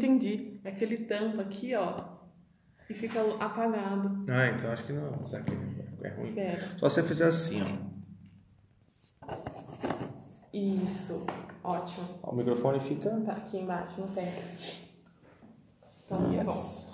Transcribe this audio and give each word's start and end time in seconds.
entendi. 0.00 0.58
É 0.64 0.70
aquele 0.70 0.98
tampa 0.98 1.42
aqui, 1.42 1.74
ó, 1.74 2.04
e 2.88 2.94
fica 2.94 3.20
apagado. 3.38 4.24
Ah, 4.28 4.48
então 4.48 4.70
acho 4.72 4.84
que 4.84 4.92
não. 4.92 5.26
Será 5.26 5.42
que 5.42 5.52
é 6.04 6.08
ruim? 6.10 6.32
Pera. 6.34 6.78
Só 6.78 6.88
você 6.88 7.02
fizer 7.02 7.26
assim, 7.26 7.60
ó. 7.62 8.00
Isso. 10.52 11.24
Ótimo. 11.62 12.18
Ó, 12.22 12.32
O 12.32 12.36
microfone 12.36 12.80
fica. 12.80 13.10
Tá 13.20 13.32
aqui 13.32 13.58
embaixo, 13.58 14.00
no 14.00 14.08
pé. 14.08 14.32
Então, 16.04 16.18
tá 16.36 16.44
bom. 16.44 16.52
Yes. 16.52 16.90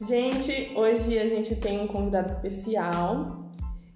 Gente, 0.00 0.72
hoje 0.74 1.18
a 1.18 1.28
gente 1.28 1.54
tem 1.56 1.80
um 1.80 1.86
convidado 1.86 2.30
especial. 2.30 3.47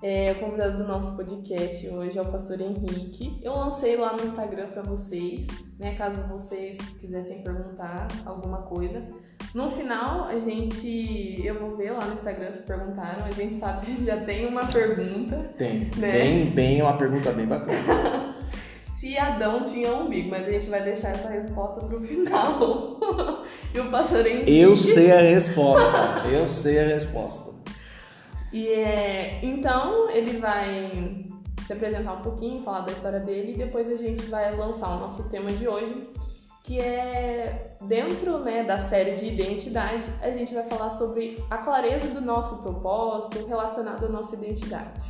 É, 0.03 0.33
o 0.33 0.35
convidado 0.35 0.79
do 0.79 0.85
nosso 0.85 1.13
podcast 1.13 1.89
hoje 1.89 2.19
é 2.19 2.23
o 2.23 2.25
pastor 2.25 2.61
Henrique. 2.61 3.39
Eu 3.41 3.53
lancei 3.53 3.97
lá 3.97 4.17
no 4.17 4.25
Instagram 4.25 4.67
para 4.67 4.83
vocês, 4.83 5.47
né? 5.79 5.95
Caso 5.95 6.27
vocês 6.27 6.77
quisessem 6.99 7.41
perguntar 7.45 8.09
alguma 8.27 8.63
coisa. 8.63 9.01
No 9.55 9.71
final, 9.71 10.25
a 10.25 10.37
gente. 10.41 11.41
Eu 11.47 11.61
vou 11.61 11.77
ver 11.77 11.93
lá 11.93 12.05
no 12.05 12.15
Instagram 12.15 12.51
se 12.51 12.63
perguntaram. 12.63 13.25
A 13.25 13.31
gente 13.31 13.55
sabe 13.55 13.87
que 13.87 14.05
já 14.05 14.17
tem 14.25 14.45
uma 14.47 14.67
pergunta. 14.67 15.37
Tem. 15.57 15.89
Né? 15.97 16.13
Bem, 16.13 16.47
bem, 16.47 16.83
uma 16.83 16.97
pergunta 16.97 17.31
bem 17.31 17.47
bacana. 17.47 18.35
Se 18.83 19.19
Adão 19.19 19.65
tinha 19.65 19.93
umbigo, 19.93 20.31
mas 20.31 20.47
a 20.47 20.51
gente 20.51 20.69
vai 20.69 20.81
deixar 20.81 21.11
essa 21.11 21.29
resposta 21.29 21.85
pro 21.87 22.01
final. 22.01 23.01
e 23.75 23.81
o 23.81 23.91
pastor 23.91 24.25
Henrique. 24.25 24.57
Eu 24.59 24.77
sei 24.77 25.13
a 25.13 25.21
resposta. 25.21 26.29
Eu 26.29 26.49
sei 26.49 26.79
a 26.79 26.87
resposta. 26.87 27.52
E 28.53 28.69
é, 28.69 29.41
então 29.43 30.11
ele 30.11 30.37
vai 30.39 31.25
se 31.67 31.73
apresentar 31.73 32.13
um 32.13 32.21
pouquinho, 32.21 32.63
falar 32.63 32.81
da 32.81 32.93
história 32.93 33.21
dele 33.21 33.53
e 33.53 33.57
depois 33.57 33.91
a 33.91 33.97
gente 33.97 34.25
vai 34.25 34.55
lançar 34.55 34.95
o 34.95 35.01
nosso 35.01 35.27
tema 35.31 35.51
de 35.51 35.67
hoje, 35.67 36.11
que 36.63 36.79
é 36.79 37.77
dentro 37.87 38.41
né, 38.41 38.63
da 38.63 38.79
série 38.79 39.15
de 39.15 39.27
identidade, 39.27 40.05
a 40.21 40.31
gente 40.31 40.53
vai 40.53 40.69
falar 40.69 40.91
sobre 40.91 41.43
a 41.49 41.57
clareza 41.59 42.13
do 42.13 42.21
nosso 42.21 42.63
propósito 42.63 43.47
relacionado 43.47 44.05
à 44.05 44.09
nossa 44.11 44.37
identidade. 44.37 45.01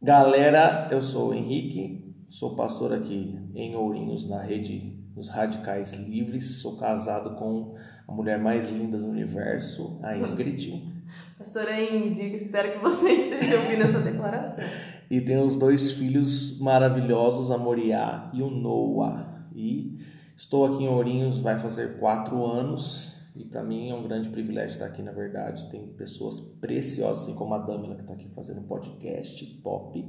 Galera, 0.00 0.88
eu 0.90 1.02
sou 1.02 1.30
o 1.30 1.34
Henrique, 1.34 2.14
sou 2.30 2.56
pastor 2.56 2.94
aqui 2.94 3.38
em 3.54 3.76
Ourinhos, 3.76 4.26
na 4.26 4.40
rede 4.40 4.96
dos 5.18 5.28
Radicais 5.28 5.92
Livres. 5.94 6.60
Sou 6.62 6.76
casado 6.76 7.34
com 7.36 7.74
a 8.06 8.12
mulher 8.12 8.38
mais 8.38 8.70
linda 8.70 8.96
do 8.96 9.06
universo, 9.06 9.98
a 10.02 10.16
Ingrid. 10.16 10.96
Pastora 11.36 11.80
Ingrid, 11.80 12.34
espero 12.34 12.72
que 12.72 12.78
você 12.78 13.10
esteja 13.12 13.56
ouvindo 13.56 13.82
essa 13.82 14.00
declaração. 14.00 14.64
E 15.10 15.20
tenho 15.20 15.42
os 15.42 15.56
dois 15.56 15.92
filhos 15.92 16.58
maravilhosos, 16.58 17.50
a 17.50 17.58
Moriá 17.58 18.30
e 18.32 18.42
o 18.42 18.50
Noah. 18.50 19.46
E 19.54 19.98
estou 20.36 20.64
aqui 20.64 20.84
em 20.84 20.88
Ourinhos, 20.88 21.40
vai 21.40 21.58
fazer 21.58 21.98
quatro 21.98 22.44
anos. 22.44 23.12
E 23.34 23.44
para 23.44 23.62
mim 23.62 23.88
é 23.88 23.94
um 23.94 24.02
grande 24.02 24.28
privilégio 24.28 24.74
estar 24.74 24.86
aqui, 24.86 25.00
na 25.00 25.12
verdade. 25.12 25.68
Tem 25.70 25.86
pessoas 25.86 26.40
preciosas, 26.40 27.22
assim 27.22 27.34
como 27.34 27.54
a 27.54 27.58
Damila, 27.58 27.94
que 27.94 28.02
está 28.02 28.14
aqui 28.14 28.28
fazendo 28.30 28.60
um 28.60 28.64
podcast 28.64 29.44
top. 29.62 30.04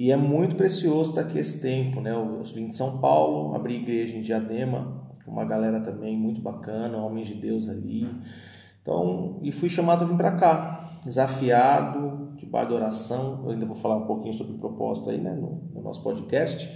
E 0.00 0.10
é 0.10 0.16
muito 0.16 0.56
precioso 0.56 1.10
estar 1.10 1.20
aqui 1.20 1.38
esse 1.38 1.60
tempo, 1.60 2.00
né? 2.00 2.10
Eu 2.10 2.42
vim 2.54 2.68
de 2.68 2.74
São 2.74 3.00
Paulo, 3.00 3.54
abri 3.54 3.74
igreja 3.74 4.16
em 4.16 4.22
Diadema, 4.22 5.06
com 5.22 5.30
uma 5.30 5.44
galera 5.44 5.78
também 5.78 6.16
muito 6.16 6.40
bacana, 6.40 6.96
homens 6.96 7.28
de 7.28 7.34
Deus 7.34 7.68
ali. 7.68 8.08
Então, 8.80 9.38
e 9.42 9.52
fui 9.52 9.68
chamado 9.68 10.02
a 10.02 10.06
vir 10.06 10.16
para 10.16 10.36
cá, 10.36 11.00
desafiado, 11.04 12.32
debaixo 12.38 12.68
de 12.68 12.74
oração. 12.76 13.42
Eu 13.44 13.50
ainda 13.50 13.66
vou 13.66 13.74
falar 13.74 13.96
um 13.96 14.06
pouquinho 14.06 14.32
sobre 14.32 14.54
o 14.54 14.58
propósito 14.58 15.10
aí, 15.10 15.20
né, 15.20 15.34
no, 15.34 15.68
no 15.70 15.82
nosso 15.82 16.02
podcast. 16.02 16.66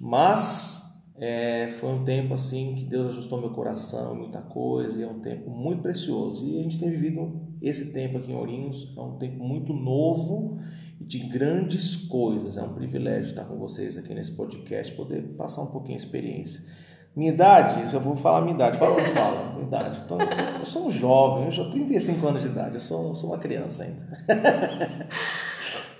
Mas 0.00 0.80
é, 1.16 1.70
foi 1.80 1.90
um 1.90 2.04
tempo 2.04 2.34
assim 2.34 2.76
que 2.76 2.84
Deus 2.84 3.08
ajustou 3.08 3.40
meu 3.40 3.50
coração, 3.50 4.14
muita 4.14 4.42
coisa, 4.42 5.00
e 5.00 5.02
é 5.02 5.08
um 5.08 5.18
tempo 5.18 5.50
muito 5.50 5.82
precioso. 5.82 6.46
E 6.46 6.60
a 6.60 6.62
gente 6.62 6.78
tem 6.78 6.88
vivido 6.88 7.48
esse 7.60 7.92
tempo 7.92 8.18
aqui 8.18 8.30
em 8.30 8.36
Ourinhos, 8.36 8.94
é 8.96 9.00
um 9.00 9.18
tempo 9.18 9.42
muito 9.42 9.72
novo 9.72 10.60
de 11.00 11.18
grandes 11.20 11.96
coisas. 11.96 12.58
É 12.58 12.62
um 12.62 12.74
privilégio 12.74 13.30
estar 13.30 13.44
com 13.44 13.56
vocês 13.56 13.96
aqui 13.96 14.12
nesse 14.12 14.32
podcast, 14.32 14.92
poder 14.94 15.22
passar 15.36 15.62
um 15.62 15.66
pouquinho 15.66 15.94
a 15.94 15.96
experiência. 15.96 16.62
Minha 17.16 17.32
idade, 17.32 17.90
já 17.90 17.98
vou 17.98 18.14
falar 18.14 18.42
minha 18.42 18.54
idade, 18.54 18.78
fala 18.78 18.92
ou 18.92 19.02
não 19.02 19.08
fala? 19.10 19.52
Minha 19.54 19.66
idade. 19.66 20.00
Então, 20.04 20.18
eu 20.60 20.64
sou 20.64 20.86
um 20.86 20.90
jovem, 20.90 21.46
eu 21.46 21.50
já 21.50 21.64
tenho 21.64 21.86
35 21.86 22.28
anos 22.28 22.42
de 22.42 22.48
idade, 22.48 22.74
eu 22.74 22.80
sou, 22.80 23.14
sou 23.16 23.30
uma 23.30 23.38
criança 23.38 23.82
ainda. 23.82 24.06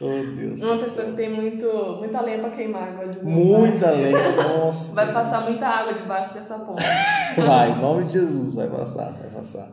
oh, 0.00 0.36
Deus. 0.36 0.62
Uma 0.62 0.78
pessoa 0.78 1.06
que 1.06 1.16
tem 1.16 1.34
muito, 1.34 1.66
muita 1.98 2.20
lenha 2.20 2.38
pra 2.38 2.50
queimar, 2.50 3.08
diz 3.08 3.22
meu 3.22 3.32
Muita 3.32 3.90
lei, 3.90 4.12
nossa. 4.12 4.94
Vai 4.94 5.12
passar 5.12 5.40
muita 5.40 5.66
água 5.66 5.94
debaixo 5.94 6.32
dessa 6.32 6.56
ponte. 6.60 6.84
Vai, 7.44 7.72
em 7.72 7.80
nome 7.80 8.04
de 8.04 8.12
Jesus, 8.12 8.54
vai 8.54 8.68
passar, 8.68 9.12
vai 9.12 9.30
passar. 9.30 9.68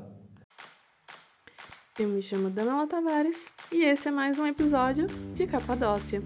Eu 1.99 2.09
me 2.09 2.21
chamo 2.21 2.49
Danela 2.49 2.87
Tavares 2.87 3.56
e 3.71 3.83
esse 3.83 4.07
é 4.07 4.11
mais 4.11 4.39
um 4.39 4.47
episódio 4.47 5.07
de 5.35 5.45
Capadócia. 5.45 6.21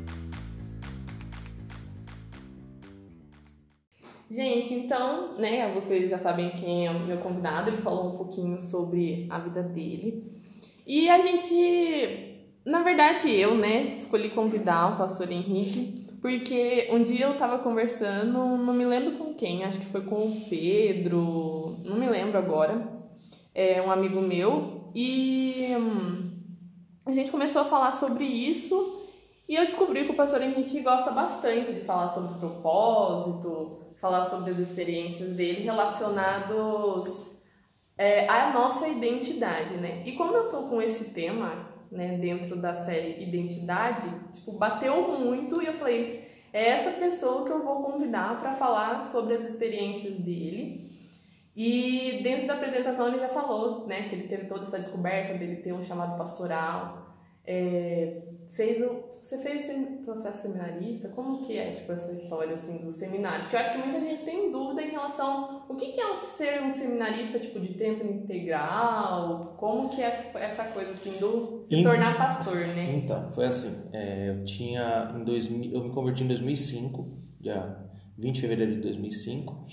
Gente, 4.29 4.73
então, 4.73 5.35
né, 5.37 5.73
vocês 5.73 6.09
já 6.09 6.17
sabem 6.17 6.51
quem 6.51 6.87
é 6.87 6.91
o 6.91 6.99
meu 6.99 7.17
convidado, 7.17 7.69
ele 7.69 7.81
falou 7.81 8.13
um 8.13 8.17
pouquinho 8.17 8.61
sobre 8.61 9.27
a 9.29 9.39
vida 9.39 9.61
dele. 9.61 10.23
E 10.85 11.09
a 11.09 11.19
gente, 11.21 12.37
na 12.65 12.83
verdade, 12.83 13.29
eu, 13.29 13.55
né, 13.55 13.95
escolhi 13.95 14.29
convidar 14.29 14.93
o 14.93 14.97
pastor 14.97 15.29
Henrique, 15.31 16.05
porque 16.21 16.87
um 16.91 17.01
dia 17.01 17.25
eu 17.25 17.37
tava 17.37 17.59
conversando, 17.59 18.33
não 18.33 18.73
me 18.73 18.85
lembro 18.85 19.17
com 19.17 19.33
quem, 19.33 19.65
acho 19.65 19.79
que 19.79 19.85
foi 19.87 20.01
com 20.01 20.27
o 20.27 20.41
Pedro, 20.47 21.77
não 21.83 21.97
me 21.97 22.07
lembro 22.07 22.37
agora, 22.37 22.87
é 23.53 23.81
um 23.81 23.91
amigo 23.91 24.21
meu, 24.21 24.91
e 24.95 25.67
hum, 25.75 26.30
a 27.05 27.11
gente 27.11 27.31
começou 27.31 27.61
a 27.63 27.65
falar 27.65 27.91
sobre 27.93 28.25
isso 28.25 29.01
e 29.47 29.55
eu 29.55 29.65
descobri 29.65 30.05
que 30.05 30.11
o 30.11 30.15
pastor 30.15 30.41
Henrique 30.41 30.81
gosta 30.81 31.11
bastante 31.11 31.73
de 31.73 31.81
falar 31.81 32.07
sobre 32.07 32.39
propósito, 32.39 33.79
falar 33.99 34.23
sobre 34.29 34.51
as 34.51 34.59
experiências 34.59 35.31
dele 35.31 35.63
relacionados 35.63 37.31
é, 37.97 38.27
à 38.27 38.53
nossa 38.53 38.87
identidade, 38.87 39.75
né? 39.75 40.03
E 40.05 40.13
como 40.13 40.35
eu 40.35 40.49
tô 40.49 40.63
com 40.63 40.81
esse 40.81 41.05
tema, 41.11 41.69
né, 41.91 42.17
dentro 42.17 42.55
da 42.55 42.73
série 42.73 43.21
Identidade, 43.21 44.07
tipo, 44.31 44.53
bateu 44.53 45.19
muito 45.19 45.61
e 45.61 45.65
eu 45.65 45.73
falei, 45.73 46.27
é 46.53 46.69
essa 46.69 46.91
pessoa 46.91 47.45
que 47.45 47.51
eu 47.51 47.63
vou 47.63 47.83
convidar 47.83 48.39
para 48.39 48.55
falar 48.55 49.05
sobre 49.05 49.33
as 49.35 49.43
experiências 49.43 50.17
dele. 50.17 50.90
E 51.55 52.21
dentro 52.23 52.47
da 52.47 52.53
apresentação 52.53 53.07
ele 53.09 53.19
já 53.19 53.29
falou, 53.29 53.85
né, 53.87 54.07
que 54.07 54.15
ele 54.15 54.27
teve 54.27 54.45
toda 54.45 54.61
essa 54.61 54.77
descoberta 54.77 55.37
dele 55.37 55.57
ter 55.57 55.73
um 55.73 55.83
chamado 55.83 56.17
pastoral. 56.17 57.09
É, 57.45 58.21
fez 58.51 58.79
o, 58.81 59.03
você 59.21 59.37
fez 59.39 59.67
esse 59.67 59.73
processo 60.05 60.43
seminarista? 60.43 61.09
Como 61.09 61.41
que 61.41 61.57
é, 61.57 61.71
tipo, 61.71 61.91
essa 61.91 62.11
história, 62.13 62.53
assim, 62.53 62.77
do 62.77 62.91
seminário? 62.91 63.41
Porque 63.41 63.55
eu 63.55 63.59
acho 63.59 63.71
que 63.71 63.77
muita 63.79 63.99
gente 63.99 64.23
tem 64.23 64.51
dúvida 64.51 64.81
em 64.83 64.91
relação 64.91 65.63
o 65.67 65.75
que, 65.75 65.87
que 65.91 65.99
é 65.99 66.11
um- 66.11 66.15
ser 66.15 66.61
um 66.61 66.71
seminarista, 66.71 67.39
tipo, 67.39 67.59
de 67.59 67.73
tempo 67.73 68.05
integral? 68.05 69.55
Como 69.57 69.89
que 69.89 70.01
é 70.01 70.05
essa, 70.05 70.37
essa 70.39 70.63
coisa, 70.65 70.91
assim, 70.91 71.17
do 71.17 71.63
se 71.65 71.81
tornar 71.83 72.17
pastor, 72.17 72.55
né? 72.57 72.93
Então, 72.95 73.29
foi 73.31 73.45
assim, 73.45 73.75
é, 73.91 74.29
eu 74.29 74.43
tinha, 74.45 75.13
em 75.17 75.23
2000, 75.23 75.73
eu 75.73 75.83
me 75.83 75.89
converti 75.91 76.23
em 76.23 76.27
2005, 76.27 77.07
dia 77.39 77.77
20 78.17 78.35
de 78.35 78.41
fevereiro 78.41 78.75
de 78.75 78.81
2005. 78.81 79.65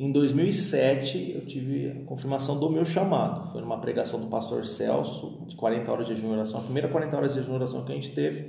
Em 0.00 0.10
2007, 0.10 1.32
eu 1.34 1.44
tive 1.44 1.90
a 1.90 2.04
confirmação 2.06 2.58
do 2.58 2.70
meu 2.70 2.86
chamado. 2.86 3.52
Foi 3.52 3.60
numa 3.60 3.78
pregação 3.78 4.18
do 4.18 4.28
pastor 4.28 4.64
Celso, 4.64 5.42
de 5.46 5.54
40 5.54 5.92
horas 5.92 6.06
de 6.06 6.14
jejum 6.14 6.28
e 6.28 6.32
oração. 6.36 6.58
A 6.58 6.62
primeira 6.62 6.88
40 6.88 7.14
horas 7.18 7.34
de 7.34 7.40
jejum 7.40 7.52
e 7.52 7.56
oração 7.56 7.84
que 7.84 7.92
a 7.92 7.94
gente 7.94 8.12
teve, 8.12 8.46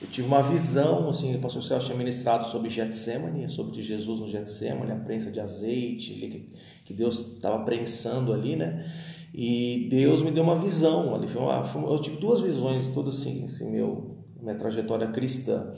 eu 0.00 0.06
tive 0.06 0.28
uma 0.28 0.40
visão, 0.40 1.08
assim, 1.08 1.34
o 1.34 1.40
pastor 1.40 1.64
Celso 1.64 1.86
tinha 1.86 1.98
ministrado 1.98 2.44
sobre 2.44 2.70
Getsemane, 2.70 3.50
sobre 3.50 3.82
Jesus 3.82 4.20
no 4.20 4.28
Getsemane, 4.28 4.92
a 4.92 4.94
prensa 4.94 5.32
de 5.32 5.40
azeite, 5.40 6.14
que, 6.84 6.94
Deus 6.94 7.18
estava 7.34 7.64
prensando 7.64 8.32
ali, 8.32 8.54
né? 8.54 8.88
E 9.34 9.88
Deus 9.90 10.22
me 10.22 10.30
deu 10.30 10.44
uma 10.44 10.54
visão 10.54 11.12
ali. 11.12 11.26
Foi 11.26 11.42
uma- 11.42 11.90
eu 11.90 11.98
tive 11.98 12.18
duas 12.18 12.40
visões, 12.40 12.86
tudo 12.86 13.08
assim, 13.08 13.42
assim 13.42 13.68
meu, 13.68 14.14
minha 14.40 14.54
trajetória 14.54 15.08
cristã. 15.08 15.74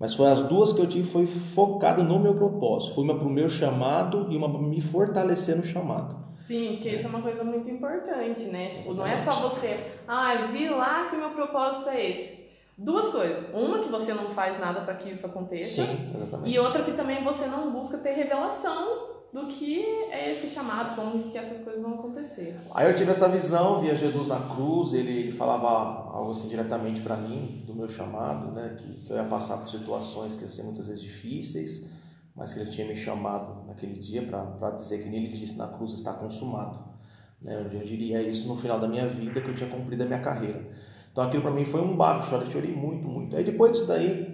Mas 0.00 0.14
foi 0.14 0.32
as 0.32 0.40
duas 0.40 0.72
que 0.72 0.80
eu 0.80 0.86
tive 0.86 1.06
foi 1.06 1.26
focada 1.26 2.02
no 2.02 2.18
meu 2.18 2.34
propósito. 2.34 2.94
Foi 2.94 3.04
uma 3.04 3.18
para 3.18 3.28
o 3.28 3.30
meu 3.30 3.50
chamado 3.50 4.28
e 4.30 4.36
uma 4.36 4.50
para 4.50 4.58
me 4.58 4.80
fortalecer 4.80 5.54
no 5.54 5.62
chamado. 5.62 6.16
Sim, 6.38 6.76
porque 6.76 6.88
isso 6.88 7.04
é 7.04 7.08
uma 7.10 7.20
coisa 7.20 7.44
muito 7.44 7.68
importante, 7.68 8.44
né? 8.44 8.70
Tipo, 8.70 8.94
não 8.94 9.06
é 9.06 9.18
só 9.18 9.34
você, 9.34 9.78
ah, 10.08 10.34
vi 10.50 10.70
lá 10.70 11.06
que 11.10 11.16
o 11.16 11.18
meu 11.18 11.28
propósito 11.28 11.90
é 11.90 12.08
esse. 12.08 12.40
Duas 12.78 13.10
coisas. 13.10 13.44
Uma, 13.52 13.80
que 13.80 13.90
você 13.90 14.14
não 14.14 14.30
faz 14.30 14.58
nada 14.58 14.80
para 14.80 14.94
que 14.94 15.10
isso 15.10 15.26
aconteça. 15.26 15.84
Sim, 15.84 16.12
exatamente. 16.14 16.50
E 16.50 16.58
outra 16.58 16.82
que 16.82 16.92
também 16.92 17.22
você 17.22 17.44
não 17.44 17.70
busca 17.70 17.98
ter 17.98 18.12
revelação 18.12 19.19
do 19.32 19.46
que 19.46 19.84
é 20.10 20.32
esse 20.32 20.48
chamado, 20.48 20.96
como 20.96 21.30
que 21.30 21.38
essas 21.38 21.60
coisas 21.60 21.80
vão 21.80 21.94
acontecer. 21.94 22.56
Aí 22.74 22.88
eu 22.88 22.94
tive 22.94 23.12
essa 23.12 23.28
visão, 23.28 23.80
via 23.80 23.94
Jesus 23.94 24.26
na 24.26 24.40
cruz, 24.40 24.92
ele, 24.92 25.12
ele 25.12 25.32
falava 25.32 25.68
algo 26.12 26.32
assim 26.32 26.48
diretamente 26.48 27.00
para 27.00 27.16
mim, 27.16 27.62
do 27.64 27.74
meu 27.74 27.88
chamado, 27.88 28.50
né, 28.50 28.76
que, 28.76 29.06
que, 29.06 29.12
eu 29.12 29.16
ia 29.16 29.24
passar 29.24 29.58
por 29.58 29.68
situações 29.68 30.34
que 30.34 30.42
iam 30.42 30.48
ser 30.48 30.64
muitas 30.64 30.88
vezes 30.88 31.00
difíceis, 31.00 31.88
mas 32.34 32.52
que 32.52 32.60
ele 32.60 32.70
tinha 32.70 32.86
me 32.86 32.96
chamado 32.96 33.66
naquele 33.66 33.98
dia 33.98 34.22
para 34.22 34.70
dizer 34.70 35.02
que 35.02 35.08
nele 35.08 35.28
disse 35.28 35.56
na 35.56 35.68
cruz 35.68 35.92
está 35.92 36.12
consumado. 36.12 36.90
Né, 37.40 37.62
onde 37.64 37.76
eu 37.76 37.82
diria 37.82 38.20
isso 38.20 38.48
no 38.48 38.56
final 38.56 38.80
da 38.80 38.88
minha 38.88 39.06
vida, 39.06 39.40
que 39.40 39.48
eu 39.48 39.54
tinha 39.54 39.70
cumprido 39.70 40.02
a 40.02 40.06
minha 40.06 40.20
carreira. 40.20 40.68
Então 41.12 41.24
aquilo 41.24 41.42
para 41.42 41.52
mim 41.52 41.64
foi 41.64 41.80
um 41.80 41.96
barco, 41.96 42.24
chorei, 42.24 42.50
chorei 42.50 42.74
muito, 42.74 43.08
muito. 43.08 43.36
Aí 43.36 43.44
depois 43.44 43.72
disso 43.72 43.86
daí 43.86 44.29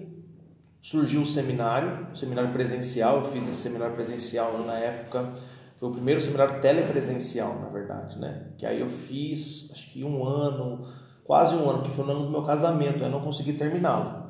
surgiu 0.87 1.23
o 1.23 1.27
seminário, 1.27 2.07
o 2.13 2.17
seminário 2.17 2.53
presencial, 2.53 3.17
eu 3.17 3.25
fiz 3.25 3.43
esse 3.49 3.59
seminário 3.59 3.97
presencial 3.97 4.57
na 4.65 4.75
época, 4.75 5.33
foi 5.79 5.89
o 5.89 5.93
primeiro 5.93 6.21
seminário 6.21 6.61
telepresencial, 6.61 7.59
na 7.59 7.69
verdade, 7.71 8.17
né? 8.21 8.53
Que 8.57 8.65
aí 8.65 8.81
eu 8.81 8.89
fiz, 8.89 9.69
acho 9.73 9.91
que 9.91 10.05
um 10.05 10.25
ano, 10.25 10.87
quase 11.25 11.57
um 11.57 11.69
ano, 11.69 11.83
que 11.83 11.91
foi 11.91 12.05
no 12.05 12.13
ano 12.13 12.27
do 12.27 12.31
meu 12.31 12.45
casamento, 12.45 13.03
eu 13.03 13.11
não 13.11 13.21
consegui 13.21 13.55
terminá-lo. 13.55 14.29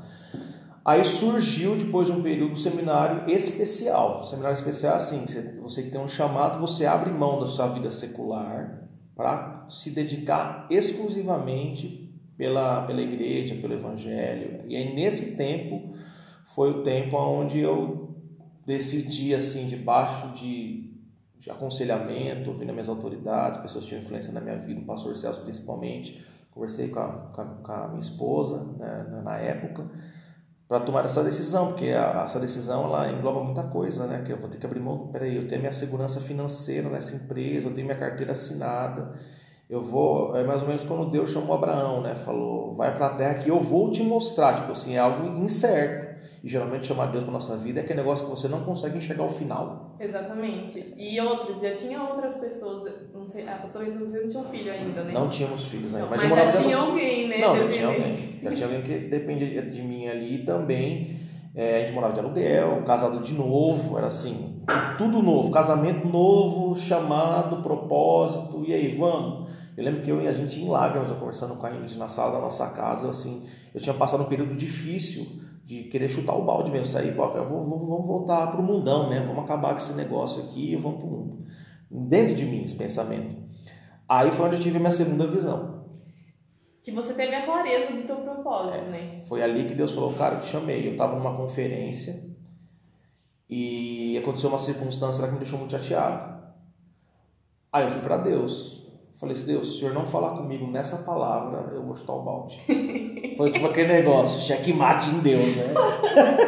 Aí 0.82 1.04
surgiu, 1.04 1.76
depois 1.76 2.06
de 2.06 2.14
um 2.14 2.22
período, 2.22 2.54
o 2.54 2.58
seminário 2.58 3.30
especial. 3.30 4.24
Seminário 4.24 4.54
especial 4.54 4.94
é 4.94 4.96
assim, 4.96 5.26
você 5.60 5.82
que 5.82 5.90
tem 5.90 6.00
um 6.00 6.08
chamado, 6.08 6.58
você 6.58 6.86
abre 6.86 7.10
mão 7.10 7.38
da 7.38 7.46
sua 7.46 7.66
vida 7.66 7.90
secular 7.90 8.88
para 9.14 9.66
se 9.68 9.90
dedicar 9.90 10.66
exclusivamente 10.70 12.18
pela, 12.34 12.80
pela 12.86 13.02
igreja, 13.02 13.54
pelo 13.56 13.74
evangelho. 13.74 14.64
E 14.66 14.74
aí 14.74 14.94
nesse 14.94 15.36
tempo 15.36 15.94
foi 16.46 16.70
o 16.70 16.82
tempo 16.82 17.16
onde 17.16 17.60
eu 17.60 18.16
decidi 18.64 19.34
assim, 19.34 19.66
debaixo 19.66 20.28
de, 20.28 20.90
de 21.36 21.50
aconselhamento, 21.50 22.50
ouvindo 22.50 22.72
minhas 22.72 22.88
autoridades, 22.88 23.60
pessoas 23.60 23.84
que 23.84 23.90
tinham 23.90 24.02
influência 24.02 24.32
na 24.32 24.40
minha 24.40 24.56
vida, 24.56 24.80
o 24.80 24.84
pastor 24.84 25.16
Celso 25.16 25.42
principalmente, 25.42 26.24
conversei 26.50 26.88
com 26.88 27.00
a, 27.00 27.08
com 27.08 27.40
a, 27.40 27.44
com 27.44 27.72
a 27.72 27.88
minha 27.88 28.00
esposa 28.00 28.64
né, 28.78 29.20
na 29.22 29.36
época, 29.36 29.84
para 30.68 30.80
tomar 30.80 31.04
essa 31.04 31.22
decisão, 31.22 31.68
porque 31.68 31.90
a, 31.90 32.24
essa 32.24 32.40
decisão 32.40 32.84
ela 32.84 33.10
engloba 33.10 33.42
muita 33.42 33.64
coisa, 33.64 34.06
né? 34.06 34.22
Que 34.24 34.32
eu 34.32 34.36
vou 34.36 34.48
ter 34.48 34.58
que 34.58 34.66
abrir 34.66 34.80
mão, 34.80 35.08
peraí, 35.08 35.36
eu 35.36 35.46
tenho 35.46 35.60
minha 35.60 35.72
segurança 35.72 36.20
financeira 36.20 36.88
nessa 36.88 37.14
empresa, 37.14 37.68
eu 37.68 37.74
tenho 37.74 37.86
minha 37.86 37.98
carteira 37.98 38.32
assinada, 38.32 39.12
eu 39.68 39.82
vou, 39.82 40.36
é 40.36 40.42
mais 40.42 40.62
ou 40.62 40.68
menos 40.68 40.84
quando 40.84 41.10
Deus 41.10 41.30
chamou 41.30 41.54
Abraão, 41.54 42.00
né? 42.02 42.14
Falou, 42.14 42.74
vai 42.74 42.94
para 42.96 43.06
a 43.06 43.14
terra 43.14 43.34
que 43.34 43.48
eu 43.48 43.60
vou 43.60 43.90
te 43.90 44.02
mostrar, 44.02 44.54
tipo 44.54 44.72
assim, 44.72 44.94
é 44.94 44.98
algo 44.98 45.26
incerto. 45.44 46.05
E 46.42 46.48
geralmente 46.48 46.86
chamar 46.86 47.06
Deus 47.06 47.24
para 47.24 47.32
nossa 47.32 47.56
vida 47.56 47.80
é 47.80 47.82
aquele 47.82 48.00
negócio 48.00 48.24
que 48.24 48.30
você 48.30 48.48
não 48.48 48.60
consegue 48.62 48.98
enxergar 48.98 49.24
o 49.24 49.30
final. 49.30 49.96
Exatamente. 49.98 50.94
E 50.96 51.20
outro, 51.20 51.58
já 51.58 51.74
tinha 51.74 52.02
outras 52.02 52.36
pessoas, 52.38 52.92
não 53.12 53.26
sei, 53.26 53.48
a 53.48 53.56
pastora 53.56 53.86
não 53.86 54.06
tinha 54.28 54.40
um 54.40 54.44
filho 54.44 54.72
ainda, 54.72 55.04
né? 55.04 55.12
Não 55.12 55.28
tínhamos 55.28 55.66
filhos 55.66 55.94
ainda. 55.94 56.06
Não, 56.06 56.16
mas, 56.16 56.30
mas 56.30 56.54
já 56.54 56.62
tinha 56.62 56.76
alguém, 56.76 57.28
né? 57.28 57.38
Não, 57.38 57.56
já 57.56 57.68
tinha 57.68 57.86
alguém. 57.86 58.12
Já 58.42 58.52
tinha 58.52 58.66
alguém 58.66 58.82
que 58.82 58.98
dependia 59.08 59.62
de 59.62 59.82
mim 59.82 60.06
ali 60.06 60.38
também. 60.44 61.26
É, 61.54 61.76
a 61.76 61.78
gente 61.80 61.92
morava 61.92 62.12
de 62.12 62.20
aluguel, 62.20 62.82
casado 62.84 63.18
de 63.20 63.32
novo, 63.32 63.96
era 63.96 64.08
assim, 64.08 64.62
tudo 64.98 65.22
novo, 65.22 65.50
casamento 65.50 66.06
novo, 66.06 66.76
chamado, 66.76 67.62
propósito, 67.62 68.62
e 68.66 68.74
aí, 68.74 68.94
vamos? 68.94 69.48
Eu 69.74 69.82
lembro 69.82 70.02
que 70.02 70.10
eu 70.10 70.20
e 70.20 70.28
a 70.28 70.32
gente 70.32 70.60
em 70.60 70.68
lágrimas, 70.68 71.08
eu 71.08 71.16
conversando 71.16 71.56
com 71.56 71.64
a 71.64 71.70
Ingrid 71.74 71.96
na 71.96 72.08
sala 72.08 72.32
da 72.32 72.40
nossa 72.40 72.66
casa, 72.68 73.06
eu, 73.06 73.10
assim, 73.10 73.46
eu 73.74 73.80
tinha 73.80 73.94
passado 73.94 74.22
um 74.22 74.26
período 74.26 74.54
difícil 74.54 75.26
de 75.66 75.82
querer 75.82 76.08
chutar 76.08 76.36
o 76.36 76.44
balde 76.44 76.70
mesmo, 76.70 76.86
sair, 76.86 77.12
pô, 77.16 77.26
vamos 77.26 78.06
voltar 78.06 78.52
para 78.52 78.60
o 78.60 78.62
mundão 78.62 79.10
mesmo, 79.10 79.26
vamos 79.26 79.42
acabar 79.42 79.72
com 79.72 79.78
esse 79.78 79.92
negócio 79.94 80.44
aqui 80.44 80.72
e 80.72 80.76
vamos 80.76 80.98
para 80.98 81.08
o 81.08 81.10
mundo. 81.10 81.44
Dentro 81.90 82.36
de 82.36 82.44
mim, 82.44 82.62
esse 82.62 82.76
pensamento. 82.76 83.36
Aí 84.08 84.30
foi 84.30 84.46
onde 84.46 84.56
eu 84.56 84.62
tive 84.62 84.76
a 84.76 84.78
minha 84.78 84.92
segunda 84.92 85.26
visão. 85.26 85.84
Que 86.84 86.92
você 86.92 87.14
teve 87.14 87.34
a 87.34 87.44
clareza 87.44 87.92
do 87.92 88.06
teu 88.06 88.14
propósito, 88.18 88.84
é, 88.84 88.90
né? 88.90 89.22
Foi 89.26 89.42
ali 89.42 89.66
que 89.66 89.74
Deus 89.74 89.90
falou, 89.90 90.14
cara, 90.14 90.36
eu 90.36 90.40
te 90.40 90.46
chamei. 90.46 90.86
Eu 90.86 90.92
estava 90.92 91.16
numa 91.16 91.36
conferência 91.36 92.24
e 93.50 94.16
aconteceu 94.18 94.48
uma 94.48 94.60
circunstância 94.60 95.26
que 95.26 95.32
me 95.32 95.38
deixou 95.40 95.58
muito 95.58 95.72
chateado. 95.72 96.44
Aí 97.72 97.82
eu 97.82 97.90
fui 97.90 98.02
para 98.02 98.18
Deus. 98.18 98.85
Falei 99.18 99.34
assim, 99.34 99.46
Deus, 99.46 99.66
se 99.66 99.72
o 99.72 99.78
Senhor 99.78 99.94
não 99.94 100.04
falar 100.04 100.36
comigo 100.36 100.66
nessa 100.66 100.98
palavra, 100.98 101.72
eu 101.72 101.82
vou 101.82 101.96
chutar 101.96 102.12
o 102.12 102.22
balde. 102.22 102.60
Foi 103.36 103.50
tipo 103.50 103.66
aquele 103.66 103.88
negócio, 103.88 104.42
checkmate 104.42 105.10
em 105.10 105.20
Deus, 105.20 105.56
né? 105.56 105.72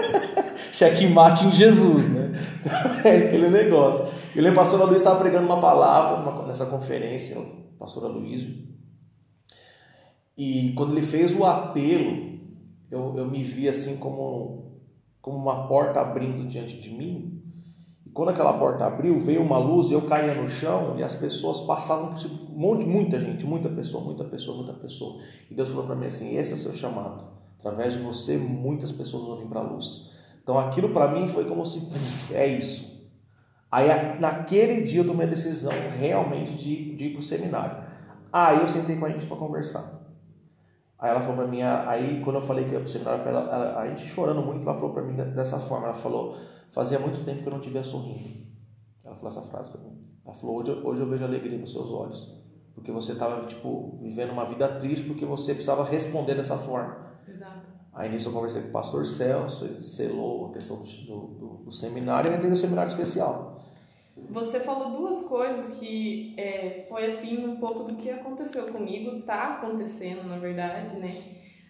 checkmate 0.72 1.46
em 1.46 1.52
Jesus, 1.52 2.10
né? 2.10 2.32
Então, 2.60 2.72
é 3.10 3.16
aquele 3.16 3.48
negócio. 3.48 4.06
Eu 4.36 4.42
lembro 4.42 4.60
a 4.60 4.64
pastora 4.64 4.84
Luiz 4.84 5.00
estava 5.00 5.18
pregando 5.18 5.46
uma 5.46 5.60
palavra 5.60 6.46
nessa 6.46 6.66
conferência, 6.66 7.38
a 7.38 7.78
pastora 7.78 8.08
Luiz. 8.08 8.46
E 10.36 10.72
quando 10.76 10.92
ele 10.92 11.04
fez 11.04 11.34
o 11.34 11.44
apelo, 11.46 12.38
eu, 12.90 13.16
eu 13.16 13.26
me 13.26 13.42
vi 13.42 13.66
assim 13.66 13.96
como, 13.96 14.82
como 15.22 15.38
uma 15.38 15.66
porta 15.66 16.00
abrindo 16.00 16.46
diante 16.46 16.78
de 16.78 16.90
mim 16.90 17.37
quando 18.18 18.30
aquela 18.30 18.52
porta 18.54 18.84
abriu, 18.84 19.20
veio 19.20 19.40
uma 19.40 19.58
luz 19.58 19.90
e 19.90 19.92
eu 19.92 20.02
caía 20.02 20.34
no 20.34 20.48
chão 20.48 20.96
e 20.98 21.04
as 21.04 21.14
pessoas 21.14 21.60
passavam 21.60 22.08
por 22.08 22.26
um 22.26 22.58
monte, 22.58 22.84
muita 22.84 23.20
gente, 23.20 23.46
muita 23.46 23.68
pessoa, 23.68 24.02
muita 24.02 24.24
pessoa, 24.24 24.56
muita 24.56 24.72
pessoa. 24.72 25.20
E 25.48 25.54
Deus 25.54 25.68
falou 25.68 25.86
para 25.86 25.94
mim 25.94 26.06
assim: 26.06 26.36
esse 26.36 26.50
é 26.50 26.54
o 26.56 26.58
seu 26.58 26.74
chamado. 26.74 27.28
Através 27.60 27.92
de 27.92 28.00
você, 28.00 28.36
muitas 28.36 28.90
pessoas 28.90 29.24
vão 29.24 29.36
vir 29.36 29.46
para 29.46 29.60
a 29.60 29.62
luz. 29.62 30.10
Então 30.42 30.58
aquilo 30.58 30.88
para 30.88 31.06
mim 31.06 31.28
foi 31.28 31.44
como 31.44 31.64
se, 31.64 31.88
é 32.34 32.44
isso. 32.44 33.08
Aí 33.70 33.86
naquele 34.18 34.82
dia 34.82 35.02
eu 35.02 35.06
tomei 35.06 35.24
a 35.24 35.30
decisão 35.30 35.70
realmente 35.96 36.56
de, 36.56 36.96
de 36.96 37.04
ir 37.04 37.10
para 37.10 37.20
o 37.20 37.22
seminário. 37.22 37.84
Aí 38.32 38.58
eu 38.58 38.66
sentei 38.66 38.96
com 38.96 39.06
a 39.06 39.10
gente 39.10 39.26
para 39.26 39.36
conversar. 39.36 39.97
Aí 40.98 41.10
ela 41.10 41.20
falou 41.20 41.36
para 41.36 41.46
mim, 41.46 41.62
aí 41.62 42.20
quando 42.24 42.36
eu 42.36 42.42
falei 42.42 42.64
que 42.64 42.72
ia 42.72 42.80
para 42.80 42.86
o 42.86 42.90
seminário, 42.90 43.22
ela, 43.24 43.40
ela, 43.40 43.80
a 43.80 43.88
gente 43.88 44.06
chorando 44.06 44.42
muito, 44.42 44.68
ela 44.68 44.76
falou 44.76 44.92
para 44.92 45.02
mim 45.02 45.14
dessa 45.14 45.58
forma, 45.58 45.86
ela 45.86 45.94
falou, 45.94 46.36
Fazia 46.70 46.98
muito 46.98 47.24
tempo 47.24 47.42
que 47.42 47.48
eu 47.48 47.52
não 47.52 47.60
tivia 47.60 47.82
sorrindo. 47.82 48.46
Ela 49.04 49.14
falou 49.14 49.30
essa 49.30 49.42
frase 49.42 49.70
para 49.70 49.80
mim. 49.80 49.98
Ela 50.24 50.34
falou: 50.34 50.58
hoje, 50.58 50.70
hoje 50.70 51.00
eu 51.00 51.08
vejo 51.08 51.24
alegria 51.24 51.58
nos 51.58 51.72
seus 51.72 51.90
olhos. 51.90 52.36
Porque 52.74 52.92
você 52.92 53.12
estava, 53.12 53.44
tipo, 53.46 53.98
vivendo 54.00 54.30
uma 54.30 54.44
vida 54.44 54.68
triste 54.68 55.06
porque 55.06 55.24
você 55.24 55.54
precisava 55.54 55.82
responder 55.82 56.34
dessa 56.34 56.56
forma. 56.56 57.18
Exato. 57.26 57.66
Aí 57.92 58.08
nisso 58.08 58.28
eu 58.28 58.32
conversei 58.32 58.62
com 58.62 58.68
o 58.68 58.72
pastor 58.72 59.04
Celso, 59.04 59.64
ele 59.64 59.80
selou 59.80 60.50
a 60.50 60.52
questão 60.52 60.76
do, 60.76 61.16
do, 61.26 61.46
do 61.64 61.72
seminário 61.72 62.28
e 62.28 62.32
eu 62.32 62.36
entrei 62.36 62.50
no 62.50 62.54
seminário 62.54 62.88
especial. 62.88 63.57
Você 64.30 64.60
falou 64.60 64.90
duas 64.90 65.22
coisas 65.22 65.76
que 65.78 66.34
é, 66.36 66.86
foi 66.88 67.06
assim 67.06 67.46
um 67.46 67.56
pouco 67.56 67.84
do 67.84 67.96
que 67.96 68.10
aconteceu 68.10 68.66
comigo, 68.66 69.22
tá 69.22 69.54
acontecendo 69.54 70.28
na 70.28 70.36
verdade, 70.36 70.96
né? 70.96 71.14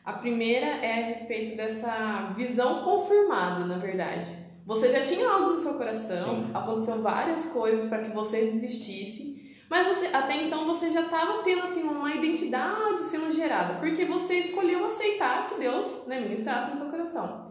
A 0.04 0.14
primeira 0.14 0.66
é 0.66 1.02
a 1.02 1.06
respeito 1.06 1.56
dessa 1.56 2.32
visão 2.36 2.82
confirmada, 2.82 3.66
na 3.66 3.76
verdade. 3.76 4.30
Você 4.64 4.92
já 4.92 5.02
tinha 5.02 5.28
algo 5.28 5.52
no 5.52 5.60
seu 5.60 5.74
coração, 5.74 6.18
Sim. 6.18 6.50
aconteceu 6.52 7.00
várias 7.00 7.46
coisas 7.46 7.88
para 7.88 8.02
que 8.02 8.10
você 8.10 8.42
desistisse, 8.42 9.28
mas 9.68 9.86
você 9.86 10.06
até 10.14 10.42
então 10.42 10.66
você 10.66 10.90
já 10.90 11.02
estava 11.02 11.42
tendo 11.42 11.62
assim 11.62 11.82
uma 11.82 12.14
identidade 12.14 13.02
sendo 13.02 13.32
gerada, 13.32 13.74
porque 13.80 14.04
você 14.04 14.40
escolheu 14.40 14.84
aceitar 14.84 15.48
que 15.48 15.60
Deus 15.60 16.06
né, 16.06 16.20
ministrasse 16.20 16.70
no 16.70 16.76
seu 16.76 16.86
coração. 16.86 17.47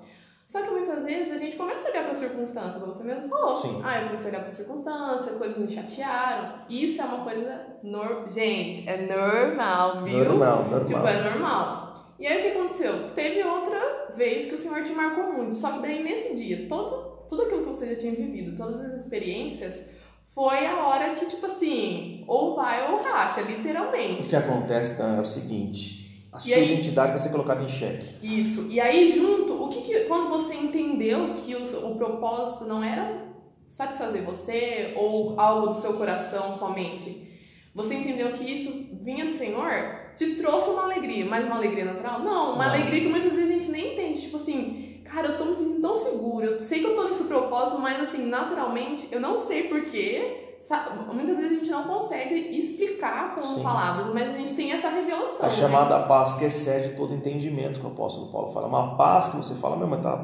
Só 0.48 0.62
que 0.62 0.70
muitas 0.72 1.04
vezes 1.04 1.34
a 1.34 1.38
gente 1.38 1.58
começa 1.58 1.88
a 1.88 1.92
olhar 1.92 2.04
para 2.04 2.14
a 2.14 2.16
circunstância, 2.16 2.80
como 2.80 2.94
você 2.94 3.04
mesmo 3.04 3.28
falou. 3.28 3.56
Sim. 3.58 3.82
Ah, 3.84 4.00
eu 4.00 4.08
comecei 4.08 4.28
a 4.28 4.30
olhar 4.30 4.40
para 4.40 4.50
a 4.50 4.54
circunstância, 4.54 5.34
coisas 5.34 5.58
me 5.58 5.68
chatearam. 5.68 6.54
Isso 6.70 7.02
é 7.02 7.06
uma 7.06 7.24
coisa 7.26 7.62
normal. 7.84 8.30
Gente, 8.30 8.88
é 8.88 8.98
normal, 8.98 10.04
viu? 10.04 10.24
Normal, 10.24 10.64
normal. 10.64 10.86
Tipo, 10.86 11.06
é 11.06 11.30
normal. 11.30 12.14
E 12.18 12.26
aí 12.26 12.40
o 12.40 12.42
que 12.42 12.58
aconteceu? 12.58 13.12
Teve 13.14 13.44
outra 13.44 14.14
vez 14.16 14.48
que 14.48 14.56
o 14.56 14.58
Senhor 14.58 14.84
te 14.84 14.94
marcou 14.94 15.34
muito. 15.34 15.54
Só 15.54 15.74
que 15.74 15.82
daí 15.82 16.02
nesse 16.02 16.34
dia, 16.34 16.66
todo 16.70 17.18
tudo 17.28 17.44
aquilo 17.44 17.64
que 17.66 17.70
você 17.70 17.88
já 17.88 17.96
tinha 17.96 18.14
vivido, 18.14 18.56
todas 18.56 18.80
as 18.82 19.02
experiências, 19.02 19.86
foi 20.34 20.66
a 20.66 20.88
hora 20.88 21.16
que, 21.16 21.26
tipo 21.26 21.46
assim, 21.46 22.24
ou 22.28 22.56
vai 22.56 22.92
ou 22.92 23.02
racha, 23.02 23.42
literalmente. 23.42 24.22
O 24.22 24.28
que 24.28 24.36
acontece 24.36 25.02
é 25.02 25.20
o 25.20 25.24
seguinte: 25.24 26.07
a 26.38 26.40
sua 26.40 26.56
aí, 26.56 26.74
identidade 26.74 27.10
vai 27.10 27.18
ser 27.18 27.30
colocada 27.30 27.64
em 27.64 27.68
xeque. 27.68 28.16
Isso. 28.22 28.68
E 28.70 28.80
aí, 28.80 29.12
junto, 29.14 29.64
o 29.64 29.70
que, 29.70 29.82
que 29.82 30.00
quando 30.02 30.30
você 30.30 30.54
entendeu 30.54 31.34
que 31.36 31.56
o, 31.56 31.88
o 31.88 31.96
propósito 31.96 32.66
não 32.66 32.84
era 32.84 33.26
satisfazer 33.68 34.24
você 34.24 34.94
ou 34.96 35.40
algo 35.40 35.68
do 35.68 35.82
seu 35.82 35.94
coração 35.94 36.56
somente, 36.56 37.28
você 37.74 37.96
entendeu 37.96 38.34
que 38.34 38.44
isso 38.44 38.88
vinha 39.04 39.26
do 39.26 39.34
Senhor, 39.34 40.14
te 40.16 40.36
trouxe 40.36 40.70
uma 40.70 40.84
alegria, 40.84 41.26
mas 41.26 41.46
uma 41.46 41.58
alegria 41.58 41.86
natural? 41.86 42.20
Não, 42.22 42.54
uma 42.54 42.66
não. 42.66 42.74
alegria 42.74 43.02
que 43.02 43.08
muitas 43.08 43.34
vezes 43.34 43.50
a 43.50 43.54
gente 43.54 43.72
nem 43.72 43.94
entende. 43.94 44.22
Tipo 44.22 44.38
assim, 44.38 45.02
cara, 45.04 45.28
eu 45.28 45.38
tô 45.38 45.46
me 45.46 45.56
sentindo 45.56 45.82
tão 45.82 45.96
segura, 45.96 46.46
eu 46.46 46.60
sei 46.60 46.80
que 46.80 46.86
eu 46.86 46.96
tô 46.96 47.08
nesse 47.08 47.24
propósito, 47.26 47.80
mas 47.80 48.00
assim, 48.00 48.26
naturalmente, 48.26 49.08
eu 49.12 49.20
não 49.20 49.40
sei 49.40 49.64
porquê. 49.64 50.47
Muitas 51.14 51.38
vezes 51.38 51.52
a 51.52 51.56
gente 51.56 51.70
não 51.70 51.84
consegue 51.84 52.36
explicar 52.58 53.36
com 53.36 53.42
Sim. 53.42 53.64
palavras, 53.64 54.08
mas 54.14 54.30
a 54.30 54.38
gente 54.38 54.54
tem 54.56 54.72
essa 54.72 54.90
revelação. 54.90 55.40
A 55.42 55.44
né? 55.44 55.50
chamada 55.50 56.00
paz 56.02 56.34
que 56.34 56.46
excede 56.46 56.96
todo 56.96 57.14
entendimento 57.14 57.80
que 57.80 57.86
o 57.86 57.90
apóstolo 57.90 58.32
Paulo 58.32 58.52
fala. 58.52 58.68
Uma 58.68 58.96
paz 58.96 59.30
que 59.30 59.38
você 59.38 59.56
fala, 59.56 59.78
meu, 59.78 59.88
mas 59.88 60.02
tá, 60.02 60.18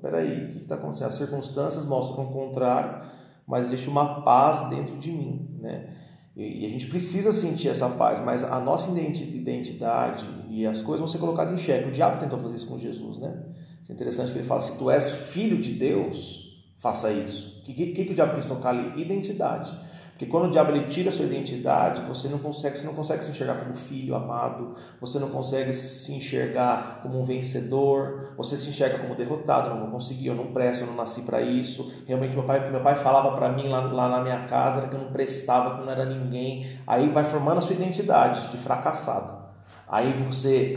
peraí, 0.00 0.44
o 0.44 0.50
que 0.50 0.58
está 0.58 0.74
acontecendo? 0.74 1.08
As 1.08 1.14
circunstâncias 1.14 1.84
mostram 1.84 2.24
o 2.24 2.32
contrário, 2.32 3.02
mas 3.46 3.66
existe 3.66 3.88
uma 3.88 4.22
paz 4.22 4.68
dentro 4.68 4.96
de 4.96 5.10
mim, 5.10 5.58
né? 5.60 5.88
E 6.36 6.64
a 6.64 6.68
gente 6.68 6.86
precisa 6.86 7.32
sentir 7.32 7.68
essa 7.68 7.88
paz, 7.88 8.20
mas 8.20 8.44
a 8.44 8.60
nossa 8.60 8.88
identidade 8.92 10.24
e 10.48 10.64
as 10.64 10.80
coisas 10.80 11.00
vão 11.00 11.08
ser 11.08 11.18
colocadas 11.18 11.52
em 11.52 11.58
xeque. 11.58 11.88
O 11.88 11.90
diabo 11.90 12.20
tentou 12.20 12.38
fazer 12.38 12.54
isso 12.54 12.68
com 12.68 12.78
Jesus, 12.78 13.18
né? 13.18 13.42
É 13.88 13.92
interessante 13.92 14.30
que 14.30 14.38
ele 14.38 14.46
fala: 14.46 14.60
se 14.60 14.78
tu 14.78 14.88
és 14.88 15.10
filho 15.10 15.58
de 15.58 15.72
Deus, 15.72 16.62
faça 16.76 17.10
isso. 17.10 17.57
Que, 17.72 17.92
que, 17.92 18.04
que 18.04 18.12
o 18.12 18.14
diabo 18.14 18.34
quis 18.34 18.46
tocar 18.46 18.70
ali? 18.70 19.00
Identidade. 19.00 19.76
Porque 20.18 20.26
quando 20.26 20.46
o 20.46 20.50
diabo 20.50 20.72
ele 20.72 20.88
tira 20.88 21.10
a 21.10 21.12
sua 21.12 21.26
identidade, 21.26 22.02
você 22.02 22.26
não 22.28 22.40
consegue, 22.40 22.76
você 22.76 22.84
não 22.84 22.92
consegue 22.92 23.22
se 23.22 23.30
enxergar 23.30 23.54
como 23.54 23.72
filho 23.72 24.16
amado, 24.16 24.74
você 25.00 25.16
não 25.16 25.28
consegue 25.28 25.72
se 25.72 26.12
enxergar 26.12 26.98
como 27.02 27.20
um 27.20 27.22
vencedor, 27.22 28.32
você 28.36 28.56
se 28.56 28.68
enxerga 28.68 28.98
como 28.98 29.14
derrotado, 29.14 29.70
não 29.70 29.78
vou 29.78 29.90
conseguir, 29.90 30.26
eu 30.26 30.34
não 30.34 30.52
presto, 30.52 30.82
eu 30.82 30.88
não 30.88 30.96
nasci 30.96 31.22
para 31.22 31.40
isso. 31.40 31.88
Realmente 32.04 32.34
meu 32.34 32.42
pai, 32.42 32.68
meu 32.68 32.80
pai 32.80 32.96
falava 32.96 33.36
para 33.36 33.48
mim 33.50 33.68
lá, 33.68 33.80
lá 33.80 34.08
na 34.08 34.20
minha 34.20 34.44
casa 34.46 34.80
era 34.80 34.88
que 34.88 34.96
eu 34.96 35.00
não 35.00 35.12
prestava, 35.12 35.76
que 35.76 35.82
eu 35.82 35.84
não 35.84 35.92
era 35.92 36.04
ninguém. 36.04 36.66
Aí 36.84 37.08
vai 37.08 37.22
formando 37.22 37.58
a 37.58 37.62
sua 37.62 37.76
identidade 37.76 38.48
de 38.50 38.56
fracassado. 38.56 39.38
Aí 39.86 40.12
você 40.14 40.76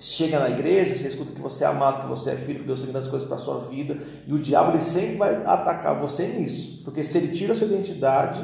chega 0.00 0.40
na 0.40 0.48
igreja, 0.48 0.94
você 0.94 1.08
escuta 1.08 1.32
que 1.32 1.40
você 1.40 1.62
é 1.62 1.66
amado, 1.66 2.00
que 2.00 2.08
você 2.08 2.30
é 2.30 2.36
filho, 2.36 2.60
que 2.60 2.66
Deus 2.66 2.80
tem 2.80 2.90
grandes 2.90 3.08
coisas 3.08 3.28
para 3.28 3.36
a 3.36 3.38
sua 3.38 3.58
vida, 3.58 3.98
e 4.26 4.32
o 4.32 4.38
diabo 4.38 4.72
ele 4.72 4.80
sempre 4.80 5.16
vai 5.16 5.36
atacar 5.44 5.98
você 6.00 6.26
nisso, 6.26 6.82
porque 6.82 7.04
se 7.04 7.18
ele 7.18 7.28
tira 7.28 7.52
a 7.52 7.54
sua 7.54 7.66
identidade, 7.66 8.42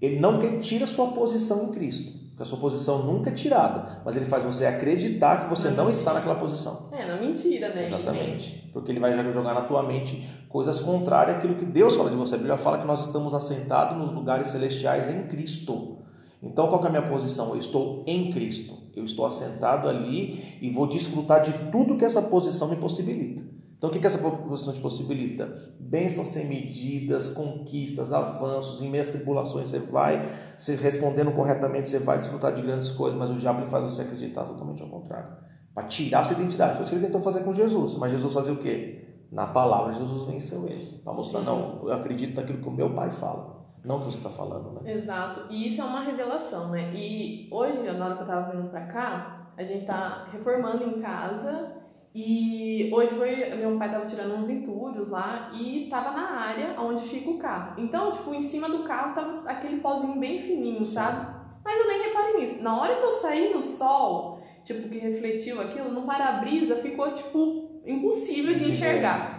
ele 0.00 0.18
não 0.18 0.40
quer 0.40 0.58
tira 0.58 0.84
a 0.84 0.88
sua 0.88 1.12
posição 1.12 1.68
em 1.68 1.72
Cristo. 1.72 2.20
Porque 2.30 2.42
a 2.42 2.46
sua 2.46 2.58
posição 2.58 3.02
nunca 3.02 3.28
é 3.28 3.32
tirada, 3.32 4.00
mas 4.04 4.16
ele 4.16 4.24
faz 4.24 4.42
você 4.42 4.64
acreditar 4.64 5.44
que 5.44 5.50
você 5.50 5.68
não, 5.68 5.84
não 5.84 5.90
está 5.90 6.14
naquela 6.14 6.34
posição. 6.34 6.88
É, 6.90 7.06
não 7.06 7.20
mentira, 7.20 7.68
né? 7.74 7.84
Exatamente. 7.84 8.70
Porque 8.72 8.90
ele 8.90 8.98
vai 8.98 9.12
jogar 9.32 9.52
na 9.54 9.60
tua 9.60 9.82
mente 9.82 10.26
coisas 10.48 10.80
contrárias 10.80 11.36
àquilo 11.36 11.56
que 11.56 11.64
Deus 11.66 11.94
fala 11.94 12.08
de 12.08 12.16
você. 12.16 12.34
A 12.34 12.38
Bíblia 12.38 12.56
fala 12.56 12.78
que 12.78 12.86
nós 12.86 13.06
estamos 13.06 13.34
assentados 13.34 13.98
nos 13.98 14.12
lugares 14.12 14.48
celestiais 14.48 15.10
em 15.10 15.24
Cristo. 15.28 15.98
Então, 16.42 16.68
qual 16.68 16.82
é 16.82 16.86
a 16.86 16.90
minha 16.90 17.02
posição? 17.02 17.50
Eu 17.50 17.58
estou 17.58 18.02
em 18.06 18.32
Cristo. 18.32 18.81
Eu 18.94 19.04
estou 19.04 19.24
assentado 19.24 19.88
ali 19.88 20.58
e 20.60 20.70
vou 20.70 20.86
desfrutar 20.86 21.40
de 21.40 21.52
tudo 21.70 21.96
que 21.96 22.04
essa 22.04 22.20
posição 22.20 22.68
me 22.68 22.76
possibilita. 22.76 23.42
Então, 23.82 23.90
o 23.90 23.92
que, 23.92 23.98
que 23.98 24.06
essa 24.06 24.18
posição 24.18 24.72
te 24.72 24.80
possibilita? 24.80 25.74
Bênçãos 25.80 26.28
sem 26.28 26.46
medidas, 26.46 27.28
conquistas, 27.28 28.12
avanços, 28.12 28.80
em 28.80 28.88
meias 28.88 29.10
tribulações 29.10 29.70
você 29.70 29.80
vai, 29.80 30.28
se 30.56 30.76
respondendo 30.76 31.32
corretamente, 31.32 31.88
você 31.88 31.98
vai 31.98 32.16
desfrutar 32.16 32.54
de 32.54 32.62
grandes 32.62 32.90
coisas, 32.92 33.18
mas 33.18 33.28
o 33.28 33.34
diabo 33.34 33.68
faz 33.68 33.82
você 33.82 34.02
acreditar 34.02 34.44
totalmente 34.44 34.80
ao 34.80 34.88
contrário. 34.88 35.36
Para 35.74 35.88
tirar 35.88 36.20
a 36.20 36.24
sua 36.24 36.34
identidade. 36.34 36.74
Foi 36.74 36.84
isso 36.84 36.92
que 36.92 36.98
ele 36.98 37.06
tentou 37.06 37.20
fazer 37.20 37.40
com 37.40 37.52
Jesus. 37.52 37.96
Mas 37.96 38.12
Jesus 38.12 38.32
fazia 38.32 38.52
o 38.52 38.58
quê? 38.58 39.04
Na 39.32 39.48
palavra, 39.48 39.94
Jesus 39.94 40.26
venceu 40.26 40.68
ele. 40.68 41.00
Para 41.02 41.12
mostrar, 41.12 41.40
não, 41.40 41.80
eu 41.82 41.92
acredito 41.92 42.36
naquilo 42.36 42.58
que 42.58 42.68
o 42.68 42.70
meu 42.70 42.94
pai 42.94 43.10
fala. 43.10 43.51
Não 43.84 43.96
o 43.96 43.98
que 44.00 44.04
você 44.06 44.18
está 44.18 44.30
falando, 44.30 44.80
né? 44.80 44.92
Exato. 44.92 45.46
E 45.50 45.66
isso 45.66 45.80
é 45.80 45.84
uma 45.84 46.00
revelação, 46.00 46.68
né? 46.68 46.92
E 46.94 47.48
hoje, 47.50 47.82
na 47.82 48.04
hora 48.04 48.14
que 48.14 48.20
eu 48.20 48.26
estava 48.26 48.52
vindo 48.52 48.70
para 48.70 48.86
cá, 48.86 49.48
a 49.56 49.64
gente 49.64 49.80
está 49.80 50.26
reformando 50.30 50.84
em 50.84 51.00
casa 51.00 51.72
e 52.14 52.90
hoje 52.92 53.14
foi, 53.14 53.34
meu 53.56 53.78
pai 53.78 53.90
tava 53.90 54.04
tirando 54.04 54.34
uns 54.34 54.50
entulhos 54.50 55.10
lá 55.10 55.50
e 55.54 55.88
tava 55.90 56.10
na 56.10 56.30
área 56.30 56.78
onde 56.78 57.02
fica 57.02 57.30
o 57.30 57.38
carro. 57.38 57.80
Então, 57.80 58.12
tipo, 58.12 58.34
em 58.34 58.40
cima 58.40 58.68
do 58.68 58.84
carro 58.84 59.14
tava 59.14 59.48
aquele 59.48 59.80
pozinho 59.80 60.18
bem 60.18 60.38
fininho, 60.38 60.84
sabe? 60.84 61.34
Mas 61.64 61.80
eu 61.80 61.88
nem 61.88 62.02
reparei 62.02 62.40
nisso. 62.40 62.62
Na 62.62 62.78
hora 62.78 62.96
que 62.96 63.04
eu 63.04 63.12
saí 63.12 63.52
no 63.54 63.62
sol, 63.62 64.40
tipo, 64.62 64.88
que 64.88 64.98
refletiu 64.98 65.60
aquilo, 65.60 65.90
no 65.90 66.02
para-brisa 66.02 66.76
ficou, 66.76 67.12
tipo, 67.12 67.80
impossível 67.86 68.54
de 68.56 68.70
enxergar. 68.70 69.31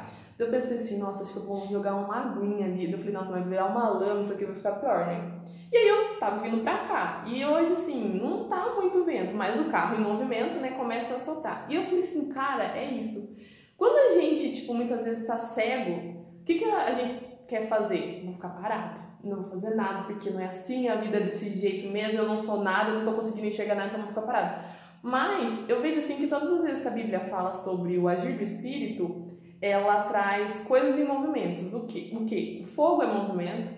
Eu 0.44 0.52
pensei 0.52 0.76
assim, 0.76 0.98
nossa, 0.98 1.24
acho 1.24 1.32
que 1.32 1.40
eu 1.40 1.46
vou 1.46 1.66
jogar 1.68 1.96
uma 1.96 2.16
aguinha 2.16 2.66
ali. 2.66 2.92
Eu 2.92 2.98
falei, 2.98 3.14
nossa, 3.14 3.32
vai 3.32 3.44
virar 3.44 3.66
uma 3.66 3.90
lama, 3.90 4.22
isso 4.22 4.34
aqui 4.34 4.46
vai 4.46 4.56
ficar 4.56 4.74
pior, 4.74 5.06
né? 5.08 5.40
E 5.72 5.78
aí 5.78 5.88
eu 5.88 6.20
tava 6.20 6.40
vindo 6.42 6.62
pra 6.62 6.80
cá. 6.80 7.24
E 7.26 7.44
hoje, 7.44 7.74
assim, 7.74 8.20
não 8.22 8.48
tá 8.48 8.76
muito 8.80 9.04
vento, 9.04 9.34
mas 9.34 9.60
o 9.60 9.66
carro 9.66 10.00
em 10.00 10.04
movimento, 10.04 10.58
né, 10.58 10.72
começa 10.72 11.16
a 11.16 11.20
soltar. 11.20 11.66
E 11.70 11.76
eu 11.76 11.84
falei 11.84 12.02
assim, 12.02 12.30
cara, 12.30 12.64
é 12.78 12.86
isso. 12.86 13.36
Quando 13.78 13.98
a 13.98 14.22
gente, 14.22 14.54
tipo, 14.54 14.74
muitas 14.74 15.04
vezes 15.04 15.26
tá 15.26 15.38
cego, 15.38 16.20
o 16.42 16.44
que, 16.46 16.56
que 16.56 16.66
a 16.66 16.92
gente 16.94 17.16
quer 17.48 17.68
fazer? 17.68 18.22
Vou 18.24 18.34
ficar 18.34 18.50
parado. 18.50 19.02
Não 19.24 19.38
vou 19.38 19.46
fazer 19.46 19.74
nada, 19.74 20.04
porque 20.04 20.30
não 20.30 20.40
é 20.40 20.48
assim, 20.48 20.90
a 20.90 20.96
vida 20.96 21.18
é 21.18 21.22
desse 21.22 21.50
jeito 21.50 21.88
mesmo, 21.88 22.20
eu 22.20 22.28
não 22.28 22.38
sou 22.38 22.62
nada, 22.62 22.92
eu 22.92 23.00
não 23.00 23.06
tô 23.06 23.14
conseguindo 23.14 23.48
enxergar 23.48 23.76
nada, 23.76 23.88
então 23.88 24.00
vou 24.02 24.10
ficar 24.10 24.22
parado. 24.22 24.66
Mas 25.02 25.68
eu 25.68 25.82
vejo 25.82 26.00
assim 26.00 26.18
que 26.18 26.28
todas 26.28 26.50
as 26.50 26.64
vezes 26.64 26.82
que 26.82 26.88
a 26.88 26.92
Bíblia 26.92 27.20
fala 27.22 27.54
sobre 27.54 27.98
o 27.98 28.08
agir 28.08 28.38
do 28.38 28.44
Espírito, 28.44 29.23
ela 29.64 30.04
traz 30.04 30.60
coisas 30.60 31.00
em 31.00 31.06
movimentos. 31.06 31.74
O 31.74 31.86
que? 31.86 32.12
O 32.14 32.26
que? 32.26 32.62
O 32.66 32.68
fogo 32.68 33.02
é 33.02 33.08
movimento, 33.08 33.74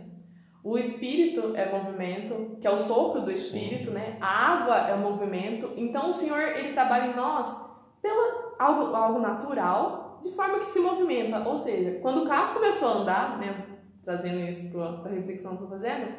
o 0.63 0.79
espírito 0.79 1.55
é 1.55 1.71
movimento, 1.71 2.57
que 2.59 2.65
é 2.65 2.71
o 2.71 2.79
sopro 2.79 3.21
do 3.21 3.31
espírito, 3.31 3.91
né? 3.91 4.17
A 4.19 4.53
água 4.53 4.77
é 4.89 4.95
movimento. 4.95 5.71
Então 5.77 6.09
o 6.09 6.13
Senhor 6.13 6.39
ele 6.39 6.73
trabalha 6.73 7.11
em 7.11 7.15
nós 7.15 7.55
pela 8.01 8.55
algo, 8.57 8.95
algo 8.95 9.19
natural, 9.19 10.19
de 10.23 10.31
forma 10.31 10.57
que 10.57 10.65
se 10.65 10.79
movimenta. 10.79 11.47
Ou 11.47 11.55
seja, 11.55 11.99
quando 12.01 12.23
o 12.23 12.27
carro 12.27 12.55
começou 12.55 12.89
a 12.89 12.93
andar, 12.93 13.37
né? 13.37 13.65
Trazendo 14.03 14.39
isso 14.39 14.71
para 14.71 15.11
a 15.11 15.13
reflexão 15.13 15.55
que 15.55 15.63
eu 15.63 15.65
estou 15.65 15.79
fazendo, 15.79 16.11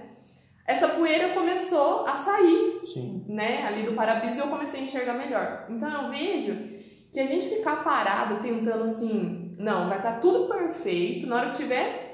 essa 0.64 0.88
poeira 0.90 1.34
começou 1.34 2.06
a 2.06 2.14
sair, 2.14 2.80
Sim. 2.84 3.24
né? 3.28 3.64
Ali 3.66 3.84
do 3.84 3.94
para-brisa 3.94 4.36
e 4.36 4.40
eu 4.44 4.48
comecei 4.48 4.80
a 4.80 4.84
enxergar 4.84 5.14
melhor. 5.14 5.66
Então 5.68 5.90
eu 5.90 6.08
vejo 6.08 6.54
que 7.12 7.18
a 7.18 7.26
gente 7.26 7.48
ficar 7.48 7.82
parado 7.82 8.42
tentando 8.42 8.82
assim, 8.82 9.45
não, 9.58 9.88
vai 9.88 9.98
estar 9.98 10.12
tá 10.14 10.18
tudo 10.18 10.48
perfeito, 10.48 11.26
na 11.26 11.36
hora 11.36 11.50
que 11.50 11.56
tiver 11.56 12.06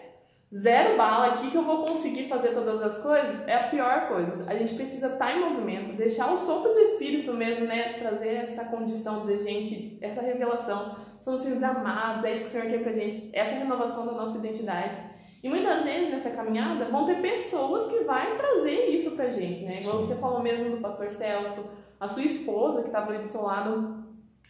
zero 0.54 0.99
bala 0.99 1.28
aqui 1.28 1.50
que 1.50 1.56
eu 1.56 1.64
vou 1.64 1.84
conseguir 1.84 2.25
fazer 2.25 2.52
todas 2.52 2.82
as 2.82 2.99
coisas, 2.99 3.46
é 3.49 3.54
a 3.54 3.68
pior 3.68 4.08
coisa. 4.08 4.44
A 4.50 4.54
gente 4.54 4.75
precisa 4.75 5.06
estar 5.06 5.26
tá 5.26 5.32
em 5.32 5.40
movimento, 5.40 5.96
deixar 5.96 6.32
o 6.32 6.37
sopro 6.37 6.72
do 6.72 6.78
Espírito 6.78 7.32
mesmo, 7.32 7.64
né? 7.64 7.94
Trazer 7.94 8.34
essa 8.34 8.66
condição 8.66 9.25
de 9.25 9.38
gente, 9.38 9.99
essa 10.00 10.20
revelação. 10.20 10.96
Somos 11.20 11.42
filhos 11.42 11.62
amados, 11.62 12.25
é 12.25 12.34
isso 12.34 12.44
que 12.44 12.50
o 12.50 12.52
Senhor 12.52 12.68
quer 12.68 12.82
pra 12.82 12.92
gente, 12.92 13.30
essa 13.32 13.54
renovação 13.54 14.04
da 14.04 14.12
nossa 14.12 14.37
identidade. 14.37 14.96
E 15.42 15.49
muitas 15.49 15.82
vezes 15.82 16.11
nessa 16.11 16.30
caminhada 16.30 16.84
vão 16.84 17.04
ter 17.04 17.20
pessoas 17.20 17.88
que 17.88 18.04
vai 18.04 18.37
trazer 18.37 18.87
isso 18.88 19.12
pra 19.12 19.30
gente, 19.30 19.64
né? 19.64 19.80
Igual 19.80 20.00
você 20.00 20.14
falou 20.16 20.40
mesmo 20.40 20.70
do 20.70 20.76
pastor 20.76 21.11
Celso, 21.11 21.64
a 21.99 22.06
sua 22.06 22.22
esposa 22.22 22.82
que 22.82 22.88
estava 22.88 23.11
ali 23.11 23.22
do 23.22 23.28
seu 23.28 23.42
lado 23.42 24.04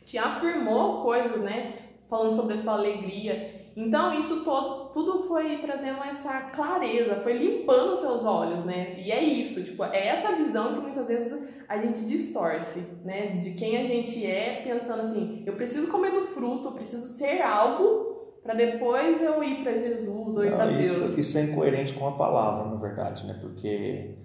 te 0.04 0.18
afirmou 0.18 1.02
coisas, 1.02 1.40
né? 1.40 1.81
Falando 2.12 2.33
sobre 2.33 2.52
a 2.52 2.57
sua 2.59 2.75
alegria. 2.75 3.71
Então, 3.75 4.12
isso 4.12 4.45
todo, 4.45 4.90
tudo 4.92 5.23
foi 5.23 5.57
trazendo 5.57 6.04
essa 6.04 6.42
clareza, 6.50 7.14
foi 7.23 7.33
limpando 7.38 7.97
seus 7.97 8.23
olhos, 8.23 8.64
né? 8.64 9.00
E 9.00 9.11
é 9.11 9.25
isso, 9.25 9.64
tipo, 9.64 9.83
é 9.83 10.09
essa 10.09 10.37
visão 10.37 10.75
que 10.75 10.81
muitas 10.81 11.09
vezes 11.09 11.33
a 11.66 11.78
gente 11.78 12.04
distorce, 12.04 12.81
né? 13.02 13.38
De 13.38 13.52
quem 13.54 13.78
a 13.78 13.85
gente 13.85 14.26
é, 14.26 14.61
pensando 14.62 15.00
assim, 15.00 15.42
eu 15.47 15.54
preciso 15.54 15.87
comer 15.90 16.11
do 16.11 16.21
fruto, 16.21 16.69
eu 16.69 16.73
preciso 16.73 17.16
ser 17.16 17.40
algo 17.40 18.12
para 18.42 18.52
depois 18.52 19.23
eu 19.23 19.42
ir 19.42 19.62
para 19.62 19.73
Jesus 19.73 20.37
ou 20.37 20.45
ir 20.45 20.52
para 20.52 20.66
Deus. 20.66 21.16
Isso 21.16 21.38
é 21.38 21.45
incoerente 21.45 21.95
com 21.95 22.07
a 22.07 22.12
palavra, 22.12 22.69
na 22.69 22.76
verdade, 22.76 23.26
né? 23.26 23.38
Porque 23.40 24.16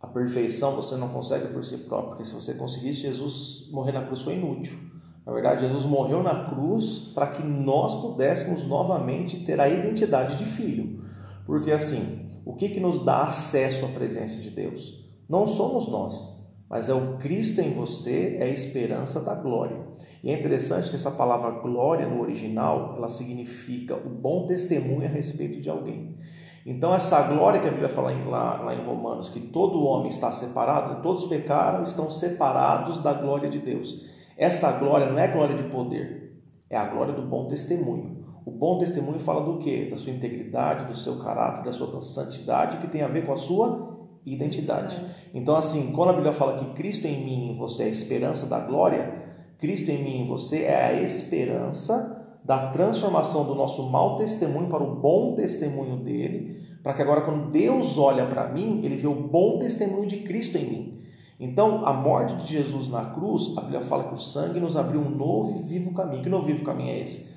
a 0.00 0.06
perfeição 0.06 0.76
você 0.76 0.94
não 0.94 1.08
consegue 1.08 1.48
por 1.48 1.64
si 1.64 1.78
próprio, 1.78 2.10
porque 2.10 2.24
se 2.24 2.34
você 2.34 2.54
conseguisse, 2.54 3.00
Jesus 3.00 3.68
morrer 3.72 3.90
na 3.90 4.04
cruz 4.06 4.22
foi 4.22 4.34
inútil. 4.34 4.78
Na 5.26 5.32
verdade, 5.32 5.66
Jesus 5.66 5.84
morreu 5.84 6.22
na 6.22 6.44
cruz 6.44 7.10
para 7.12 7.26
que 7.26 7.42
nós 7.42 7.96
pudéssemos 7.96 8.64
novamente 8.64 9.44
ter 9.44 9.60
a 9.60 9.68
identidade 9.68 10.36
de 10.36 10.46
filho. 10.46 11.04
Porque 11.44 11.72
assim, 11.72 12.30
o 12.44 12.54
que, 12.54 12.68
que 12.68 12.78
nos 12.78 13.04
dá 13.04 13.24
acesso 13.24 13.84
à 13.84 13.88
presença 13.88 14.40
de 14.40 14.50
Deus? 14.50 15.04
Não 15.28 15.44
somos 15.44 15.88
nós, 15.88 16.46
mas 16.70 16.88
é 16.88 16.94
o 16.94 17.16
Cristo 17.16 17.60
em 17.60 17.72
você, 17.72 18.36
é 18.38 18.44
a 18.44 18.48
esperança 18.48 19.20
da 19.20 19.34
glória. 19.34 19.84
E 20.22 20.30
é 20.30 20.38
interessante 20.38 20.90
que 20.90 20.94
essa 20.94 21.10
palavra 21.10 21.50
glória 21.50 22.06
no 22.06 22.20
original, 22.20 22.94
ela 22.96 23.08
significa 23.08 23.96
o 23.96 24.08
bom 24.08 24.46
testemunho 24.46 25.06
a 25.06 25.10
respeito 25.10 25.60
de 25.60 25.68
alguém. 25.68 26.16
Então, 26.64 26.94
essa 26.94 27.22
glória 27.22 27.60
que 27.60 27.66
a 27.66 27.70
Bíblia 27.70 27.88
fala 27.88 28.12
lá, 28.28 28.62
lá 28.62 28.74
em 28.74 28.84
Romanos, 28.84 29.28
que 29.28 29.40
todo 29.40 29.84
homem 29.84 30.10
está 30.10 30.30
separado, 30.30 31.02
todos 31.02 31.24
pecaram, 31.24 31.82
estão 31.82 32.10
separados 32.10 33.00
da 33.00 33.12
glória 33.12 33.48
de 33.48 33.58
Deus. 33.58 34.15
Essa 34.36 34.72
glória 34.72 35.10
não 35.10 35.18
é 35.18 35.26
glória 35.28 35.54
de 35.54 35.64
poder, 35.64 36.42
é 36.68 36.76
a 36.76 36.86
glória 36.86 37.14
do 37.14 37.22
bom 37.22 37.46
testemunho. 37.48 38.24
O 38.44 38.50
bom 38.50 38.78
testemunho 38.78 39.18
fala 39.18 39.40
do 39.40 39.58
quê? 39.58 39.88
Da 39.90 39.96
sua 39.96 40.12
integridade, 40.12 40.84
do 40.84 40.94
seu 40.94 41.18
caráter, 41.18 41.64
da 41.64 41.72
sua 41.72 42.00
santidade, 42.00 42.76
que 42.76 42.86
tem 42.86 43.02
a 43.02 43.08
ver 43.08 43.26
com 43.26 43.32
a 43.32 43.36
sua 43.36 43.96
identidade. 44.24 45.00
Então, 45.32 45.56
assim, 45.56 45.92
quando 45.92 46.10
a 46.10 46.12
Bíblia 46.12 46.32
fala 46.32 46.58
que 46.58 46.74
Cristo 46.74 47.06
em 47.06 47.24
mim 47.24 47.54
e 47.54 47.58
você 47.58 47.84
é 47.84 47.86
a 47.86 47.90
esperança 47.90 48.46
da 48.46 48.60
glória, 48.60 49.24
Cristo 49.58 49.90
em 49.90 50.02
mim 50.02 50.24
e 50.24 50.28
você 50.28 50.64
é 50.64 50.84
a 50.84 51.02
esperança 51.02 52.38
da 52.44 52.68
transformação 52.68 53.44
do 53.44 53.54
nosso 53.54 53.90
mau 53.90 54.16
testemunho 54.16 54.68
para 54.68 54.82
o 54.82 54.96
bom 54.96 55.34
testemunho 55.34 55.96
dele, 55.96 56.60
para 56.82 56.92
que 56.92 57.02
agora, 57.02 57.22
quando 57.22 57.50
Deus 57.50 57.98
olha 57.98 58.26
para 58.26 58.48
mim, 58.48 58.80
ele 58.84 58.96
vê 58.96 59.08
o 59.08 59.14
bom 59.14 59.58
testemunho 59.58 60.06
de 60.06 60.18
Cristo 60.18 60.56
em 60.56 60.70
mim. 60.70 60.98
Então, 61.38 61.84
a 61.84 61.92
morte 61.92 62.36
de 62.36 62.52
Jesus 62.52 62.88
na 62.88 63.04
cruz, 63.06 63.52
a 63.56 63.60
Bíblia 63.60 63.82
fala 63.82 64.04
que 64.04 64.14
o 64.14 64.18
sangue 64.18 64.58
nos 64.58 64.76
abriu 64.76 65.00
um 65.00 65.10
novo 65.10 65.58
e 65.58 65.62
vivo 65.62 65.92
caminho. 65.92 66.22
Que 66.22 66.28
novo 66.28 66.48
e 66.48 66.52
vivo 66.52 66.64
caminho 66.64 66.90
é 66.90 67.00
esse? 67.00 67.36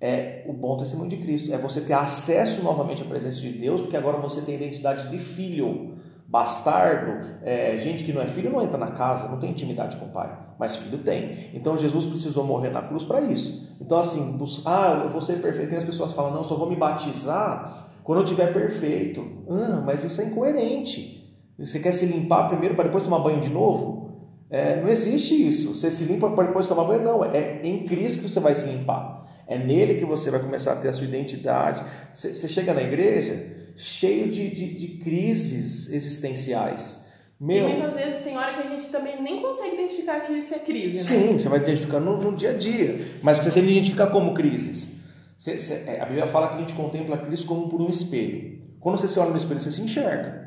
é 0.00 0.44
o 0.46 0.52
bom 0.52 0.76
testemunho 0.76 1.10
de 1.10 1.16
Cristo. 1.16 1.52
É 1.52 1.58
você 1.58 1.80
ter 1.80 1.94
acesso 1.94 2.62
novamente 2.62 3.02
à 3.02 3.04
presença 3.04 3.40
de 3.40 3.50
Deus, 3.50 3.80
porque 3.80 3.96
agora 3.96 4.18
você 4.18 4.40
tem 4.40 4.54
identidade 4.54 5.08
de 5.08 5.18
filho. 5.18 5.94
Bastardo, 6.28 7.38
é, 7.42 7.78
gente 7.78 8.02
que 8.02 8.12
não 8.12 8.20
é 8.20 8.26
filho 8.26 8.50
não 8.50 8.60
entra 8.60 8.76
na 8.76 8.90
casa, 8.90 9.28
não 9.28 9.38
tem 9.38 9.50
intimidade 9.50 9.96
com 9.96 10.06
o 10.06 10.08
pai, 10.08 10.36
mas 10.58 10.74
filho 10.74 10.98
tem. 10.98 11.50
Então 11.54 11.78
Jesus 11.78 12.04
precisou 12.04 12.44
morrer 12.44 12.70
na 12.70 12.82
cruz 12.82 13.04
para 13.04 13.20
isso. 13.20 13.76
Então, 13.80 13.96
assim, 14.00 14.36
ah, 14.64 15.02
eu 15.04 15.10
vou 15.10 15.20
ser 15.20 15.40
perfeito. 15.40 15.68
Que 15.68 15.76
as 15.76 15.84
pessoas 15.84 16.12
falam, 16.12 16.32
não, 16.32 16.42
só 16.42 16.56
vou 16.56 16.68
me 16.68 16.74
batizar 16.74 17.90
quando 18.02 18.22
eu 18.22 18.24
tiver 18.24 18.52
perfeito. 18.52 19.24
Ah, 19.48 19.82
mas 19.86 20.02
isso 20.02 20.20
é 20.20 20.24
incoerente. 20.24 21.15
Você 21.58 21.78
quer 21.78 21.92
se 21.92 22.06
limpar 22.06 22.48
primeiro 22.48 22.74
para 22.74 22.84
depois 22.84 23.02
tomar 23.02 23.20
banho 23.20 23.40
de 23.40 23.48
novo? 23.48 24.06
É, 24.50 24.80
não 24.80 24.88
existe 24.88 25.34
isso. 25.34 25.74
Você 25.74 25.90
se 25.90 26.04
limpa 26.04 26.30
para 26.30 26.48
depois 26.48 26.66
tomar 26.66 26.84
banho, 26.84 27.02
não. 27.02 27.24
É 27.24 27.60
em 27.62 27.84
Cristo 27.84 28.22
que 28.22 28.28
você 28.28 28.40
vai 28.40 28.54
se 28.54 28.66
limpar. 28.66 29.26
É 29.46 29.58
nele 29.58 29.94
que 29.94 30.04
você 30.04 30.30
vai 30.30 30.40
começar 30.40 30.72
a 30.72 30.76
ter 30.76 30.88
a 30.88 30.92
sua 30.92 31.06
identidade. 31.06 31.84
Você 32.12 32.48
chega 32.48 32.74
na 32.74 32.82
igreja 32.82 33.54
cheio 33.76 34.28
de, 34.30 34.50
de, 34.50 34.74
de 34.74 34.88
crises 34.98 35.90
existenciais. 35.90 37.04
Meu, 37.38 37.68
e 37.68 37.72
muitas 37.72 37.94
vezes 37.94 38.24
tem 38.24 38.36
hora 38.36 38.54
que 38.54 38.62
a 38.62 38.66
gente 38.70 38.86
também 38.86 39.22
nem 39.22 39.42
consegue 39.42 39.74
identificar 39.74 40.20
que 40.20 40.32
isso 40.32 40.54
é 40.54 40.58
crise, 40.58 40.96
né? 40.96 41.02
Sim, 41.02 41.32
você 41.34 41.48
vai 41.50 41.58
identificar 41.58 42.00
no, 42.00 42.16
no 42.16 42.34
dia 42.34 42.50
a 42.50 42.52
dia. 42.54 43.18
Mas 43.22 43.38
você 43.38 43.50
sempre 43.50 43.72
identificar 43.72 44.06
como 44.06 44.32
crises. 44.32 44.96
Você, 45.36 45.60
você, 45.60 45.84
é, 45.86 46.00
a 46.00 46.06
Bíblia 46.06 46.26
fala 46.26 46.48
que 46.48 46.54
a 46.54 46.58
gente 46.58 46.72
contempla 46.72 47.16
a 47.16 47.18
crise 47.18 47.44
como 47.44 47.68
por 47.68 47.80
um 47.82 47.90
espelho. 47.90 48.58
Quando 48.80 48.98
você 48.98 49.06
se 49.06 49.18
olha 49.18 49.30
no 49.30 49.36
espelho, 49.36 49.60
você 49.60 49.70
se 49.70 49.82
enxerga. 49.82 50.45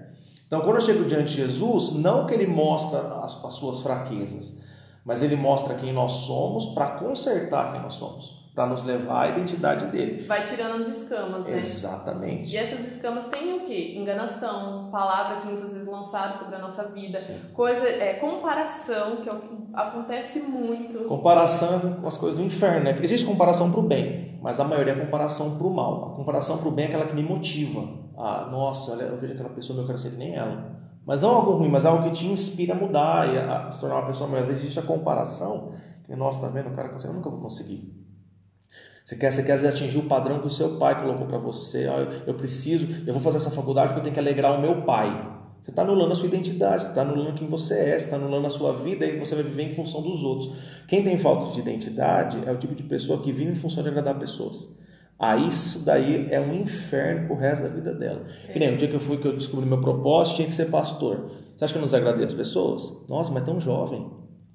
Então, 0.49 0.61
quando 0.61 0.77
eu 0.77 0.81
chego 0.81 1.05
diante 1.05 1.29
de 1.29 1.35
Jesus, 1.43 1.93
não 1.93 2.25
que 2.25 2.33
ele 2.33 2.47
mostra 2.47 3.01
as, 3.23 3.45
as 3.45 3.53
suas 3.53 3.83
fraquezas, 3.83 4.59
mas 5.05 5.21
ele 5.21 5.35
mostra 5.35 5.75
quem 5.75 5.93
nós 5.93 6.11
somos 6.11 6.73
para 6.73 6.87
consertar 6.97 7.71
quem 7.71 7.83
nós 7.83 7.93
somos 7.93 8.39
para 8.59 8.65
nos 8.65 8.83
levar 8.83 9.21
à 9.21 9.29
identidade 9.29 9.85
dele. 9.85 10.25
Vai 10.27 10.43
tirando 10.43 10.81
as 10.81 10.97
escamas, 10.97 11.45
né? 11.45 11.57
Exatamente. 11.57 12.53
E 12.53 12.57
essas 12.57 12.79
escamas 12.91 13.25
têm 13.27 13.55
o 13.55 13.61
quê? 13.61 13.93
Enganação, 13.95 14.89
palavra 14.91 15.37
que 15.37 15.45
muitas 15.45 15.71
vezes 15.71 15.87
lançaram 15.87 16.33
sobre 16.33 16.55
a 16.55 16.59
nossa 16.59 16.83
vida, 16.89 17.19
Sim. 17.19 17.39
coisa, 17.53 17.87
é, 17.87 18.15
comparação, 18.15 19.17
que 19.17 19.29
é 19.29 19.31
o 19.31 19.37
que 19.37 19.55
acontece 19.71 20.39
muito. 20.39 21.05
Comparação 21.05 21.99
com 22.01 22.07
as 22.07 22.17
coisas 22.17 22.37
do 22.37 22.45
inferno, 22.45 22.83
né? 22.83 22.99
Existe 23.01 23.25
comparação 23.25 23.71
para 23.71 23.79
o 23.79 23.83
bem, 23.83 24.37
mas 24.41 24.59
a 24.59 24.65
maioria 24.65 24.91
é 24.91 24.99
comparação 24.99 25.57
para 25.57 25.67
o 25.67 25.73
mal. 25.73 26.11
A 26.11 26.15
comparação 26.17 26.57
para 26.57 26.67
o 26.67 26.71
bem 26.71 26.83
é 26.85 26.87
aquela 26.89 27.05
que 27.05 27.15
me 27.15 27.23
motiva. 27.23 27.87
Ah, 28.21 28.49
nossa, 28.51 28.91
eu 28.95 29.17
vejo 29.17 29.31
aquela 29.33 29.49
pessoa, 29.49 29.79
eu 29.79 29.85
quero 29.85 29.97
ser 29.97 30.11
que 30.11 30.17
nem 30.17 30.35
ela. 30.35 30.77
Mas 31.05 31.21
não 31.21 31.29
algo 31.29 31.53
ruim, 31.53 31.69
mas 31.69 31.85
algo 31.85 32.03
que 32.03 32.11
te 32.11 32.27
inspira 32.27 32.73
a 32.73 32.77
mudar 32.77 33.33
e 33.33 33.37
a, 33.37 33.71
se 33.71 33.79
tornar 33.79 33.95
uma 33.95 34.05
pessoa 34.05 34.29
melhor. 34.29 34.41
Às 34.41 34.47
vezes 34.47 34.63
existe 34.63 34.79
a 34.79 34.83
comparação, 34.83 35.71
que 36.05 36.13
nossa, 36.17 36.41
tá 36.41 36.49
vendo, 36.49 36.67
o 36.67 36.75
cara 36.75 36.89
consegue, 36.89 37.13
eu 37.13 37.15
nunca 37.15 37.29
vou 37.29 37.39
conseguir. 37.39 37.97
Você 39.05 39.15
quer, 39.15 39.31
você 39.31 39.41
quer 39.41 39.65
atingir 39.65 39.97
o 39.99 40.03
padrão 40.03 40.39
que 40.39 40.47
o 40.47 40.49
seu 40.49 40.77
pai 40.77 41.01
colocou 41.01 41.27
para 41.27 41.37
você. 41.37 41.87
Ah, 41.87 41.99
eu, 41.99 42.27
eu 42.27 42.33
preciso, 42.33 43.07
eu 43.07 43.13
vou 43.13 43.21
fazer 43.21 43.37
essa 43.37 43.49
faculdade 43.51 43.87
porque 43.87 44.01
eu 44.01 44.03
tenho 44.03 44.13
que 44.13 44.19
alegrar 44.19 44.53
o 44.53 44.61
meu 44.61 44.81
pai. 44.81 45.39
Você 45.61 45.71
está 45.71 45.81
anulando 45.81 46.11
a 46.11 46.15
sua 46.15 46.27
identidade, 46.27 46.83
você 46.83 46.89
está 46.89 47.01
anulando 47.01 47.35
quem 47.35 47.47
você 47.47 47.73
é, 47.73 47.99
você 47.99 48.05
está 48.05 48.17
anulando 48.17 48.47
a 48.47 48.49
sua 48.49 48.73
vida 48.73 49.05
e 49.05 49.17
você 49.17 49.33
vai 49.33 49.45
viver 49.45 49.63
em 49.63 49.71
função 49.71 50.01
dos 50.01 50.23
outros. 50.23 50.51
Quem 50.87 51.03
tem 51.03 51.17
falta 51.17 51.53
de 51.53 51.59
identidade 51.59 52.37
é 52.45 52.51
o 52.51 52.57
tipo 52.57 52.75
de 52.75 52.83
pessoa 52.83 53.21
que 53.21 53.31
vive 53.31 53.51
em 53.51 53.55
função 53.55 53.81
de 53.81 53.89
agradar 53.89 54.19
pessoas. 54.19 54.69
Ah, 55.19 55.35
isso 55.35 55.83
daí 55.83 56.29
é 56.31 56.39
um 56.39 56.53
inferno 56.53 57.27
pro 57.27 57.35
resto 57.35 57.63
da 57.63 57.69
vida 57.69 57.93
dela. 57.93 58.23
É. 58.47 58.53
Que 58.53 58.59
nem 58.59 58.73
o 58.73 58.77
dia 58.77 58.87
que 58.87 58.95
eu 58.95 59.01
fui, 59.01 59.17
que 59.17 59.27
eu 59.27 59.35
descobri 59.35 59.65
meu 59.65 59.81
propósito, 59.81 60.37
tinha 60.37 60.47
que 60.47 60.55
ser 60.55 60.67
pastor. 60.67 61.31
Você 61.57 61.65
acha 61.65 61.73
que 61.73 61.77
eu 61.77 61.81
não 61.81 61.87
desagradei 61.87 62.25
as 62.25 62.33
pessoas? 62.33 63.05
Nossa, 63.09 63.29
mas 63.29 63.43
tão 63.43 63.59
jovem, 63.59 64.09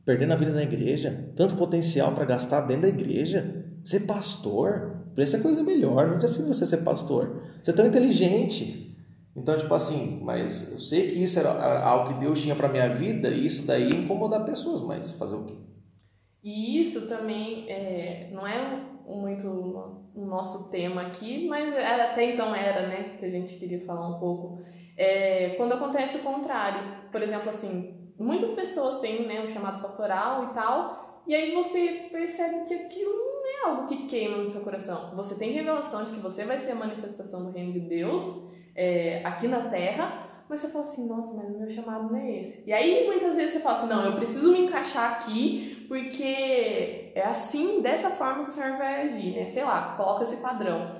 perdendo 0.06 0.33
a 0.33 0.37
vida 0.37 0.52
na 0.52 0.62
igreja, 0.62 1.30
tanto 1.37 1.54
potencial 1.54 2.12
para 2.12 2.25
gastar 2.25 2.62
dentro 2.62 2.83
da 2.83 2.88
igreja. 2.88 3.62
Ser 3.85 4.00
pastor, 4.00 5.04
isso 5.18 5.37
é 5.37 5.40
coisa 5.40 5.62
melhor, 5.62 6.09
não 6.09 6.16
assim 6.16 6.47
você 6.47 6.64
ser 6.64 6.78
pastor. 6.78 7.42
Você 7.59 7.71
é 7.71 7.75
tão 7.75 7.87
inteligente. 7.87 8.97
Então, 9.37 9.56
tipo 9.59 9.75
assim, 9.75 10.21
mas 10.23 10.73
eu 10.73 10.78
sei 10.78 11.11
que 11.11 11.23
isso 11.23 11.38
era 11.38 11.83
algo 11.83 12.14
que 12.14 12.21
Deus 12.21 12.40
tinha 12.40 12.54
para 12.54 12.68
minha 12.68 12.88
vida 12.88 13.28
e 13.28 13.44
isso 13.44 13.66
daí 13.66 13.90
incomodar 13.90 14.44
pessoas, 14.44 14.80
mas 14.80 15.11
fazer 15.11 15.35
o 15.35 15.44
quê? 15.44 15.54
E 16.42 16.80
isso 16.80 17.06
também 17.06 17.68
é, 17.68 18.30
não 18.33 18.47
é 18.47 18.80
muito 19.06 20.03
o 20.15 20.25
nosso 20.25 20.71
tema 20.71 21.03
aqui, 21.03 21.49
mas 21.49 21.75
era, 21.75 22.13
até 22.13 22.33
então 22.33 22.55
era, 22.55 22.87
né, 22.87 23.17
que 23.19 23.25
a 23.25 23.31
gente 23.31 23.57
queria 23.57 23.85
falar 23.85 24.09
um 24.09 24.19
pouco. 24.19 24.63
É, 24.97 25.55
quando 25.57 25.73
acontece 25.73 26.17
o 26.17 26.21
contrário, 26.21 26.81
por 27.11 27.21
exemplo, 27.21 27.50
assim, 27.50 28.13
muitas 28.19 28.50
pessoas 28.50 29.00
têm 29.00 29.27
né, 29.27 29.45
o 29.45 29.49
chamado 29.49 29.83
pastoral 29.83 30.45
e 30.45 30.55
tal, 30.55 31.23
e 31.27 31.35
aí 31.35 31.55
você 31.55 32.09
percebe 32.13 32.65
que 32.65 32.75
aquilo 32.75 33.13
é 33.47 33.67
algo 33.67 33.87
que 33.87 34.07
queima 34.07 34.37
no 34.37 34.49
seu 34.49 34.61
coração. 34.61 35.15
Você 35.17 35.35
tem 35.35 35.53
revelação 35.53 36.05
de 36.05 36.13
que 36.13 36.21
você 36.21 36.45
vai 36.45 36.59
ser 36.59 36.73
a 36.73 36.77
manifestação 36.77 37.45
do 37.45 37.50
reino 37.50 37.73
de 37.73 37.81
Deus 37.81 38.23
é, 38.75 39.23
aqui 39.25 39.49
na 39.49 39.69
terra, 39.69 40.27
mas 40.49 40.61
você 40.61 40.69
fala 40.69 40.85
assim, 40.85 41.09
nossa, 41.09 41.33
mas 41.33 41.49
o 41.49 41.59
meu 41.59 41.71
chamado 41.71 42.13
não 42.13 42.19
é 42.19 42.41
esse. 42.41 42.63
E 42.67 42.73
aí 42.73 43.07
muitas 43.07 43.35
vezes 43.35 43.53
você 43.53 43.61
fala 43.61 43.79
assim, 43.79 43.89
não, 43.89 44.05
eu 44.05 44.17
preciso 44.17 44.53
me 44.53 44.61
encaixar 44.61 45.13
aqui 45.13 45.87
porque 45.89 47.03
é 47.15 47.25
assim, 47.27 47.81
dessa 47.81 48.11
forma 48.11 48.45
que 48.45 48.50
o 48.50 48.53
Senhor 48.53 48.77
vai 48.77 49.03
agir, 49.03 49.37
né? 49.37 49.47
Sei 49.47 49.65
lá, 49.65 49.95
coloca 49.97 50.25
esse 50.25 50.37
padrão. 50.37 50.97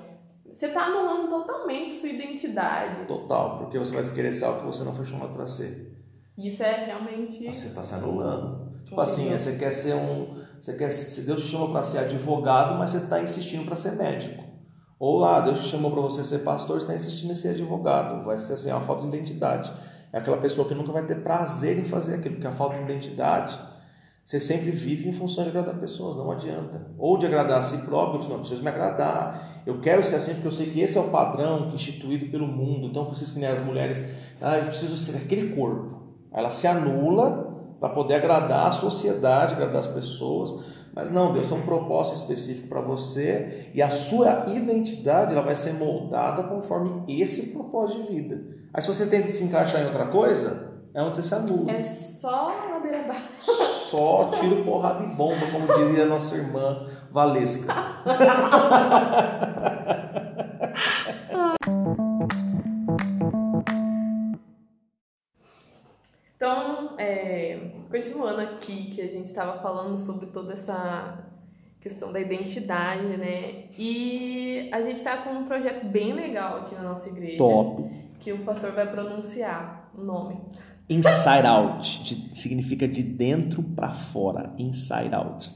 Você 0.51 0.67
está 0.67 0.85
anulando 0.85 1.29
totalmente 1.29 1.91
sua 1.91 2.09
identidade. 2.09 3.05
Total, 3.05 3.57
porque 3.57 3.77
você 3.77 3.93
vai 3.93 4.13
querer 4.13 4.31
ser 4.31 4.45
algo 4.45 4.61
que 4.61 4.65
você 4.67 4.83
não 4.83 4.93
foi 4.93 5.05
chamado 5.05 5.33
para 5.33 5.45
ser. 5.45 5.93
Isso 6.37 6.63
é 6.63 6.85
realmente. 6.85 7.45
Você 7.45 7.67
está 7.67 7.83
se 7.83 7.93
anulando. 7.95 8.73
Tipo 8.85 9.01
assim, 9.01 9.31
você 9.31 9.57
quer 9.57 9.71
ser 9.71 9.95
um 9.95 10.45
você 10.65 10.73
quer, 10.73 10.89
se 10.89 11.21
Deus 11.21 11.43
te 11.43 11.49
chamou 11.49 11.69
para 11.69 11.83
ser 11.83 11.99
advogado, 11.99 12.73
mas 12.73 12.89
você 12.89 12.97
está 12.97 13.21
insistindo 13.21 13.65
para 13.65 13.75
ser 13.75 13.91
médico. 13.91 14.43
Ou 14.97 15.19
lá, 15.19 15.39
Deus 15.39 15.61
te 15.61 15.67
chamou 15.67 15.91
para 15.91 16.01
você 16.01 16.23
ser 16.23 16.39
pastor, 16.39 16.77
você 16.77 16.85
está 16.85 16.95
insistindo 16.95 17.29
em 17.29 17.35
ser 17.35 17.49
advogado. 17.49 18.25
Vai 18.25 18.39
ser 18.39 18.53
assim, 18.53 18.71
uma 18.71 18.81
falta 18.81 19.03
de 19.03 19.09
identidade. 19.09 19.71
É 20.11 20.17
aquela 20.17 20.37
pessoa 20.37 20.67
que 20.67 20.73
nunca 20.73 20.91
vai 20.91 21.05
ter 21.05 21.21
prazer 21.21 21.77
em 21.77 21.83
fazer 21.83 22.15
aquilo, 22.15 22.35
porque 22.35 22.47
a 22.47 22.51
falta 22.51 22.77
de 22.77 22.81
identidade, 22.81 23.59
você 24.25 24.39
sempre 24.39 24.71
vive 24.71 25.07
em 25.07 25.11
função 25.11 25.43
de 25.43 25.51
agradar 25.51 25.75
pessoas, 25.75 26.15
não 26.15 26.31
adianta. 26.31 26.87
Ou 26.97 27.15
de 27.15 27.27
agradar 27.27 27.59
a 27.59 27.63
si 27.63 27.77
próprio, 27.85 28.27
não, 28.27 28.39
preciso 28.39 28.63
me 28.63 28.69
agradar. 28.69 29.61
Eu 29.67 29.79
quero 29.79 30.01
ser 30.01 30.15
assim 30.15 30.33
porque 30.33 30.47
eu 30.47 30.51
sei 30.51 30.71
que 30.71 30.81
esse 30.81 30.97
é 30.97 31.01
o 31.01 31.11
padrão 31.11 31.71
instituído 31.75 32.25
pelo 32.31 32.47
mundo. 32.47 32.87
Então 32.87 33.03
eu 33.03 33.09
preciso 33.09 33.35
que 33.35 33.39
nem 33.39 33.47
as 33.47 33.63
mulheres, 33.63 34.03
ah, 34.41 34.57
eu 34.57 34.65
preciso 34.65 34.97
ser 34.97 35.17
aquele 35.17 35.55
corpo. 35.55 36.15
Ela 36.33 36.49
se 36.49 36.65
anula 36.65 37.55
para 37.79 37.89
poder 37.89 38.15
agradar 38.15 38.69
a 38.69 38.71
sociedade, 38.71 39.53
agradar 39.53 39.77
as 39.77 39.87
pessoas. 39.87 40.73
Mas 40.91 41.11
não, 41.11 41.31
Deus 41.31 41.45
tem 41.45 41.59
um 41.59 41.61
propósito 41.61 42.15
específico 42.15 42.67
para 42.67 42.81
você 42.81 43.69
e 43.75 43.81
a 43.81 43.91
sua 43.91 44.45
identidade 44.47 45.33
ela 45.33 45.43
vai 45.43 45.55
ser 45.55 45.73
moldada 45.73 46.41
conforme 46.41 47.03
esse 47.07 47.51
propósito 47.53 48.01
de 48.01 48.07
vida. 48.07 48.43
Aí 48.73 48.81
se 48.81 48.87
você 48.87 49.05
tenta 49.05 49.27
se 49.27 49.43
encaixar 49.43 49.83
em 49.83 49.85
outra 49.85 50.07
coisa, 50.07 50.73
é 50.95 51.03
onde 51.03 51.15
você 51.15 51.21
se 51.21 51.35
anula. 51.35 51.71
É 51.71 51.83
só 51.83 52.51
ladeira 52.71 53.01
abaixo. 53.01 53.51
Só 53.95 54.25
tiro, 54.25 54.63
porrada 54.63 55.03
e 55.03 55.07
bomba, 55.07 55.45
como 55.51 55.67
diria 55.73 56.03
a 56.03 56.07
nossa 56.07 56.35
irmã 56.35 56.85
Valesca. 57.11 57.73
continuando 67.89 68.41
aqui, 68.41 68.89
que 68.91 69.01
a 69.01 69.07
gente 69.07 69.25
estava 69.25 69.61
falando 69.61 69.97
sobre 69.97 70.27
toda 70.27 70.53
essa 70.53 71.25
questão 71.79 72.11
da 72.11 72.19
identidade, 72.19 73.05
né? 73.17 73.65
E 73.77 74.69
a 74.71 74.81
gente 74.81 74.95
está 74.95 75.17
com 75.17 75.31
um 75.31 75.45
projeto 75.45 75.85
bem 75.85 76.13
legal 76.13 76.57
aqui 76.57 76.75
na 76.75 76.83
nossa 76.83 77.07
igreja. 77.09 77.37
Top. 77.37 77.83
Que 78.19 78.33
o 78.33 78.43
pastor 78.43 78.71
vai 78.71 78.89
pronunciar 78.89 79.91
o 79.95 80.01
nome. 80.01 80.39
Inside 80.89 81.47
Out, 81.47 82.03
de, 82.03 82.39
significa 82.39 82.87
de 82.87 83.01
dentro 83.01 83.63
para 83.63 83.91
fora, 83.91 84.53
Inside 84.57 85.13
Out. 85.13 85.49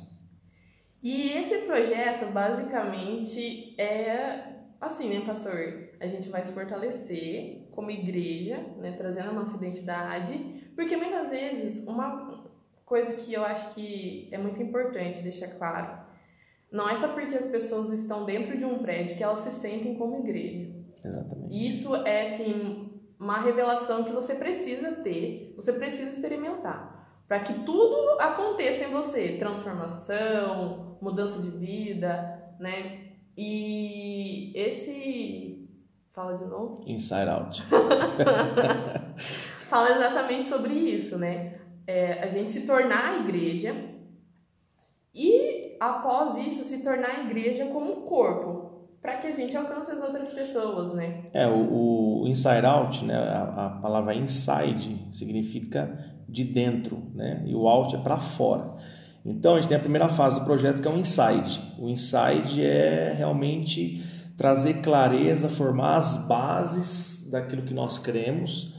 E 1.03 1.29
esse 1.29 1.59
projeto 1.59 2.31
basicamente 2.31 3.79
é 3.79 4.59
assim, 4.81 5.09
né, 5.09 5.25
pastor? 5.25 5.89
A 5.99 6.07
gente 6.07 6.29
vai 6.29 6.43
se 6.43 6.51
fortalecer 6.51 7.67
como 7.71 7.91
igreja, 7.91 8.57
né, 8.77 8.93
trazendo 8.97 9.29
a 9.29 9.33
nossa 9.33 9.57
identidade, 9.57 10.71
porque 10.75 10.95
muitas 10.95 11.29
vezes 11.29 11.85
uma 11.85 12.49
coisa 12.85 13.13
que 13.13 13.33
eu 13.33 13.43
acho 13.43 13.73
que 13.75 14.27
é 14.31 14.37
muito 14.37 14.61
importante 14.61 15.21
deixar 15.21 15.49
claro, 15.49 15.99
não 16.71 16.89
é 16.89 16.95
só 16.95 17.09
porque 17.09 17.35
as 17.35 17.47
pessoas 17.47 17.91
estão 17.91 18.25
dentro 18.25 18.57
de 18.57 18.65
um 18.65 18.79
prédio 18.79 19.15
que 19.15 19.23
elas 19.23 19.39
se 19.39 19.51
sentem 19.51 19.95
como 19.95 20.19
igreja. 20.19 20.69
Exatamente. 21.03 21.67
Isso 21.67 21.95
é 21.95 22.23
assim 22.23 22.88
uma 23.19 23.39
revelação 23.39 24.03
que 24.03 24.12
você 24.12 24.34
precisa 24.34 24.91
ter, 24.93 25.53
você 25.55 25.73
precisa 25.73 26.10
experimentar 26.10 26.99
para 27.29 27.41
que 27.41 27.53
tudo 27.63 28.19
aconteça 28.19 28.86
em 28.86 28.91
você, 28.91 29.38
transformação, 29.38 30.97
mudança 30.99 31.39
de 31.39 31.51
vida, 31.51 32.55
né? 32.60 33.12
E 33.38 34.51
esse. 34.55 35.69
Fala 36.12 36.34
de 36.34 36.43
novo? 36.45 36.82
Inside 36.88 37.29
Out. 37.29 37.63
Fala 39.69 39.91
exatamente 39.91 40.47
sobre 40.47 40.73
isso, 40.73 41.19
né? 41.19 41.60
É, 41.86 42.23
a 42.23 42.27
gente 42.27 42.49
se 42.49 42.65
tornar 42.65 43.12
a 43.12 43.17
igreja 43.19 43.75
e 45.13 45.77
após 45.79 46.36
isso 46.36 46.63
se 46.63 46.84
tornar 46.84 47.10
a 47.10 47.23
igreja 47.25 47.67
como 47.67 47.91
um 47.91 48.01
corpo, 48.01 48.59
para 49.01 49.17
que 49.17 49.27
a 49.27 49.31
gente 49.31 49.55
alcance 49.55 49.91
as 49.91 50.01
outras 50.01 50.31
pessoas, 50.31 50.93
né? 50.93 51.25
É, 51.33 51.47
o, 51.47 52.23
o 52.23 52.27
inside 52.27 52.65
out, 52.65 53.05
né? 53.05 53.15
A, 53.15 53.65
a, 53.65 53.69
palavra 53.81 54.13
inside 54.13 55.07
significa 55.12 55.97
de 56.27 56.43
dentro, 56.43 57.01
né? 57.15 57.43
E 57.45 57.55
o 57.55 57.67
out 57.67 57.95
é 57.95 57.99
para 57.99 58.17
fora. 58.17 58.75
Então 59.25 59.53
a 59.53 59.55
gente 59.59 59.69
tem 59.69 59.77
a 59.77 59.81
primeira 59.81 60.09
fase 60.09 60.39
do 60.39 60.45
projeto 60.45 60.81
que 60.81 60.88
é 60.88 60.91
o 60.91 60.97
inside. 60.97 61.62
O 61.77 61.89
inside 61.89 62.65
é 62.65 63.13
realmente 63.17 64.03
trazer 64.38 64.81
clareza, 64.81 65.49
formar 65.49 65.97
as 65.97 66.17
bases 66.27 67.29
daquilo 67.29 67.63
que 67.63 67.73
nós 67.73 67.99
cremos 67.99 68.73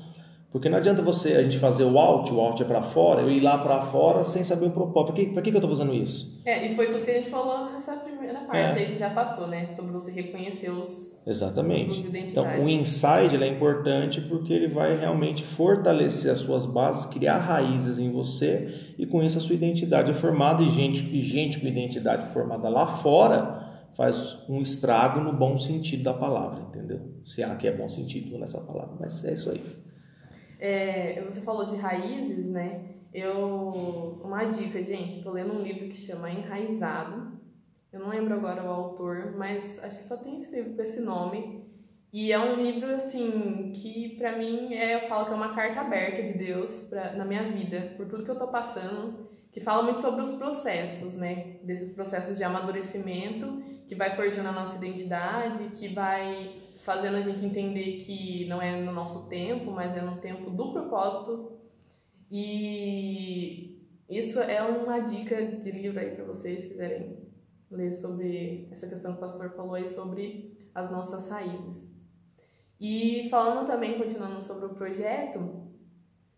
porque 0.52 0.68
não 0.68 0.78
adianta 0.78 1.00
você 1.00 1.34
a 1.34 1.42
gente 1.44 1.58
fazer 1.58 1.84
o 1.84 1.96
out, 1.96 2.32
o 2.32 2.40
out 2.40 2.60
é 2.60 2.66
para 2.66 2.82
fora, 2.82 3.22
eu 3.22 3.30
ir 3.30 3.38
lá 3.38 3.56
para 3.58 3.80
fora 3.82 4.24
sem 4.24 4.42
saber 4.42 4.66
o 4.66 4.70
propósito. 4.70 5.12
Para 5.12 5.24
que, 5.24 5.32
pra 5.32 5.42
que, 5.42 5.50
que 5.50 5.56
eu 5.56 5.60
estou 5.60 5.70
fazendo 5.70 5.94
isso? 5.94 6.40
É, 6.44 6.66
e 6.66 6.74
foi 6.74 6.88
tudo 6.88 7.04
que 7.04 7.10
a 7.10 7.14
gente 7.14 7.30
falou 7.30 7.70
nessa 7.70 7.92
primeira 7.92 8.40
parte 8.40 8.76
é. 8.76 8.80
aí 8.80 8.86
que 8.86 8.98
já 8.98 9.10
passou, 9.10 9.46
né? 9.46 9.70
Sobre 9.70 9.92
você 9.92 10.10
reconhecer 10.10 10.70
os. 10.70 11.22
Exatamente. 11.24 12.04
Então, 12.30 12.64
o 12.64 12.68
inside 12.68 13.40
é 13.40 13.46
importante 13.46 14.20
porque 14.22 14.52
ele 14.52 14.66
vai 14.66 14.96
realmente 14.96 15.44
fortalecer 15.44 16.32
as 16.32 16.38
suas 16.38 16.66
bases, 16.66 17.06
criar 17.06 17.38
raízes 17.38 17.98
em 17.98 18.10
você 18.10 18.94
e 18.98 19.06
com 19.06 19.22
isso 19.22 19.38
a 19.38 19.40
sua 19.40 19.54
identidade 19.54 20.10
é 20.10 20.14
formada. 20.14 20.64
E 20.64 20.68
gente, 20.68 21.00
e 21.14 21.20
gente 21.20 21.60
com 21.60 21.66
identidade 21.68 22.26
formada 22.32 22.68
lá 22.68 22.88
fora 22.88 23.86
faz 23.96 24.38
um 24.48 24.60
estrago 24.60 25.20
no 25.20 25.32
bom 25.32 25.56
sentido 25.56 26.02
da 26.02 26.14
palavra, 26.14 26.62
entendeu? 26.62 27.00
Se 27.24 27.40
há 27.40 27.54
que 27.54 27.68
é 27.68 27.72
bom 27.72 27.88
sentido 27.88 28.36
nessa 28.36 28.60
palavra, 28.60 28.96
mas 28.98 29.24
é 29.24 29.34
isso 29.34 29.48
aí. 29.48 29.62
É, 30.60 31.22
você 31.24 31.40
falou 31.40 31.64
de 31.64 31.74
raízes, 31.76 32.48
né? 32.48 32.84
Eu. 33.12 34.20
Uma 34.22 34.44
dica, 34.44 34.82
gente, 34.82 35.18
estou 35.18 35.32
lendo 35.32 35.54
um 35.54 35.62
livro 35.62 35.88
que 35.88 35.96
chama 35.96 36.30
Enraizado. 36.30 37.40
Eu 37.90 38.00
não 38.00 38.10
lembro 38.10 38.34
agora 38.34 38.62
o 38.62 38.70
autor, 38.70 39.34
mas 39.36 39.82
acho 39.82 39.96
que 39.96 40.04
só 40.04 40.16
tem 40.16 40.36
esse 40.36 40.54
livro 40.54 40.74
com 40.74 40.82
esse 40.82 41.00
nome. 41.00 41.64
E 42.12 42.30
é 42.30 42.38
um 42.38 42.56
livro, 42.56 42.94
assim, 42.94 43.72
que 43.74 44.16
pra 44.16 44.36
mim 44.36 44.74
é, 44.74 44.96
eu 44.96 45.08
falo 45.08 45.26
que 45.26 45.32
é 45.32 45.34
uma 45.34 45.54
carta 45.54 45.80
aberta 45.80 46.22
de 46.22 46.34
Deus 46.34 46.82
pra, 46.82 47.12
na 47.12 47.24
minha 47.24 47.44
vida, 47.44 47.94
por 47.96 48.06
tudo 48.06 48.24
que 48.24 48.30
eu 48.30 48.38
tô 48.38 48.48
passando, 48.48 49.28
que 49.52 49.60
fala 49.60 49.82
muito 49.82 50.00
sobre 50.00 50.22
os 50.22 50.34
processos, 50.34 51.16
né? 51.16 51.56
Desses 51.62 51.92
processos 51.92 52.36
de 52.36 52.44
amadurecimento, 52.44 53.62
que 53.88 53.94
vai 53.94 54.14
forjando 54.14 54.48
a 54.48 54.52
nossa 54.52 54.76
identidade, 54.76 55.70
que 55.70 55.88
vai 55.88 56.69
fazendo 56.80 57.16
a 57.16 57.20
gente 57.20 57.44
entender 57.44 57.98
que 57.98 58.46
não 58.46 58.60
é 58.60 58.80
no 58.80 58.92
nosso 58.92 59.28
tempo, 59.28 59.70
mas 59.70 59.96
é 59.96 60.00
no 60.00 60.18
tempo 60.18 60.50
do 60.50 60.72
propósito. 60.72 61.52
E 62.30 63.84
isso 64.08 64.40
é 64.40 64.62
uma 64.62 65.00
dica 65.00 65.44
de 65.44 65.70
livro 65.70 66.00
aí 66.00 66.10
para 66.10 66.24
vocês 66.24 66.66
quiserem 66.66 67.18
ler 67.70 67.92
sobre 67.92 68.68
essa 68.70 68.86
questão 68.86 69.12
que 69.12 69.18
o 69.18 69.20
pastor 69.20 69.50
falou 69.50 69.74
aí 69.74 69.86
sobre 69.86 70.68
as 70.74 70.90
nossas 70.90 71.28
raízes. 71.28 71.88
E 72.80 73.28
falando 73.30 73.66
também, 73.66 73.98
continuando 73.98 74.42
sobre 74.42 74.66
o 74.66 74.74
projeto, 74.74 75.68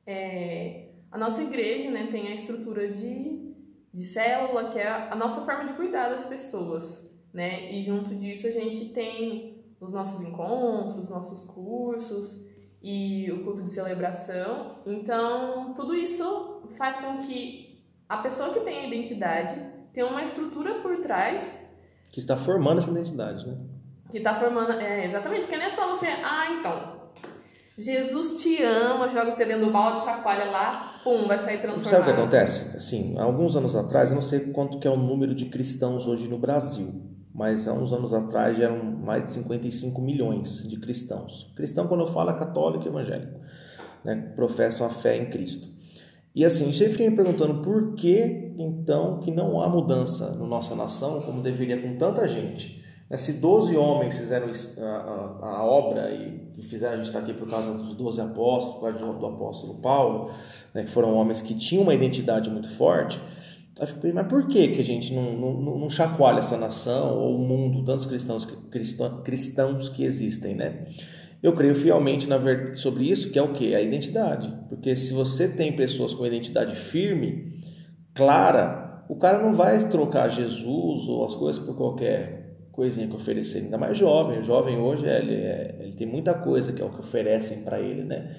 é, 0.05 0.89
a 1.11 1.17
nossa 1.17 1.43
igreja 1.43 1.91
né, 1.91 2.09
tem 2.11 2.29
a 2.29 2.35
estrutura 2.35 2.89
de, 2.89 3.55
de 3.93 4.03
célula, 4.03 4.71
que 4.71 4.79
é 4.79 4.89
a 4.89 5.15
nossa 5.15 5.43
forma 5.43 5.67
de 5.67 5.75
cuidar 5.75 6.09
das 6.09 6.27
pessoas. 6.27 7.09
Né? 7.33 7.73
E 7.73 7.83
junto 7.83 8.15
disso 8.15 8.47
a 8.47 8.51
gente 8.51 8.87
tem 8.87 9.52
os 9.83 9.93
nossos 9.93 10.23
encontros, 10.23 11.09
nossos 11.09 11.45
cursos 11.45 12.41
e 12.81 13.31
o 13.31 13.45
culto 13.45 13.63
de 13.63 13.71
celebração. 13.71 14.79
Então, 14.87 15.75
tudo 15.75 15.95
isso 15.95 16.63
faz 16.77 16.97
com 16.97 17.19
que 17.19 17.85
a 18.09 18.19
pessoa 18.19 18.51
que 18.51 18.61
tem 18.61 18.81
a 18.81 18.87
identidade 18.87 19.55
tenha 19.93 20.07
uma 20.07 20.23
estrutura 20.23 20.75
por 20.81 20.99
trás 20.99 21.61
que 22.13 22.21
está 22.21 22.37
formando 22.37 22.79
essa 22.79 22.91
identidade, 22.91 23.47
né? 23.47 23.57
Que 24.11 24.19
está 24.19 24.35
formando, 24.35 24.73
é, 24.73 25.07
exatamente, 25.07 25.43
porque 25.43 25.57
não 25.57 25.65
é 25.65 25.71
só 25.71 25.89
você, 25.89 26.07
ah, 26.07 26.53
então, 26.61 27.01
Jesus 27.79 28.43
te 28.43 28.63
ama, 28.63 29.09
joga 29.09 29.31
você 29.31 29.47
dentro 29.47 29.65
do 29.65 29.73
balde, 29.73 29.99
chacoalha 30.01 30.45
lá, 30.51 31.01
pum, 31.03 31.27
vai 31.27 31.39
sair 31.39 31.59
transformado. 31.59 31.91
Sabe 31.91 32.03
o 32.03 32.15
que 32.15 32.21
acontece? 32.21 32.77
Assim, 32.77 33.19
alguns 33.19 33.57
anos 33.57 33.75
atrás, 33.75 34.11
eu 34.11 34.15
não 34.15 34.21
sei 34.21 34.41
quanto 34.41 34.79
que 34.79 34.87
é 34.87 34.91
o 34.91 34.97
número 34.97 35.35
de 35.35 35.47
cristãos 35.47 36.07
hoje 36.07 36.29
no 36.29 36.39
Brasil, 36.39 37.12
mas 37.35 37.67
há 37.67 37.73
uns 37.73 37.93
anos 37.93 38.13
atrás 38.13 38.57
já 38.59 38.65
eram 38.65 38.83
mais 38.85 39.25
de 39.25 39.33
55 39.33 40.01
milhões 40.01 40.69
de 40.69 40.77
cristãos. 40.77 41.51
Cristão, 41.57 41.87
quando 41.87 42.01
eu 42.01 42.07
falo, 42.07 42.31
é 42.31 42.35
católico 42.35 42.85
e 42.85 42.89
evangélico, 42.89 43.39
né? 44.05 44.33
professam 44.37 44.87
a 44.87 44.91
fé 44.91 45.17
em 45.17 45.31
Cristo. 45.31 45.73
E 46.35 46.45
assim, 46.45 46.73
sempre 46.73 46.93
fiquei 46.93 47.11
me 47.11 47.17
perguntando 47.17 47.63
por 47.63 47.95
que 47.95 48.55
então 48.59 49.21
que 49.21 49.31
não 49.31 49.61
há 49.61 49.69
mudança 49.69 50.35
na 50.35 50.47
nossa 50.47 50.75
nação 50.75 51.21
como 51.23 51.43
deveria 51.43 51.81
com 51.81 51.97
tanta 51.97 52.27
gente. 52.29 52.83
Né? 53.09 53.17
Se 53.19 53.35
12 53.35 53.77
homens 53.77 54.19
fizeram 54.19 54.49
a, 54.81 54.85
a, 54.85 55.57
a 55.59 55.65
obra 55.65 56.11
e, 56.11 56.55
e, 56.57 56.63
fizeram, 56.63 56.95
a 56.95 56.97
gente 56.97 57.07
está 57.07 57.19
aqui 57.19 57.35
por 57.35 57.49
causa 57.49 57.73
dos 57.73 57.95
12 57.95 58.21
apóstolos, 58.21 58.79
por 58.79 58.93
causa 58.93 59.19
do 59.19 59.27
apóstolo 59.27 59.75
Paulo, 59.75 60.31
né? 60.73 60.85
que 60.85 60.91
foram 60.91 61.15
homens 61.15 61.43
que 61.43 61.55
tinham 61.55 61.83
uma 61.83 61.95
identidade 61.95 62.49
muito 62.49 62.71
forte, 62.71 63.21
mas 64.15 64.27
por 64.27 64.47
que, 64.49 64.69
que 64.69 64.81
a 64.81 64.85
gente 64.85 65.15
não, 65.15 65.33
não, 65.33 65.79
não 65.79 65.91
chacoalha 65.91 66.39
essa 66.39 66.57
nação 66.57 67.17
ou 67.19 67.37
o 67.37 67.39
mundo, 67.39 67.85
tantos 67.85 68.07
cristãos, 68.07 68.47
cristãos, 68.71 69.23
cristãos 69.23 69.89
que 69.89 70.05
existem, 70.05 70.55
né? 70.55 70.87
Eu 71.43 71.55
creio 71.55 71.75
fielmente 71.75 72.29
na 72.29 72.37
ver... 72.37 72.77
sobre 72.77 73.11
isso, 73.11 73.31
que 73.31 73.39
é 73.39 73.43
o 73.43 73.53
que? 73.53 73.75
A 73.75 73.81
identidade. 73.81 74.53
Porque 74.69 74.95
se 74.95 75.13
você 75.13 75.49
tem 75.49 75.75
pessoas 75.75 76.15
com 76.15 76.25
identidade 76.25 76.77
firme, 76.77 77.61
clara, 78.15 79.05
o 79.09 79.17
cara 79.17 79.43
não 79.43 79.53
vai 79.53 79.89
trocar 79.89 80.29
Jesus 80.29 81.09
ou 81.09 81.25
as 81.25 81.35
coisas 81.35 81.61
por 81.63 81.77
qualquer 81.77 82.43
coisinha 82.71 83.09
que 83.09 83.15
oferecer, 83.15 83.59
ainda 83.59 83.77
mais 83.77 83.99
jovem. 83.99 84.39
O 84.39 84.45
jovem 84.45 84.79
hoje 84.79 85.07
ele, 85.07 85.35
é, 85.35 85.79
ele 85.81 85.93
tem 85.93 86.07
muita 86.07 86.33
coisa 86.35 86.73
que 86.73 86.81
é 86.81 86.85
o 86.85 86.91
que 86.91 87.01
oferecem 87.01 87.63
para 87.63 87.81
ele, 87.81 88.05
né? 88.05 88.35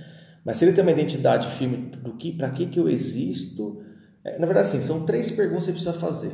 Mas 0.45 0.57
se 0.57 0.65
ele 0.65 0.73
tem 0.73 0.83
uma 0.83 0.91
identidade 0.91 1.47
firme 1.47 1.77
do 1.77 2.13
que, 2.13 2.31
para 2.31 2.49
que 2.49 2.65
que 2.65 2.79
eu 2.79 2.89
existo, 2.89 3.81
na 4.23 4.45
verdade, 4.45 4.69
sim, 4.69 4.81
são 4.81 5.05
três 5.05 5.29
perguntas 5.29 5.65
que 5.65 5.71
você 5.71 5.83
precisa 5.83 5.93
fazer. 5.93 6.31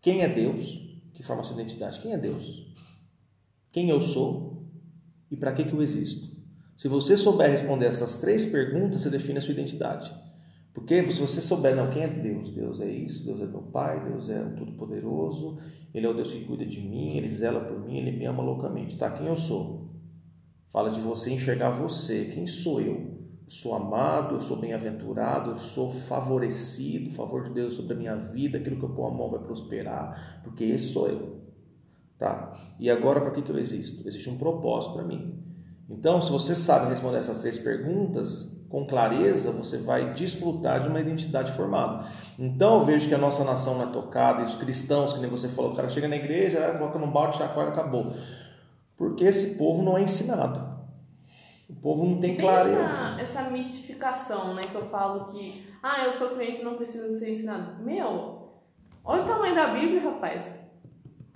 Quem 0.00 0.22
é 0.22 0.28
Deus? 0.28 0.80
Que 1.12 1.22
forma 1.22 1.42
a 1.42 1.44
sua 1.44 1.60
identidade? 1.60 2.00
Quem 2.00 2.12
é 2.12 2.18
Deus? 2.18 2.66
Quem 3.70 3.88
eu 3.90 4.02
sou? 4.02 4.66
E 5.30 5.36
para 5.36 5.52
que, 5.52 5.64
que 5.64 5.72
eu 5.72 5.82
existo? 5.82 6.30
Se 6.76 6.88
você 6.88 7.16
souber 7.16 7.50
responder 7.50 7.86
essas 7.86 8.16
três 8.16 8.44
perguntas, 8.44 9.00
você 9.00 9.10
define 9.10 9.38
a 9.38 9.40
sua 9.40 9.52
identidade. 9.52 10.14
Porque 10.74 11.04
se 11.10 11.20
você 11.20 11.40
souber, 11.40 11.76
não, 11.76 11.90
quem 11.90 12.02
é 12.02 12.08
Deus? 12.08 12.50
Deus 12.50 12.80
é 12.80 12.90
isso, 12.90 13.24
Deus 13.24 13.40
é 13.40 13.46
meu 13.46 13.62
Pai, 13.62 14.04
Deus 14.08 14.28
é 14.30 14.42
o 14.42 14.56
Todo-Poderoso, 14.56 15.58
Ele 15.94 16.06
é 16.06 16.08
o 16.08 16.14
Deus 16.14 16.32
que 16.32 16.44
cuida 16.44 16.64
de 16.64 16.80
mim, 16.80 17.16
Ele 17.16 17.28
zela 17.28 17.60
por 17.60 17.78
mim, 17.78 17.98
Ele 17.98 18.10
me 18.12 18.24
ama 18.24 18.42
loucamente. 18.42 18.96
Tá, 18.96 19.10
quem 19.10 19.26
eu 19.26 19.36
sou? 19.36 19.90
Fala 20.70 20.90
de 20.90 21.00
você 21.00 21.30
enxergar 21.30 21.70
você. 21.70 22.26
Quem 22.26 22.46
sou 22.46 22.80
eu? 22.80 23.21
Sou 23.52 23.74
amado, 23.74 24.36
eu 24.36 24.40
sou 24.40 24.56
bem-aventurado, 24.56 25.50
eu 25.50 25.58
sou 25.58 25.92
favorecido, 25.92 27.10
o 27.10 27.12
favor 27.12 27.44
de 27.44 27.50
Deus 27.50 27.74
sobre 27.74 27.92
a 27.92 27.96
minha 27.96 28.16
vida, 28.16 28.56
aquilo 28.56 28.78
que 28.78 28.82
eu 28.82 28.88
pôr 28.88 29.06
a 29.06 29.10
mão 29.10 29.28
vai 29.28 29.40
prosperar, 29.40 30.40
porque 30.42 30.64
esse 30.64 30.86
sou 30.88 31.06
eu. 31.06 31.36
Tá? 32.18 32.54
E 32.80 32.90
agora 32.90 33.20
para 33.20 33.30
que, 33.30 33.42
que 33.42 33.52
eu 33.52 33.58
existo? 33.58 34.08
Existe 34.08 34.30
um 34.30 34.38
propósito 34.38 34.94
para 34.94 35.02
mim. 35.04 35.38
Então, 35.90 36.22
se 36.22 36.32
você 36.32 36.54
sabe 36.54 36.88
responder 36.88 37.18
essas 37.18 37.38
três 37.38 37.58
perguntas 37.58 38.58
com 38.70 38.86
clareza, 38.86 39.50
você 39.50 39.76
vai 39.76 40.14
desfrutar 40.14 40.80
de 40.80 40.88
uma 40.88 41.00
identidade 41.00 41.52
formada. 41.52 42.06
Então, 42.38 42.78
eu 42.78 42.86
vejo 42.86 43.06
que 43.06 43.14
a 43.14 43.18
nossa 43.18 43.44
nação 43.44 43.74
não 43.74 43.90
é 43.90 43.92
tocada, 43.92 44.40
e 44.40 44.44
os 44.46 44.54
cristãos, 44.54 45.12
que 45.12 45.20
nem 45.20 45.28
você 45.28 45.46
falou, 45.46 45.72
o 45.72 45.76
cara 45.76 45.90
chega 45.90 46.08
na 46.08 46.16
igreja, 46.16 46.74
coloca 46.78 46.98
num 46.98 47.10
balde, 47.10 47.36
chacoalha, 47.36 47.68
acabou. 47.68 48.14
Porque 48.96 49.24
esse 49.24 49.58
povo 49.58 49.82
não 49.82 49.98
é 49.98 50.02
ensinado. 50.02 50.71
O 51.68 51.74
povo 51.74 52.04
não 52.04 52.20
tem, 52.20 52.36
tem 52.36 52.44
clareza. 52.44 52.80
Essa, 52.80 53.16
essa 53.20 53.50
mistificação, 53.50 54.54
né? 54.54 54.66
Que 54.70 54.74
eu 54.74 54.86
falo 54.86 55.24
que, 55.26 55.66
ah, 55.82 56.04
eu 56.04 56.12
sou 56.12 56.30
cliente 56.30 56.62
não 56.62 56.74
preciso 56.74 57.18
ser 57.18 57.30
ensinado. 57.30 57.82
Meu, 57.82 58.50
olha 59.04 59.22
o 59.22 59.26
tamanho 59.26 59.54
da 59.54 59.68
Bíblia, 59.68 60.02
rapaz. 60.02 60.54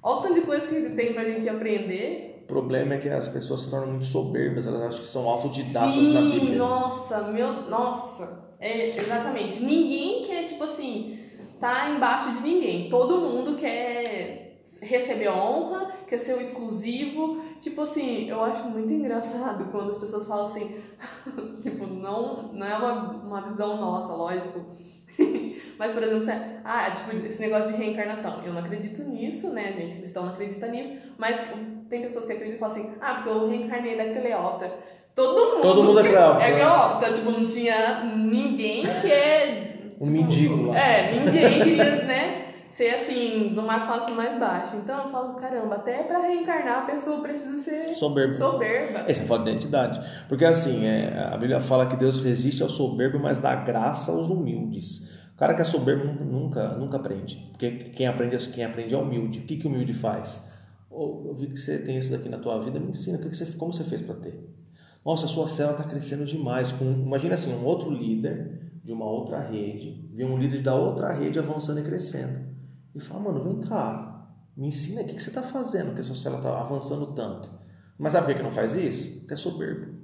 Olha 0.03 0.19
o 0.19 0.23
tanto 0.23 0.35
de 0.35 0.43
coisa 0.43 0.67
que 0.67 0.91
tem 0.91 1.15
pra 1.15 1.25
gente 1.25 1.49
aprender. 1.49 2.43
O 2.45 2.47
problema 2.47 2.95
é 2.95 2.99
que 2.99 3.09
as 3.09 3.27
pessoas 3.29 3.63
se 3.63 3.71
tornam 3.71 3.89
muito 3.89 4.05
soberbas, 4.05 4.67
elas 4.67 4.83
acham 4.83 5.01
que 5.01 5.09
são 5.09 5.29
autodidatas 5.29 5.95
Sim, 5.95 6.13
na 6.13 6.21
Bíblia. 6.21 6.59
Nossa, 6.59 7.23
meu. 7.23 7.69
Nossa. 7.69 8.47
É, 8.61 8.97
exatamente. 8.97 9.61
Ninguém 9.61 10.23
quer, 10.23 10.45
tipo 10.45 10.63
assim, 10.63 11.19
tá 11.59 11.91
embaixo 11.91 12.35
de 12.35 12.43
ninguém. 12.43 12.89
Todo 12.89 13.21
mundo 13.21 13.57
quer 13.57 14.61
receber 14.81 15.29
honra, 15.29 15.93
quer 16.07 16.19
ser 16.19 16.37
o 16.37 16.41
exclusivo, 16.41 17.43
Tipo 17.61 17.83
assim, 17.83 18.29
eu 18.29 18.43
acho 18.43 18.65
muito 18.65 18.93
engraçado 18.93 19.67
quando 19.71 19.91
as 19.91 19.99
pessoas 19.99 20.27
falam 20.27 20.45
assim, 20.45 20.77
tipo, 21.63 21.87
não, 21.87 22.53
não 22.53 22.67
é 22.67 22.77
uma, 22.77 22.93
uma 23.23 23.41
visão 23.43 23.77
nossa, 23.77 24.13
lógico. 24.13 24.65
Mas, 25.79 25.93
por 25.93 26.03
exemplo, 26.03 26.23
você, 26.23 26.33
ah, 26.65 26.91
tipo, 26.91 27.27
esse 27.27 27.41
negócio 27.41 27.73
de 27.73 27.77
reencarnação. 27.77 28.43
Eu 28.45 28.53
não 28.53 28.61
acredito 28.61 29.03
nisso, 29.03 29.51
né? 29.51 29.73
Gente 29.73 29.97
cristão 29.97 30.25
não 30.25 30.33
acredita 30.33 30.67
nisso. 30.69 30.93
Mas 31.19 31.43
tem 31.89 32.03
pessoas 32.03 32.25
que 32.25 32.33
acreditam 32.33 32.57
e 32.57 32.59
falam 32.59 32.75
assim, 32.75 32.95
ah, 33.01 33.15
porque 33.15 33.29
eu 33.31 33.49
reencarnei 33.49 33.97
da 33.97 34.05
Cleópatra. 34.05 34.75
Todo 35.15 35.55
mundo, 35.55 35.63
Todo 35.63 35.83
mundo 35.83 36.01
é 36.01 36.03
Cleópatra. 36.03 36.47
É 36.47 36.53
Cleópatra. 36.53 37.13
Tipo, 37.13 37.31
não 37.31 37.47
tinha 37.47 38.05
ninguém 38.05 38.83
que 38.83 39.11
é... 39.11 39.77
Um 39.99 40.11
mendigo 40.11 40.67
lá. 40.67 40.79
É, 40.79 41.15
ninguém 41.15 41.63
queria, 41.63 42.05
né? 42.05 42.36
Ser 42.77 42.91
assim, 42.91 43.55
de 43.55 43.59
uma 43.59 43.87
classe 43.87 44.11
mais 44.11 44.39
baixa. 44.39 44.77
Então 44.77 45.05
eu 45.05 45.09
falo, 45.09 45.33
caramba, 45.33 45.77
até 45.77 46.03
para 46.03 46.19
reencarnar 46.19 46.83
a 46.83 46.83
pessoa 46.83 47.23
precisa 47.23 47.57
ser 47.57 47.89
soberba. 47.89 48.35
soberba. 48.35 49.05
Esse 49.09 49.23
é 49.23 49.25
falta 49.25 49.45
de 49.45 49.51
identidade. 49.53 50.07
Porque 50.29 50.45
assim, 50.45 50.85
é, 50.85 51.31
a 51.33 51.39
Bíblia 51.39 51.59
fala 51.59 51.87
que 51.87 51.97
Deus 51.97 52.19
resiste 52.19 52.63
ao 52.63 52.69
soberbo, 52.69 53.19
mas 53.19 53.39
dá 53.39 53.57
graça 53.57 54.13
aos 54.13 54.29
humildes. 54.29 55.09
O 55.35 55.39
cara 55.39 55.55
que 55.55 55.63
é 55.63 55.65
soberbo 55.65 56.23
nunca, 56.23 56.69
nunca 56.75 56.99
aprende. 56.99 57.49
Porque 57.53 57.71
quem 57.97 58.07
aprende, 58.07 58.37
quem 58.51 58.63
aprende 58.63 58.95
é 58.95 58.99
humilde. 58.99 59.39
O 59.39 59.43
que, 59.45 59.57
que 59.57 59.67
o 59.67 59.71
humilde 59.71 59.95
faz? 59.95 60.47
Oh, 60.91 61.23
eu 61.29 61.35
vi 61.35 61.47
que 61.47 61.59
você 61.59 61.79
tem 61.79 61.97
isso 61.97 62.13
daqui 62.13 62.29
na 62.29 62.37
tua 62.37 62.59
vida, 62.61 62.79
me 62.79 62.91
ensina, 62.91 63.17
o 63.17 63.23
que, 63.23 63.31
que 63.31 63.37
você, 63.37 63.47
como 63.53 63.73
você 63.73 63.85
fez 63.85 64.03
para 64.03 64.17
ter? 64.17 64.55
Nossa, 65.03 65.25
a 65.25 65.29
sua 65.29 65.49
célula 65.49 65.79
está 65.79 65.89
crescendo 65.89 66.27
demais. 66.27 66.73
Com, 66.73 66.85
imagina 66.85 67.33
assim, 67.33 67.55
um 67.55 67.65
outro 67.65 67.91
líder 67.91 68.71
de 68.85 68.93
uma 68.93 69.07
outra 69.07 69.41
rede, 69.41 70.07
vê 70.13 70.27
um 70.27 70.37
líder 70.37 70.61
da 70.61 70.75
outra 70.75 71.11
rede 71.15 71.39
avançando 71.39 71.81
e 71.81 71.83
crescendo. 71.83 72.46
E 72.97 73.01
fala, 73.01 73.21
mano, 73.21 73.45
vem 73.45 73.61
cá, 73.61 74.27
me 74.57 74.69
ensina 74.69 75.03
o 75.03 75.05
que, 75.05 75.15
que 75.15 75.23
você 75.23 75.29
está 75.29 75.43
fazendo, 75.43 75.95
que 75.95 76.01
a 76.01 76.05
sua 76.05 76.17
célula 76.17 76.41
está 76.41 76.59
avançando 76.59 77.15
tanto. 77.15 77.51
Mas 77.99 78.15
sabe 78.15 78.27
por 78.27 78.37
que 78.37 78.43
não 78.43 78.51
faz 78.51 78.75
isso? 78.75 79.21
Porque 79.21 79.35
é 79.35 79.37
soberbo. 79.37 79.95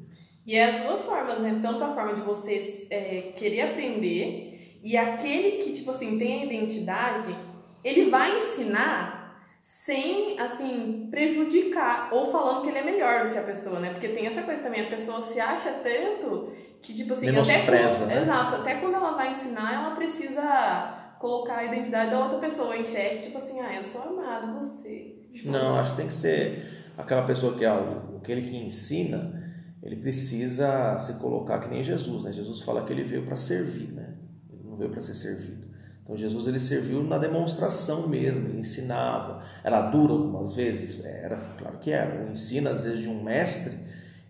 E 0.44 0.54
é 0.54 0.64
as 0.66 0.80
duas 0.80 1.02
formas, 1.02 1.40
né? 1.40 1.58
Tanto 1.62 1.82
a 1.82 1.94
forma 1.94 2.12
de 2.12 2.20
você 2.20 2.86
é, 2.90 3.32
querer 3.34 3.62
aprender 3.62 4.78
e 4.82 4.94
aquele 4.94 5.62
que, 5.62 5.72
tipo 5.72 5.90
assim, 5.90 6.18
tem 6.18 6.42
a 6.42 6.44
identidade, 6.44 7.34
ele 7.82 8.10
vai 8.10 8.36
ensinar 8.36 9.40
sem, 9.62 10.38
assim, 10.38 11.08
prejudicar 11.10 12.10
ou 12.12 12.30
falando 12.30 12.62
que 12.62 12.68
ele 12.68 12.78
é 12.78 12.84
melhor 12.84 13.24
do 13.24 13.32
que 13.32 13.38
a 13.38 13.42
pessoa, 13.44 13.80
né? 13.80 13.90
Porque 13.90 14.08
tem 14.08 14.26
essa 14.26 14.42
coisa 14.42 14.62
também, 14.62 14.82
a 14.82 14.90
pessoa 14.90 15.22
se 15.22 15.40
acha 15.40 15.70
tanto 15.84 16.52
que, 16.82 16.92
tipo 16.92 17.12
assim, 17.12 17.28
até 17.28 17.64
quando, 17.64 18.06
né? 18.06 18.20
exato, 18.20 18.56
até 18.56 18.74
quando 18.74 18.94
ela 18.96 19.12
vai 19.12 19.30
ensinar, 19.30 19.72
ela 19.72 19.94
precisa 19.94 21.01
colocar 21.22 21.58
a 21.58 21.64
identidade 21.64 22.10
da 22.10 22.18
outra 22.18 22.38
pessoa 22.38 22.76
em 22.76 22.84
xeque, 22.84 23.22
tipo 23.22 23.38
assim, 23.38 23.60
ah, 23.60 23.76
eu 23.76 23.84
sou 23.84 24.02
amado, 24.02 24.58
você. 24.58 25.20
Tipo, 25.32 25.52
Não, 25.52 25.76
acho 25.76 25.92
que 25.92 25.96
tem 25.98 26.08
que 26.08 26.14
ser 26.14 26.66
aquela 26.98 27.22
pessoa 27.22 27.56
que 27.56 27.64
é 27.64 27.72
o, 27.72 28.16
aquele 28.16 28.42
que 28.42 28.56
ensina, 28.56 29.40
ele 29.80 29.96
precisa 29.96 30.98
se 30.98 31.14
colocar 31.20 31.60
que 31.60 31.68
nem 31.68 31.82
Jesus, 31.82 32.24
né? 32.24 32.32
Jesus 32.32 32.62
fala 32.62 32.84
que 32.84 32.92
ele 32.92 33.04
veio 33.04 33.24
para 33.24 33.36
servir, 33.36 33.92
né? 33.92 34.14
Ele 34.52 34.68
não 34.68 34.76
veio 34.76 34.90
para 34.90 35.00
ser 35.00 35.14
servido. 35.14 35.68
Então 36.02 36.16
Jesus 36.16 36.48
ele 36.48 36.58
serviu 36.58 37.02
na 37.04 37.16
demonstração 37.18 38.08
mesmo, 38.08 38.48
ele 38.48 38.58
ensinava. 38.58 39.40
Era 39.62 39.80
duro 39.80 40.14
algumas 40.14 40.54
vezes, 40.54 41.04
era, 41.04 41.36
claro 41.56 41.78
que 41.78 41.92
era. 41.92 42.26
O 42.26 42.32
ensino 42.32 42.68
às 42.68 42.82
vezes 42.82 42.98
de 42.98 43.08
um 43.08 43.22
mestre, 43.22 43.78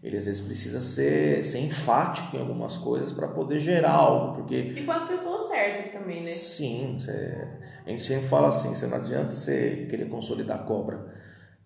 ele 0.03 0.17
às 0.17 0.27
vezes 0.27 0.41
precisa 0.41 0.81
ser, 0.81 1.45
ser 1.45 1.61
enfático 1.61 2.37
em 2.37 2.41
algumas 2.41 2.77
coisas 2.77 3.13
para 3.13 3.29
poder 3.29 3.61
gerar 3.61 3.93
algo, 3.93 4.35
porque 4.35 4.57
e 4.57 4.85
com 4.85 4.93
as 4.93 5.05
pessoas 5.05 5.49
certas 5.49 5.93
também, 5.93 6.25
né? 6.25 6.33
Sim, 6.33 6.97
você, 6.99 7.49
a 7.87 7.89
gente 7.91 8.03
sempre 8.03 8.27
fala 8.29 8.49
assim, 8.49 8.75
você 8.75 8.87
não 8.87 8.97
adianta 8.97 9.31
você 9.31 9.87
querer 9.89 10.09
consolidar 10.09 10.61
a 10.61 10.63
cobra. 10.65 11.07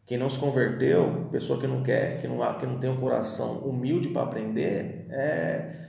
Quem 0.05 0.19
não 0.19 0.29
se 0.29 0.39
converteu, 0.39 1.29
pessoa 1.33 1.59
que 1.59 1.67
não 1.67 1.83
quer, 1.83 2.21
que 2.21 2.29
não, 2.29 2.39
que 2.59 2.67
não 2.67 2.79
tem 2.79 2.91
um 2.91 3.01
coração 3.01 3.59
humilde 3.61 4.09
para 4.09 4.23
aprender, 4.23 5.07
é 5.11 5.87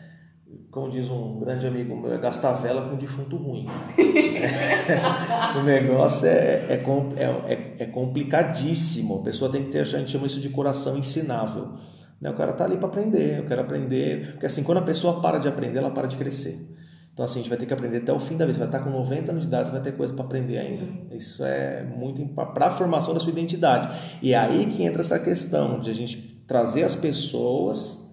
como 0.72 0.90
diz 0.90 1.10
um 1.10 1.40
grande 1.40 1.66
amigo 1.66 1.96
meu, 1.96 2.14
é 2.14 2.18
gastar 2.18 2.54
vela 2.54 2.88
com 2.88 2.96
defunto 2.96 3.36
ruim. 3.36 3.68
o 5.60 5.64
negócio 5.64 6.28
é, 6.28 6.68
é, 6.70 6.84
é, 7.48 7.84
é, 7.84 7.86
complicadíssimo. 7.88 9.20
A 9.20 9.24
pessoa 9.24 9.52
tem 9.52 9.64
que 9.64 9.72
ter, 9.72 9.80
a 9.80 9.84
gente 9.84 10.12
chama 10.12 10.28
isso 10.28 10.40
de 10.40 10.50
coração 10.50 10.98
ensinável. 10.98 11.74
Né? 12.20 12.30
O 12.30 12.34
cara 12.34 12.54
tá 12.54 12.66
ali 12.66 12.78
para 12.78 12.88
aprender, 12.88 13.40
eu 13.40 13.46
quero 13.46 13.62
aprender. 13.62 14.32
Porque 14.32 14.46
assim, 14.46 14.64
quando 14.64 14.80
a 14.80 14.84
pessoa 14.84 15.22
para 15.22 15.38
de 15.38 15.48
aprender, 15.48 15.80
ela 15.80 15.92
para 15.92 16.08
de 16.08 16.18
crescer. 16.18 16.76
Então 17.14 17.26
assim, 17.26 17.40
a 17.40 17.42
gente 17.42 17.50
vai 17.50 17.58
ter 17.58 17.66
que 17.66 17.74
aprender 17.74 17.98
até 17.98 18.14
o 18.14 18.20
fim 18.20 18.38
da 18.38 18.46
vida. 18.46 18.58
Você 18.58 18.66
vai 18.66 18.68
estar 18.68 18.80
com 18.84 18.90
90 18.90 19.32
anos 19.32 19.44
de 19.44 19.48
idade, 19.48 19.68
você 19.68 19.72
vai 19.72 19.82
ter 19.82 19.94
coisa 19.94 20.14
para 20.14 20.26
aprender 20.26 20.58
ainda. 20.58 20.86
Isso 21.16 21.44
é 21.44 21.84
muito 21.84 22.24
para 22.34 22.68
a 22.68 22.72
formação 22.72 23.14
da 23.14 23.20
sua 23.20 23.32
identidade. 23.32 24.18
E 24.22 24.34
é 24.34 24.38
aí 24.38 24.68
que 24.68 24.84
entra 24.84 25.02
essa 25.02 25.18
questão 25.20 25.80
de 25.80 25.90
a 25.90 25.94
gente 25.94 26.44
trazer 26.48 26.84
as 26.84 26.96
pessoas 26.96 28.06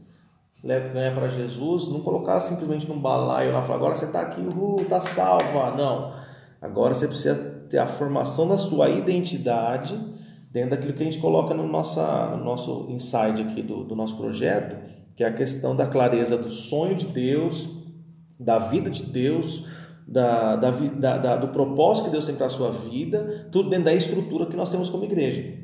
ganha 0.64 1.12
para 1.12 1.28
Jesus, 1.28 1.88
não 1.88 2.00
colocar 2.00 2.40
simplesmente 2.40 2.88
num 2.88 2.98
balaio 2.98 3.52
lá, 3.52 3.60
falar, 3.62 3.76
agora 3.76 3.96
você 3.96 4.06
está 4.06 4.22
aqui, 4.22 4.40
uhul, 4.40 4.80
está 4.80 4.98
salva. 5.00 5.72
Não. 5.76 6.14
Agora 6.60 6.94
você 6.94 7.06
precisa 7.06 7.34
ter 7.68 7.76
a 7.76 7.86
formação 7.86 8.48
da 8.48 8.56
sua 8.56 8.88
identidade 8.88 9.94
dentro 10.54 10.70
daquilo 10.70 10.92
que 10.92 11.02
a 11.02 11.04
gente 11.04 11.18
coloca 11.18 11.52
no, 11.52 11.66
nossa, 11.66 12.36
no 12.36 12.44
nosso 12.44 12.86
inside 12.88 13.42
aqui 13.42 13.60
do, 13.60 13.82
do 13.82 13.96
nosso 13.96 14.16
projeto, 14.16 14.76
que 15.16 15.24
é 15.24 15.26
a 15.26 15.32
questão 15.32 15.74
da 15.74 15.84
clareza 15.84 16.38
do 16.38 16.48
sonho 16.48 16.94
de 16.94 17.06
Deus, 17.06 17.68
da 18.38 18.56
vida 18.58 18.88
de 18.88 19.02
Deus, 19.02 19.66
da, 20.06 20.54
da, 20.54 20.70
da, 21.18 21.36
do 21.36 21.48
propósito 21.48 22.04
que 22.04 22.12
Deus 22.12 22.26
tem 22.26 22.36
para 22.36 22.46
a 22.46 22.50
sua 22.50 22.70
vida, 22.70 23.48
tudo 23.50 23.68
dentro 23.68 23.86
da 23.86 23.94
estrutura 23.94 24.46
que 24.46 24.56
nós 24.56 24.70
temos 24.70 24.88
como 24.88 25.02
igreja. 25.02 25.58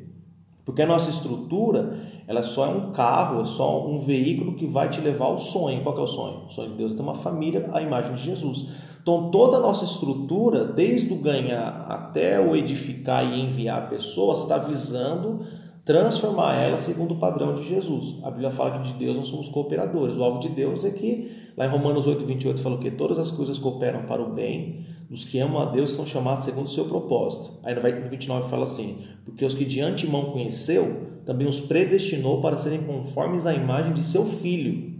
Porque 0.65 0.81
a 0.81 0.87
nossa 0.87 1.09
estrutura, 1.09 1.97
ela 2.31 2.41
só 2.41 2.65
é 2.65 2.69
um 2.69 2.91
carro, 2.91 3.41
é 3.41 3.45
só 3.45 3.85
um 3.85 3.97
veículo 3.97 4.55
que 4.55 4.65
vai 4.65 4.89
te 4.89 5.01
levar 5.01 5.25
ao 5.25 5.39
sonho. 5.39 5.83
Qual 5.83 5.97
é 5.97 6.01
o 6.01 6.07
sonho? 6.07 6.45
O 6.47 6.49
sonho 6.49 6.71
de 6.71 6.77
Deus 6.77 6.93
é 6.93 6.95
ter 6.95 7.01
uma 7.01 7.13
família 7.13 7.69
à 7.73 7.81
imagem 7.81 8.15
de 8.15 8.23
Jesus. 8.23 8.67
Então, 9.01 9.29
toda 9.31 9.57
a 9.57 9.59
nossa 9.59 9.83
estrutura, 9.83 10.63
desde 10.63 11.11
o 11.11 11.17
ganhar 11.17 11.85
até 11.89 12.39
o 12.39 12.55
edificar 12.55 13.25
e 13.25 13.41
enviar 13.41 13.79
a 13.79 13.87
pessoa, 13.87 14.33
está 14.33 14.57
visando 14.57 15.41
transformar 15.83 16.55
ela 16.55 16.77
segundo 16.79 17.13
o 17.13 17.17
padrão 17.17 17.55
de 17.55 17.67
Jesus. 17.67 18.17
A 18.23 18.29
Bíblia 18.29 18.51
fala 18.51 18.79
que 18.79 18.91
de 18.91 18.93
Deus 18.93 19.17
nós 19.17 19.27
somos 19.27 19.49
cooperadores. 19.49 20.17
O 20.17 20.23
alvo 20.23 20.39
de 20.39 20.49
Deus 20.49 20.85
é 20.85 20.91
que, 20.91 21.31
lá 21.57 21.65
em 21.65 21.69
Romanos 21.69 22.07
8, 22.07 22.25
28, 22.25 22.61
falou 22.61 22.79
que 22.79 22.91
todas 22.91 23.17
as 23.17 23.31
coisas 23.31 23.57
cooperam 23.57 24.03
para 24.03 24.21
o 24.21 24.33
bem 24.33 24.85
dos 25.09 25.25
que 25.25 25.39
amam 25.39 25.61
a 25.61 25.65
Deus 25.65 25.89
são 25.89 26.05
chamados 26.05 26.45
segundo 26.45 26.67
o 26.67 26.69
seu 26.69 26.85
propósito. 26.85 27.59
Aí 27.63 27.75
no 27.75 27.81
29 27.81 28.49
fala 28.49 28.63
assim: 28.63 28.99
Porque 29.25 29.43
os 29.43 29.53
que 29.53 29.65
de 29.65 29.81
antemão 29.81 30.31
conheceu, 30.31 31.19
também 31.25 31.47
os 31.47 31.59
predestinou 31.59 32.41
para 32.41 32.57
serem 32.57 32.83
conformes 32.83 33.45
à 33.45 33.53
imagem 33.53 33.93
de 33.93 34.03
seu 34.03 34.25
filho. 34.25 34.91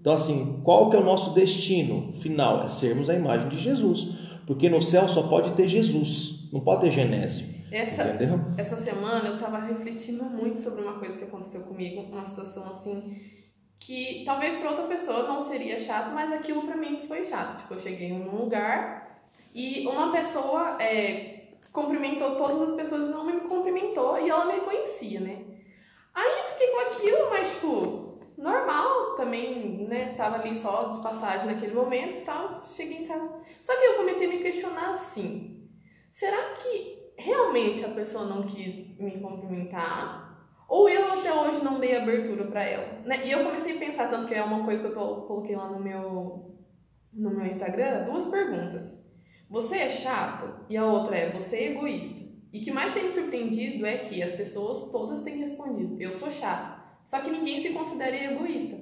Então, 0.00 0.12
assim, 0.12 0.60
qual 0.64 0.90
que 0.90 0.96
é 0.96 0.98
o 0.98 1.04
nosso 1.04 1.34
destino 1.34 2.12
final? 2.14 2.64
É 2.64 2.68
sermos 2.68 3.08
a 3.08 3.14
imagem 3.14 3.48
de 3.48 3.58
Jesus. 3.58 4.08
Porque 4.44 4.68
no 4.68 4.82
céu 4.82 5.06
só 5.08 5.22
pode 5.22 5.52
ter 5.52 5.68
Jesus, 5.68 6.48
não 6.52 6.60
pode 6.60 6.80
ter 6.80 6.90
Genésio. 6.90 7.46
Essa, 7.70 8.08
entendeu? 8.08 8.40
essa 8.56 8.76
semana 8.76 9.28
eu 9.28 9.34
estava 9.34 9.58
refletindo 9.58 10.24
muito 10.24 10.58
sobre 10.58 10.82
uma 10.82 10.98
coisa 10.98 11.16
que 11.16 11.24
aconteceu 11.24 11.62
comigo, 11.62 12.02
uma 12.02 12.24
situação 12.24 12.68
assim 12.68 13.20
que 13.80 14.22
talvez 14.24 14.56
para 14.58 14.70
outra 14.70 14.86
pessoa 14.86 15.26
não 15.26 15.40
seria 15.40 15.80
chato, 15.80 16.12
mas 16.12 16.30
aquilo 16.30 16.62
para 16.62 16.76
mim 16.76 17.00
foi 17.08 17.24
chato. 17.24 17.56
Tipo, 17.56 17.74
eu 17.74 17.80
cheguei 17.80 18.12
num 18.12 18.36
lugar 18.36 19.20
e 19.54 19.86
uma 19.86 20.12
pessoa 20.12 20.76
é, 20.80 21.54
cumprimentou 21.72 22.36
todas 22.36 22.70
as 22.70 22.76
pessoas 22.76 23.08
e 23.08 23.12
não 23.12 23.24
me 23.24 23.40
cumprimentou 23.40 24.20
e 24.20 24.28
ela 24.28 24.52
me 24.52 24.60
conhecia, 24.60 25.20
né? 25.20 25.44
Aí 26.14 26.40
eu 26.40 26.44
fiquei 26.44 26.68
com 26.68 26.80
aquilo, 26.80 27.30
mas 27.30 27.48
tipo, 27.48 28.20
normal 28.36 29.16
também, 29.16 29.86
né? 29.88 30.14
Tava 30.14 30.36
ali 30.36 30.54
só 30.54 30.90
de 30.90 31.02
passagem 31.02 31.46
naquele 31.46 31.74
momento 31.74 32.18
e 32.18 32.20
tal. 32.20 32.62
Cheguei 32.64 32.98
em 32.98 33.06
casa. 33.06 33.32
Só 33.62 33.76
que 33.76 33.86
eu 33.86 33.94
comecei 33.94 34.26
a 34.26 34.30
me 34.30 34.38
questionar 34.38 34.90
assim: 34.90 35.68
será 36.10 36.54
que 36.54 36.99
realmente 37.20 37.84
a 37.84 37.90
pessoa 37.90 38.24
não 38.24 38.42
quis 38.42 38.98
me 38.98 39.20
cumprimentar? 39.20 40.30
Ou 40.68 40.88
eu 40.88 41.12
até 41.12 41.32
hoje 41.32 41.64
não 41.64 41.80
dei 41.80 41.96
abertura 41.96 42.44
para 42.44 42.62
ela, 42.62 43.02
né? 43.04 43.26
E 43.26 43.30
eu 43.30 43.44
comecei 43.44 43.76
a 43.76 43.78
pensar, 43.78 44.08
tanto 44.08 44.28
que 44.28 44.34
é 44.34 44.42
uma 44.42 44.64
coisa 44.64 44.80
que 44.80 44.88
eu 44.88 44.94
tô, 44.94 45.22
coloquei 45.22 45.56
lá 45.56 45.68
no 45.68 45.80
meu, 45.80 46.56
no 47.12 47.30
meu 47.30 47.46
Instagram, 47.46 48.04
duas 48.04 48.26
perguntas. 48.26 48.96
Você 49.48 49.78
é 49.78 49.88
chato? 49.88 50.64
E 50.68 50.76
a 50.76 50.86
outra 50.86 51.16
é 51.16 51.32
você 51.32 51.56
é 51.56 51.72
egoísta. 51.72 52.20
E 52.52 52.60
que 52.60 52.72
mais 52.72 52.92
tem 52.92 53.04
me 53.04 53.10
surpreendido 53.10 53.84
é 53.84 53.98
que 53.98 54.22
as 54.22 54.32
pessoas 54.34 54.90
todas 54.90 55.22
têm 55.22 55.38
respondido: 55.38 56.00
eu 56.00 56.18
sou 56.18 56.30
chato. 56.30 56.80
Só 57.04 57.20
que 57.20 57.30
ninguém 57.30 57.58
se 57.58 57.70
considera 57.70 58.16
egoísta. 58.16 58.76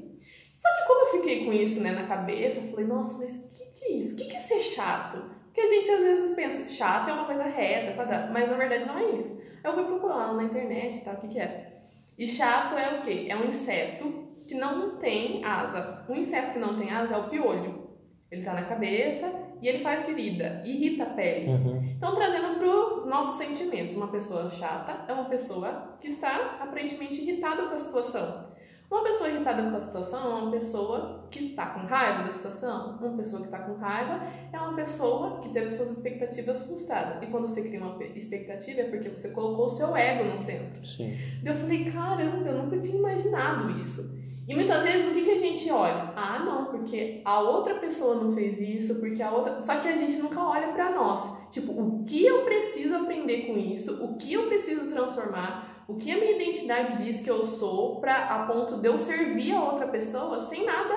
Só 0.55 0.69
que 0.75 0.87
como 0.87 1.01
eu 1.07 1.21
fiquei 1.23 1.47
com 1.47 1.53
isso 1.53 1.81
né, 1.81 1.93
na 1.93 2.07
cabeça, 2.07 2.61
eu 2.61 2.71
falei: 2.71 2.87
nossa, 2.87 3.17
mas 3.17 3.33
que, 3.33 3.65
que 3.67 3.85
é 3.85 3.93
isso? 3.93 4.15
Que, 4.15 4.27
que 4.27 4.37
é 4.37 4.41
ser 4.41 4.61
chato? 4.61 5.38
Porque 5.59 5.75
a 5.75 5.75
gente 5.75 5.91
às 5.91 5.99
vezes 5.99 6.37
pensa 6.37 6.63
que 6.63 6.71
chato 6.71 7.11
é 7.11 7.13
uma 7.13 7.25
coisa 7.25 7.43
reta, 7.43 7.93
quadrada, 7.95 8.33
mas 8.33 8.49
na 8.49 8.57
verdade 8.57 8.85
não 8.85 8.97
é 8.97 9.11
isso. 9.17 9.43
Eu 9.65 9.73
fui 9.73 9.85
procurar 9.87 10.33
na 10.33 10.45
internet 10.45 10.99
e 10.99 11.01
tal, 11.01 11.15
o 11.15 11.17
que, 11.17 11.27
que 11.27 11.41
é. 11.41 11.81
E 12.17 12.29
chato 12.29 12.79
é 12.79 12.97
o 12.97 13.03
quê? 13.03 13.27
É 13.29 13.35
um 13.35 13.47
inseto 13.47 14.29
que 14.47 14.55
não 14.55 14.99
tem 14.99 15.45
asa. 15.45 16.07
Um 16.09 16.15
inseto 16.15 16.53
que 16.53 16.61
não 16.61 16.79
tem 16.79 16.93
asa 16.93 17.17
é 17.17 17.19
o 17.19 17.29
piolho. 17.29 17.89
Ele 18.31 18.45
tá 18.45 18.55
na 18.55 18.67
cabeça 18.67 19.35
e 19.61 19.67
ele 19.67 19.81
faz 19.81 20.05
ferida, 20.05 20.63
irrita 20.65 21.03
a 21.03 21.11
pele. 21.11 21.49
Uhum. 21.49 21.95
Então, 21.97 22.15
trazendo 22.15 22.57
para 22.57 22.69
os 22.69 23.07
nossos 23.07 23.39
sentimentos, 23.39 23.97
uma 23.97 24.13
pessoa 24.13 24.49
chata 24.51 25.11
é 25.11 25.13
uma 25.13 25.29
pessoa 25.29 25.99
que 26.01 26.07
está 26.07 26.59
aparentemente 26.61 27.21
irritada 27.21 27.67
com 27.67 27.75
a 27.75 27.79
situação. 27.79 28.47
Uma 28.91 29.03
pessoa 29.03 29.29
irritada 29.29 29.71
com 29.71 29.77
a 29.77 29.81
situação 29.81 30.19
é 30.19 30.41
uma 30.41 30.51
pessoa 30.51 31.29
que 31.31 31.41
está 31.51 31.67
com 31.67 31.87
raiva 31.87 32.23
da 32.23 32.31
situação. 32.31 32.97
Uma 32.99 33.19
pessoa 33.19 33.43
que 33.43 33.49
está 33.49 33.59
com 33.59 33.75
raiva 33.75 34.27
é 34.51 34.59
uma 34.59 34.75
pessoa 34.75 35.41
que 35.41 35.51
teve 35.51 35.71
suas 35.71 35.91
expectativas 35.91 36.65
frustradas. 36.65 37.23
E 37.23 37.27
quando 37.27 37.47
você 37.47 37.61
cria 37.61 37.81
uma 37.81 38.03
expectativa 38.03 38.81
é 38.81 38.85
porque 38.85 39.11
você 39.11 39.29
colocou 39.29 39.67
o 39.67 39.71
seu 39.71 39.95
ego 39.95 40.25
no 40.25 40.39
centro. 40.39 40.83
Sim. 40.83 41.19
Eu 41.45 41.55
falei, 41.55 41.91
caramba, 41.93 42.49
eu 42.49 42.63
nunca 42.63 42.79
tinha 42.79 42.97
imaginado 42.97 43.79
isso. 43.79 44.11
E 44.49 44.55
muitas 44.55 44.83
vezes 44.83 45.07
o 45.07 45.13
que, 45.13 45.21
que 45.21 45.31
a 45.33 45.37
gente 45.37 45.71
olha? 45.71 46.11
Ah, 46.17 46.39
não, 46.39 46.65
porque 46.65 47.21
a 47.23 47.39
outra 47.39 47.75
pessoa 47.75 48.15
não 48.15 48.33
fez 48.33 48.59
isso, 48.59 48.95
porque 48.99 49.23
a 49.23 49.31
outra. 49.31 49.61
Só 49.63 49.77
que 49.77 49.87
a 49.87 49.95
gente 49.95 50.17
nunca 50.17 50.43
olha 50.43 50.69
para 50.69 50.91
nós. 50.91 51.31
Tipo, 51.51 51.73
o 51.73 52.03
que 52.03 52.25
eu 52.25 52.45
preciso 52.45 52.97
aprender 52.97 53.47
com 53.47 53.59
isso? 53.59 54.03
O 54.03 54.17
que 54.17 54.33
eu 54.33 54.47
preciso 54.47 54.89
transformar? 54.89 55.85
O 55.87 55.97
que 55.97 56.11
a 56.11 56.19
minha 56.19 56.33
identidade 56.33 57.05
diz 57.05 57.21
que 57.21 57.31
eu 57.31 57.45
sou 57.45 58.01
para 58.01 58.25
a 58.25 58.47
ponto 58.47 58.81
de 58.81 58.89
eu 58.89 58.99
servir 58.99 59.53
a 59.53 59.63
outra 59.63 59.87
pessoa 59.87 60.39
sem 60.39 60.65
nada 60.65 60.95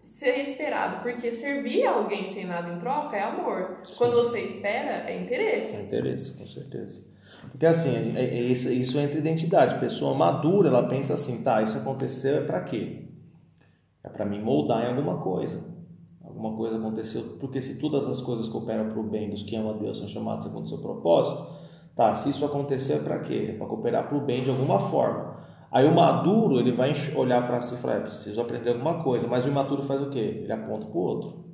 ser 0.00 0.38
esperado? 0.38 1.02
Porque 1.02 1.32
servir 1.32 1.84
alguém 1.84 2.28
sem 2.28 2.44
nada 2.44 2.72
em 2.72 2.78
troca 2.78 3.16
é 3.16 3.22
amor. 3.22 3.78
Sim. 3.82 3.94
Quando 3.98 4.14
você 4.14 4.42
espera, 4.42 5.10
é 5.10 5.20
interesse. 5.20 5.74
É 5.74 5.82
interesse, 5.82 6.32
com 6.34 6.46
certeza. 6.46 7.11
Porque 7.50 7.66
assim, 7.66 8.12
é, 8.16 8.24
é, 8.24 8.40
isso, 8.42 8.68
isso 8.68 8.98
entra 8.98 9.18
identidade. 9.18 9.78
Pessoa 9.78 10.14
madura, 10.14 10.68
ela 10.68 10.88
pensa 10.88 11.14
assim, 11.14 11.42
tá, 11.42 11.62
isso 11.62 11.76
aconteceu 11.76 12.36
é 12.36 12.40
para 12.40 12.62
quê? 12.62 13.08
É 14.02 14.08
para 14.08 14.24
me 14.24 14.38
moldar 14.40 14.84
em 14.84 14.88
alguma 14.88 15.18
coisa. 15.18 15.62
Alguma 16.24 16.56
coisa 16.56 16.76
aconteceu, 16.78 17.36
porque 17.38 17.60
se 17.60 17.78
todas 17.78 18.06
as 18.08 18.20
coisas 18.20 18.48
cooperam 18.48 18.88
para 18.88 18.98
o 18.98 19.02
bem 19.02 19.28
dos 19.28 19.42
que 19.42 19.54
amam 19.54 19.74
a 19.74 19.78
Deus 19.78 19.98
são 19.98 20.08
chamados 20.08 20.46
segundo 20.46 20.64
o 20.64 20.68
seu 20.68 20.78
propósito, 20.78 21.46
tá, 21.94 22.14
se 22.14 22.30
isso 22.30 22.44
aconteceu 22.44 22.96
é 22.96 23.00
para 23.00 23.18
quê? 23.18 23.50
É 23.50 23.52
para 23.58 23.66
cooperar 23.66 24.08
para 24.08 24.16
o 24.16 24.20
bem 24.20 24.42
de 24.42 24.48
alguma 24.48 24.78
forma. 24.78 25.36
Aí 25.70 25.86
o 25.86 25.94
maduro, 25.94 26.58
ele 26.58 26.72
vai 26.72 26.94
olhar 27.16 27.46
para 27.46 27.60
si 27.60 27.74
e 27.74 27.78
falar, 27.78 27.94
é, 27.94 28.00
preciso 28.00 28.40
aprender 28.40 28.70
alguma 28.70 29.02
coisa, 29.02 29.26
mas 29.26 29.44
o 29.44 29.48
imaturo 29.48 29.82
faz 29.82 30.00
o 30.02 30.10
quê? 30.10 30.40
Ele 30.42 30.52
aponta 30.52 30.86
para 30.86 30.96
o 30.96 31.00
outro. 31.00 31.44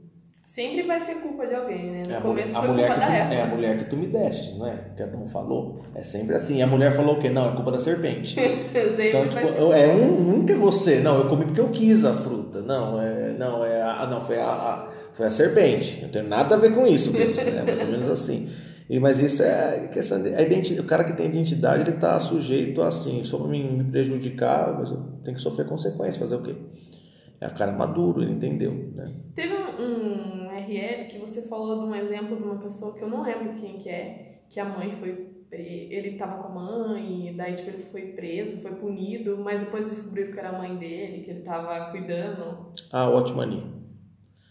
Sempre 0.48 0.84
vai 0.84 0.98
ser 0.98 1.16
culpa 1.16 1.46
de 1.46 1.54
alguém, 1.54 1.90
né? 1.90 2.04
No 2.06 2.14
é 2.14 2.20
começo 2.22 2.56
a 2.56 2.62
foi 2.62 2.70
mulher 2.70 2.86
culpa 2.86 3.00
da 3.06 3.14
Eva. 3.14 3.34
É 3.34 3.42
a 3.42 3.46
mulher 3.46 3.78
que 3.78 3.84
tu 3.84 3.98
me 3.98 4.06
destes, 4.06 4.58
né? 4.58 4.78
Que 4.96 5.02
Adão 5.02 5.28
falou. 5.28 5.82
É 5.94 6.02
sempre 6.02 6.34
assim. 6.34 6.56
E 6.56 6.62
a 6.62 6.66
mulher 6.66 6.90
falou 6.90 7.16
o 7.16 7.20
quê? 7.20 7.28
Não, 7.28 7.50
é 7.50 7.54
culpa 7.54 7.70
da 7.70 7.78
serpente. 7.78 8.34
então, 8.40 9.28
tipo, 9.28 9.46
eu, 9.46 9.74
é 9.74 9.86
um, 9.88 10.18
nunca 10.18 10.54
é 10.54 10.56
você. 10.56 11.00
Não, 11.00 11.18
eu 11.18 11.28
comi 11.28 11.44
porque 11.44 11.60
eu 11.60 11.68
quis 11.68 12.02
a 12.02 12.14
fruta. 12.14 12.62
Não, 12.62 12.98
é, 12.98 13.34
não, 13.38 13.62
é 13.62 13.82
a, 13.82 14.06
não 14.06 14.22
foi, 14.22 14.38
a, 14.38 14.46
a, 14.46 14.88
foi 15.12 15.26
a 15.26 15.30
serpente. 15.30 16.00
Não 16.00 16.08
tem 16.08 16.22
nada 16.22 16.54
a 16.54 16.58
ver 16.58 16.74
com 16.74 16.86
isso, 16.86 17.12
Deus. 17.12 17.36
É 17.36 17.62
mais 17.62 17.82
ou 17.82 17.88
menos 17.88 18.08
assim. 18.08 18.48
E, 18.88 18.98
mas 18.98 19.18
isso 19.18 19.42
é 19.42 19.90
questão 19.92 20.22
de, 20.22 20.34
a 20.34 20.40
identidade, 20.40 20.80
o 20.80 20.88
cara 20.88 21.04
que 21.04 21.12
tem 21.12 21.26
identidade 21.26 21.82
ele 21.82 21.90
está 21.90 22.18
sujeito 22.18 22.80
a 22.80 22.88
assim, 22.88 23.22
só 23.22 23.36
para 23.36 23.48
me 23.48 23.84
prejudicar, 23.84 24.78
mas 24.78 24.90
eu 24.90 24.96
tenho 25.22 25.36
que 25.36 25.42
sofrer 25.42 25.66
consequências, 25.66 26.16
fazer 26.16 26.36
o 26.36 26.42
quê? 26.42 26.56
É 27.40 27.46
a 27.46 27.50
cara 27.50 27.72
maduro, 27.72 28.22
ele 28.22 28.32
entendeu, 28.32 28.72
né? 28.94 29.14
Teve 29.34 29.54
um, 29.54 29.82
um 29.82 30.50
RL 30.50 31.06
que 31.08 31.18
você 31.18 31.48
falou 31.48 31.80
de 31.80 31.86
um 31.86 31.94
exemplo 31.94 32.36
de 32.36 32.42
uma 32.42 32.58
pessoa 32.58 32.94
que 32.94 33.02
eu 33.02 33.08
não 33.08 33.22
lembro 33.22 33.54
quem 33.60 33.78
que 33.78 33.88
é, 33.88 34.40
que 34.48 34.58
a 34.58 34.64
mãe 34.64 34.90
foi 34.98 35.28
ele 35.50 36.10
estava 36.10 36.42
com 36.42 36.48
a 36.48 36.54
mãe, 36.54 37.34
daí 37.36 37.54
tipo, 37.54 37.70
ele 37.70 37.78
foi 37.78 38.02
preso, 38.12 38.58
foi 38.58 38.72
punido, 38.72 39.38
mas 39.38 39.60
depois 39.60 39.88
descobriram 39.88 40.32
que 40.32 40.38
era 40.38 40.50
a 40.50 40.58
mãe 40.58 40.76
dele, 40.76 41.22
que 41.22 41.30
ele 41.30 41.38
estava 41.38 41.90
cuidando. 41.90 42.66
Ah, 42.92 43.08
o 43.08 43.16
Otmani. 43.16 43.64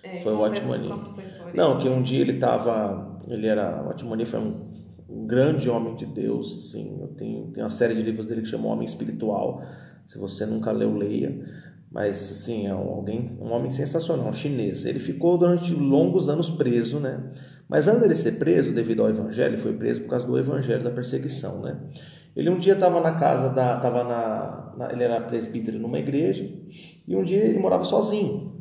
É, 0.02 0.22
Foi 0.22 0.34
o 0.34 0.40
Otmani. 0.42 0.90
Não, 1.54 1.78
que 1.78 1.88
um 1.88 2.02
dia 2.02 2.22
ele 2.22 2.34
estava, 2.34 3.20
ele 3.28 3.46
era, 3.48 3.84
o 3.84 3.90
Otmani 3.90 4.26
foi 4.26 4.40
um, 4.40 4.68
um 5.10 5.28
grande 5.28 5.70
homem 5.70 5.96
de 5.96 6.06
Deus, 6.06 6.58
assim, 6.58 7.08
tenho, 7.18 7.52
tem 7.52 7.64
uma 7.64 7.70
série 7.70 7.94
de 7.94 8.02
livros 8.02 8.26
dele 8.28 8.42
que 8.42 8.48
chama 8.48 8.68
Homem 8.68 8.86
Espiritual, 8.86 9.62
se 10.06 10.18
você 10.18 10.46
nunca 10.46 10.72
leu, 10.72 10.96
leia, 10.96 11.38
mas 11.92 12.16
assim, 12.32 12.68
é 12.68 12.74
um, 12.76 12.90
alguém, 12.90 13.38
um 13.42 13.52
homem 13.52 13.70
sensacional, 13.70 14.28
um 14.28 14.34
chinês, 14.34 14.86
ele 14.86 15.00
ficou 15.00 15.38
durante 15.38 15.74
longos 15.74 16.30
anos 16.30 16.50
preso, 16.50 17.00
né, 17.00 17.32
mas 17.70 17.88
antes 17.88 18.02
dele 18.02 18.16
ser 18.16 18.34
preso, 18.34 18.74
devido 18.74 19.02
ao 19.02 19.10
evangelho, 19.10 19.50
ele 19.54 19.62
foi 19.62 19.74
preso 19.74 20.02
por 20.02 20.10
causa 20.10 20.26
do 20.26 20.38
evangelho 20.38 20.84
da 20.84 20.92
perseguição, 20.92 21.62
né, 21.62 21.78
ele 22.36 22.50
um 22.50 22.58
dia 22.58 22.74
estava 22.74 23.00
na 23.02 23.14
casa 23.14 23.50
da, 23.50 23.80
tava 23.80 24.04
na, 24.04 24.74
na- 24.78 24.92
ele 24.94 25.04
era 25.04 25.20
presbítero 25.22 25.80
numa 25.80 25.98
igreja, 26.00 26.50
e 27.08 27.16
um 27.16 27.24
dia 27.24 27.44
ele 27.44 27.60
morava 27.60 27.84
sozinho, 27.84 28.56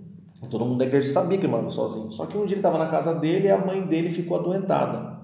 Todo 0.50 0.64
mundo 0.66 0.78
da 0.78 0.84
igreja 0.84 1.12
sabia 1.12 1.38
que 1.38 1.44
ele 1.46 1.50
morava 1.50 1.70
sozinho. 1.70 2.12
Só 2.12 2.26
que 2.26 2.36
um 2.36 2.44
dia 2.44 2.54
ele 2.54 2.58
estava 2.60 2.76
na 2.78 2.86
casa 2.88 3.14
dele 3.14 3.48
e 3.48 3.50
a 3.50 3.56
mãe 3.58 3.86
dele 3.86 4.10
ficou 4.10 4.38
adoentada. 4.38 5.15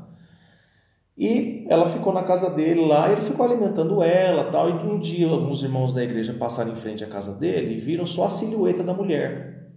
E 1.16 1.66
ela 1.68 1.88
ficou 1.90 2.12
na 2.12 2.22
casa 2.22 2.48
dele 2.48 2.86
lá 2.86 3.08
e 3.08 3.12
ele 3.12 3.20
ficou 3.20 3.44
alimentando 3.44 4.02
ela 4.02 4.50
tal. 4.50 4.70
E 4.70 4.72
um 4.72 4.98
dia 4.98 5.28
alguns 5.28 5.62
irmãos 5.62 5.94
da 5.94 6.02
igreja 6.02 6.32
passaram 6.34 6.72
em 6.72 6.76
frente 6.76 7.04
à 7.04 7.06
casa 7.06 7.32
dele 7.34 7.74
e 7.74 7.78
viram 7.78 8.06
só 8.06 8.26
a 8.26 8.30
silhueta 8.30 8.82
da 8.82 8.94
mulher. 8.94 9.70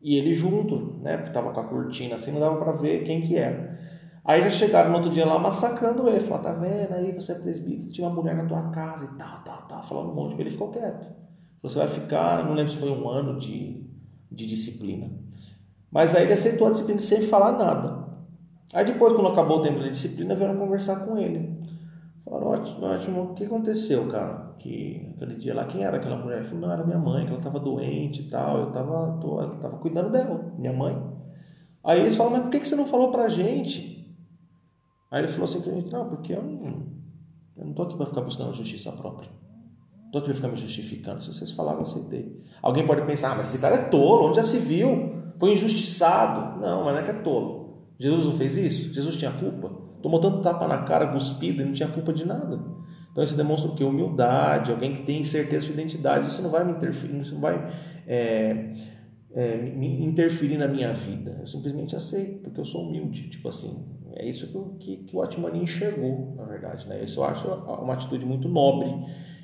E 0.00 0.16
ele 0.16 0.32
junto, 0.32 0.98
né? 1.02 1.16
Porque 1.16 1.30
estava 1.30 1.52
com 1.52 1.60
a 1.60 1.64
cortina 1.64 2.14
assim, 2.14 2.32
não 2.32 2.40
dava 2.40 2.56
para 2.56 2.72
ver 2.72 3.04
quem 3.04 3.20
que 3.20 3.36
era. 3.36 3.78
Aí 4.24 4.42
já 4.42 4.50
chegaram 4.50 4.90
no 4.90 4.96
outro 4.96 5.10
dia 5.10 5.26
lá 5.26 5.38
massacrando 5.38 6.08
ele. 6.08 6.20
Falaram, 6.20 6.44
tá 6.44 6.52
vendo 6.52 6.92
aí, 6.92 7.12
você 7.12 7.32
é 7.32 7.34
presbítero, 7.36 7.90
tinha 7.90 8.06
uma 8.06 8.14
mulher 8.14 8.36
na 8.36 8.44
tua 8.44 8.70
casa 8.70 9.06
e 9.06 9.18
tal, 9.18 9.42
tal, 9.42 9.62
tal. 9.66 9.82
Falando 9.82 10.10
um 10.10 10.14
monte, 10.14 10.38
ele 10.40 10.50
ficou 10.50 10.70
quieto. 10.70 11.06
Você 11.62 11.78
vai 11.78 11.88
ficar, 11.88 12.44
não 12.44 12.54
lembro 12.54 12.70
se 12.70 12.78
foi 12.78 12.90
um 12.90 13.08
ano 13.08 13.38
de, 13.38 13.84
de 14.30 14.46
disciplina. 14.46 15.10
Mas 15.90 16.14
aí 16.14 16.24
ele 16.24 16.34
aceitou 16.34 16.68
a 16.68 16.70
disciplina 16.70 17.00
sem 17.00 17.22
falar 17.22 17.52
nada. 17.52 17.97
Aí 18.72 18.84
depois, 18.84 19.12
quando 19.12 19.28
acabou 19.28 19.58
o 19.58 19.62
tempo 19.62 19.80
da 19.80 19.88
disciplina, 19.88 20.34
vieram 20.34 20.56
conversar 20.56 21.06
com 21.06 21.16
ele. 21.16 21.58
Falaram, 22.24 22.48
ótimo, 22.48 22.86
ótimo, 22.86 23.22
o 23.22 23.34
que 23.34 23.44
aconteceu, 23.44 24.06
cara? 24.08 24.54
Que 24.58 25.12
aquele 25.16 25.36
dia 25.36 25.54
lá, 25.54 25.64
quem 25.64 25.82
era 25.82 25.96
aquela 25.96 26.16
mulher? 26.16 26.38
Ele 26.38 26.46
falou, 26.46 26.60
não, 26.60 26.72
era 26.72 26.84
minha 26.84 26.98
mãe, 26.98 27.24
que 27.24 27.30
ela 27.30 27.38
estava 27.38 27.58
doente 27.58 28.22
e 28.22 28.28
tal, 28.28 28.58
eu 28.58 28.68
estava 28.68 29.18
tô, 29.20 29.40
eu 29.40 29.56
tava 29.58 29.78
cuidando 29.78 30.10
dela, 30.10 30.52
minha 30.58 30.72
mãe. 30.72 31.00
Aí 31.82 32.00
eles 32.00 32.16
falaram, 32.16 32.36
mas 32.36 32.44
por 32.44 32.50
que 32.50 32.60
que 32.60 32.68
você 32.68 32.76
não 32.76 32.86
falou 32.86 33.10
pra 33.10 33.28
gente? 33.28 34.14
Aí 35.10 35.22
ele 35.22 35.28
falou 35.28 35.44
assim 35.44 35.62
pra 35.62 35.72
gente, 35.72 35.90
não, 35.90 36.08
porque 36.08 36.34
eu 36.34 36.42
não, 36.42 36.86
eu 37.56 37.64
não 37.64 37.72
tô 37.72 37.82
aqui 37.82 37.96
para 37.96 38.06
ficar 38.06 38.20
buscando 38.20 38.52
justiça 38.52 38.92
própria. 38.92 39.30
Não 40.04 40.10
tô 40.10 40.18
aqui 40.18 40.26
para 40.26 40.36
ficar 40.36 40.48
me 40.48 40.56
justificando. 40.56 41.22
Se 41.22 41.32
vocês 41.32 41.50
falaram, 41.52 41.78
eu 41.78 41.82
aceitei. 41.82 42.42
Alguém 42.62 42.86
pode 42.86 43.02
pensar, 43.02 43.32
ah, 43.32 43.34
mas 43.34 43.48
esse 43.48 43.58
cara 43.58 43.74
é 43.74 43.84
tolo, 43.88 44.28
onde 44.28 44.36
já 44.36 44.42
se 44.42 44.58
viu? 44.58 45.32
Foi 45.38 45.52
injustiçado. 45.52 46.60
Não, 46.60 46.84
mas 46.84 46.92
não 46.92 47.00
é 47.00 47.02
que 47.02 47.10
é 47.10 47.14
tolo. 47.14 47.57
Jesus 47.98 48.24
não 48.26 48.32
fez 48.32 48.56
isso? 48.56 48.94
Jesus 48.94 49.16
tinha 49.16 49.30
culpa? 49.30 49.70
Tomou 50.02 50.20
tanto 50.20 50.40
tapa 50.42 50.68
na 50.68 50.78
cara, 50.82 51.08
cuspido, 51.08 51.62
e 51.62 51.64
não 51.64 51.72
tinha 51.72 51.88
culpa 51.88 52.12
de 52.12 52.24
nada. 52.26 52.60
Então 53.10 53.24
isso 53.24 53.36
demonstra 53.36 53.70
o 53.70 53.74
que? 53.74 53.82
Humildade, 53.82 54.70
alguém 54.70 54.94
que 54.94 55.02
tem 55.02 55.24
certeza 55.24 55.66
de 55.66 55.72
identidade. 55.72 56.28
Isso 56.28 56.40
não 56.40 56.50
vai 56.50 56.64
me 56.64 56.72
interferir, 56.72 57.18
isso 57.20 57.34
não 57.34 57.40
vai 57.40 57.72
é, 58.06 58.74
é, 59.34 59.56
me 59.56 60.04
interferir 60.06 60.56
na 60.56 60.68
minha 60.68 60.92
vida. 60.92 61.36
Eu 61.40 61.46
simplesmente 61.46 61.96
aceito, 61.96 62.42
porque 62.44 62.60
eu 62.60 62.64
sou 62.64 62.82
humilde. 62.88 63.28
Tipo 63.28 63.48
assim, 63.48 63.84
é 64.14 64.24
isso 64.28 64.46
que, 64.46 64.56
o- 64.56 64.76
que, 64.78 64.96
que 64.98 65.16
o 65.16 65.20
Atmani 65.22 65.60
enxergou, 65.64 66.34
na 66.36 66.44
verdade. 66.44 66.86
Né? 66.86 67.02
Isso 67.02 67.18
eu 67.18 67.24
acho 67.24 67.48
uma 67.48 67.94
atitude 67.94 68.24
muito 68.24 68.48
nobre. 68.48 68.88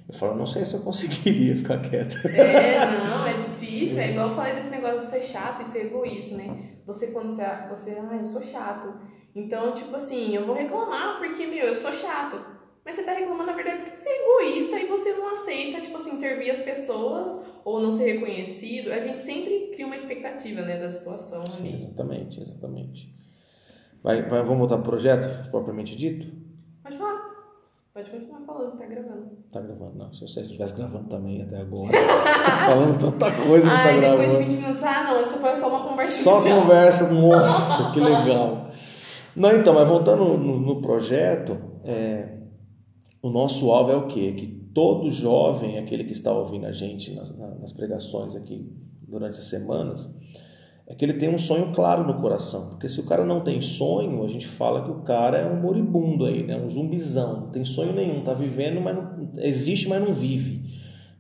Eu 0.07 0.15
falo, 0.15 0.37
não 0.37 0.47
sei 0.47 0.65
se 0.65 0.75
eu 0.75 0.81
conseguiria 0.81 1.57
ficar 1.57 1.79
quieto. 1.79 2.15
É, 2.29 2.79
não, 3.09 3.27
é 3.27 3.33
difícil. 3.33 3.99
É 3.99 4.13
igual 4.13 4.29
eu 4.29 4.37
falei 4.37 4.55
desse 4.55 4.71
negócio 4.71 5.01
de 5.01 5.07
ser 5.07 5.23
chato 5.23 5.63
e 5.63 5.65
ser 5.65 5.87
egoísta, 5.87 6.37
né? 6.37 6.74
Você, 6.87 7.09
quando 7.09 7.35
você, 7.35 7.43
você, 7.69 7.91
ah, 7.93 8.17
eu 8.17 8.27
sou 8.27 8.43
chato. 8.43 8.95
Então, 9.35 9.73
tipo 9.73 9.95
assim, 9.97 10.35
eu 10.35 10.47
vou 10.47 10.55
reclamar 10.55 11.19
porque, 11.19 11.47
meu, 11.47 11.67
eu 11.67 11.75
sou 11.75 11.93
chato. 11.93 12.55
Mas 12.85 12.97
você 12.97 13.03
tá 13.03 13.13
reclamando, 13.13 13.47
na 13.47 13.53
verdade, 13.53 13.83
porque 13.83 13.97
você 13.97 14.09
é 14.09 14.23
egoísta 14.23 14.79
e 14.79 14.87
você 14.87 15.13
não 15.15 15.33
aceita, 15.33 15.81
tipo 15.81 15.97
assim, 15.97 16.19
servir 16.19 16.51
as 16.51 16.61
pessoas 16.61 17.31
ou 17.65 17.81
não 17.81 17.97
ser 17.97 18.13
reconhecido. 18.13 18.93
A 18.93 18.99
gente 18.99 19.19
sempre 19.19 19.71
cria 19.73 19.87
uma 19.87 19.97
expectativa, 19.97 20.61
né, 20.61 20.79
da 20.79 20.91
situação. 20.91 21.47
Sim, 21.47 21.69
ali. 21.69 21.77
exatamente, 21.77 22.41
exatamente. 22.41 23.15
Vai, 24.03 24.23
vai, 24.23 24.43
vamos 24.43 24.59
voltar 24.59 24.77
pro 24.77 24.91
projeto, 24.91 25.51
propriamente 25.51 25.97
dito? 25.97 26.31
Pode 28.05 28.11
continuar 28.11 28.41
falando, 28.47 28.79
tá 28.79 28.87
gravando. 28.87 29.31
Tá 29.51 29.61
gravando, 29.61 29.97
não. 29.97 30.13
Se 30.13 30.21
você 30.21 30.41
estivesse 30.43 30.75
gravando 30.75 31.09
também 31.09 31.43
até 31.43 31.59
agora, 31.59 31.91
falando 32.67 32.99
tanta 32.99 33.31
coisa, 33.33 33.67
não 33.67 33.75
tá 33.77 33.83
Ai, 33.85 34.01
depois 34.01 34.21
de 34.21 34.27
gravando. 34.27 34.39
20 34.51 34.61
minutos, 34.61 34.83
ah, 34.83 35.05
não, 35.05 35.17
essa 35.21 35.39
foi 35.39 35.57
só 35.57 35.69
uma 35.69 35.89
conversa 35.89 36.23
Só 36.23 36.33
inicial. 36.41 36.61
conversa, 36.61 37.13
nossa, 37.13 37.93
que 37.93 38.01
legal. 38.01 38.69
Não, 39.35 39.53
então, 39.57 39.75
mas 39.75 39.89
voltando 39.89 40.25
no, 40.37 40.61
no 40.61 40.81
projeto, 40.83 41.59
é, 41.85 42.39
o 43.23 43.31
nosso 43.31 43.71
alvo 43.71 43.91
é 43.91 43.97
o 43.97 44.07
quê? 44.07 44.33
Que 44.33 44.47
todo 44.47 45.09
jovem, 45.11 45.79
aquele 45.79 46.05
que 46.05 46.13
está 46.13 46.33
ouvindo 46.33 46.67
a 46.67 46.73
gente 46.73 47.13
nas, 47.15 47.37
na- 47.37 47.55
nas 47.55 47.73
pregações 47.73 48.35
aqui 48.37 48.71
durante 49.07 49.39
as 49.39 49.45
semanas, 49.47 50.09
é 50.87 50.95
que 50.95 51.05
ele 51.05 51.15
tem 51.15 51.29
um 51.31 51.39
sonho 51.39 51.73
claro 51.73 52.07
no 52.07 52.15
coração. 52.21 52.71
Porque 52.71 52.89
se 52.89 53.01
o 53.01 53.07
cara 53.07 53.25
não 53.25 53.41
tem 53.41 53.61
sonho, 53.61 54.23
a 54.23 54.29
gente 54.29 54.47
fala 54.47 54.83
que 54.85 54.91
o 54.91 55.03
cara 55.03 55.39
é 55.39 55.47
um 55.51 55.61
moribundo 55.61 56.27
aí, 56.27 56.43
né? 56.43 56.57
um 56.57 56.69
zumbizão, 56.69 57.41
não 57.41 57.51
tem 57.51 57.65
sonho 57.65 57.93
nenhum, 57.95 58.23
tá 58.23 58.35
vivendo, 58.35 58.81
mas 58.81 58.95
não, 58.95 59.29
existe, 59.39 59.89
mas 59.89 60.03
não 60.03 60.13
vive. 60.13 60.61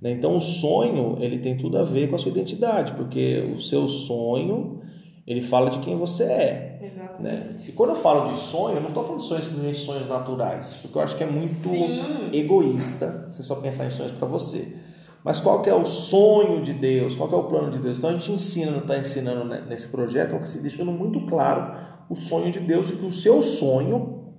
né? 0.02 0.10
Então 0.10 0.36
o 0.36 0.40
sonho 0.40 1.16
ele 1.20 1.38
tem 1.38 1.56
tudo 1.56 1.78
a 1.78 1.82
ver 1.82 2.08
com 2.10 2.16
a 2.16 2.18
sua 2.18 2.30
identidade, 2.30 2.92
porque 2.92 3.52
o 3.56 3.58
seu 3.58 3.88
sonho 3.88 4.82
ele 5.26 5.40
fala 5.40 5.70
de 5.70 5.78
quem 5.78 5.96
você 5.96 6.24
é. 6.24 6.80
Exatamente. 6.82 7.22
Né? 7.22 7.56
E 7.66 7.72
quando 7.72 7.90
eu 7.90 7.96
falo 7.96 8.30
de 8.30 8.36
sonho, 8.38 8.76
eu 8.76 8.80
não 8.82 8.88
estou 8.88 9.02
falando 9.02 9.22
de 9.22 9.26
sonhos 9.26 9.44
simplesmente 9.46 9.78
sonhos 9.78 10.06
naturais, 10.06 10.76
porque 10.82 10.98
eu 10.98 11.02
acho 11.02 11.16
que 11.16 11.24
é 11.24 11.26
muito 11.26 11.70
Sim. 11.70 12.28
egoísta 12.34 13.26
você 13.30 13.42
só 13.42 13.54
pensar 13.54 13.86
em 13.86 13.90
sonhos 13.90 14.12
para 14.12 14.28
você. 14.28 14.76
Mas 15.24 15.40
qual 15.40 15.62
que 15.62 15.70
é 15.70 15.74
o 15.74 15.86
sonho 15.86 16.62
de 16.62 16.74
Deus? 16.74 17.16
Qual 17.16 17.26
que 17.26 17.34
é 17.34 17.38
o 17.38 17.44
plano 17.44 17.70
de 17.70 17.78
Deus? 17.78 17.96
Então 17.96 18.10
a 18.10 18.12
gente 18.12 18.30
ensina, 18.30 18.76
está 18.76 18.98
ensinando 18.98 19.42
né, 19.46 19.64
nesse 19.66 19.88
projeto, 19.88 20.38
que 20.38 20.46
se 20.46 20.60
deixando 20.60 20.92
muito 20.92 21.18
claro 21.26 21.74
o 22.10 22.14
sonho 22.14 22.52
de 22.52 22.60
Deus 22.60 22.90
e 22.90 22.96
que 22.96 23.06
o 23.06 23.10
seu 23.10 23.40
sonho 23.40 24.34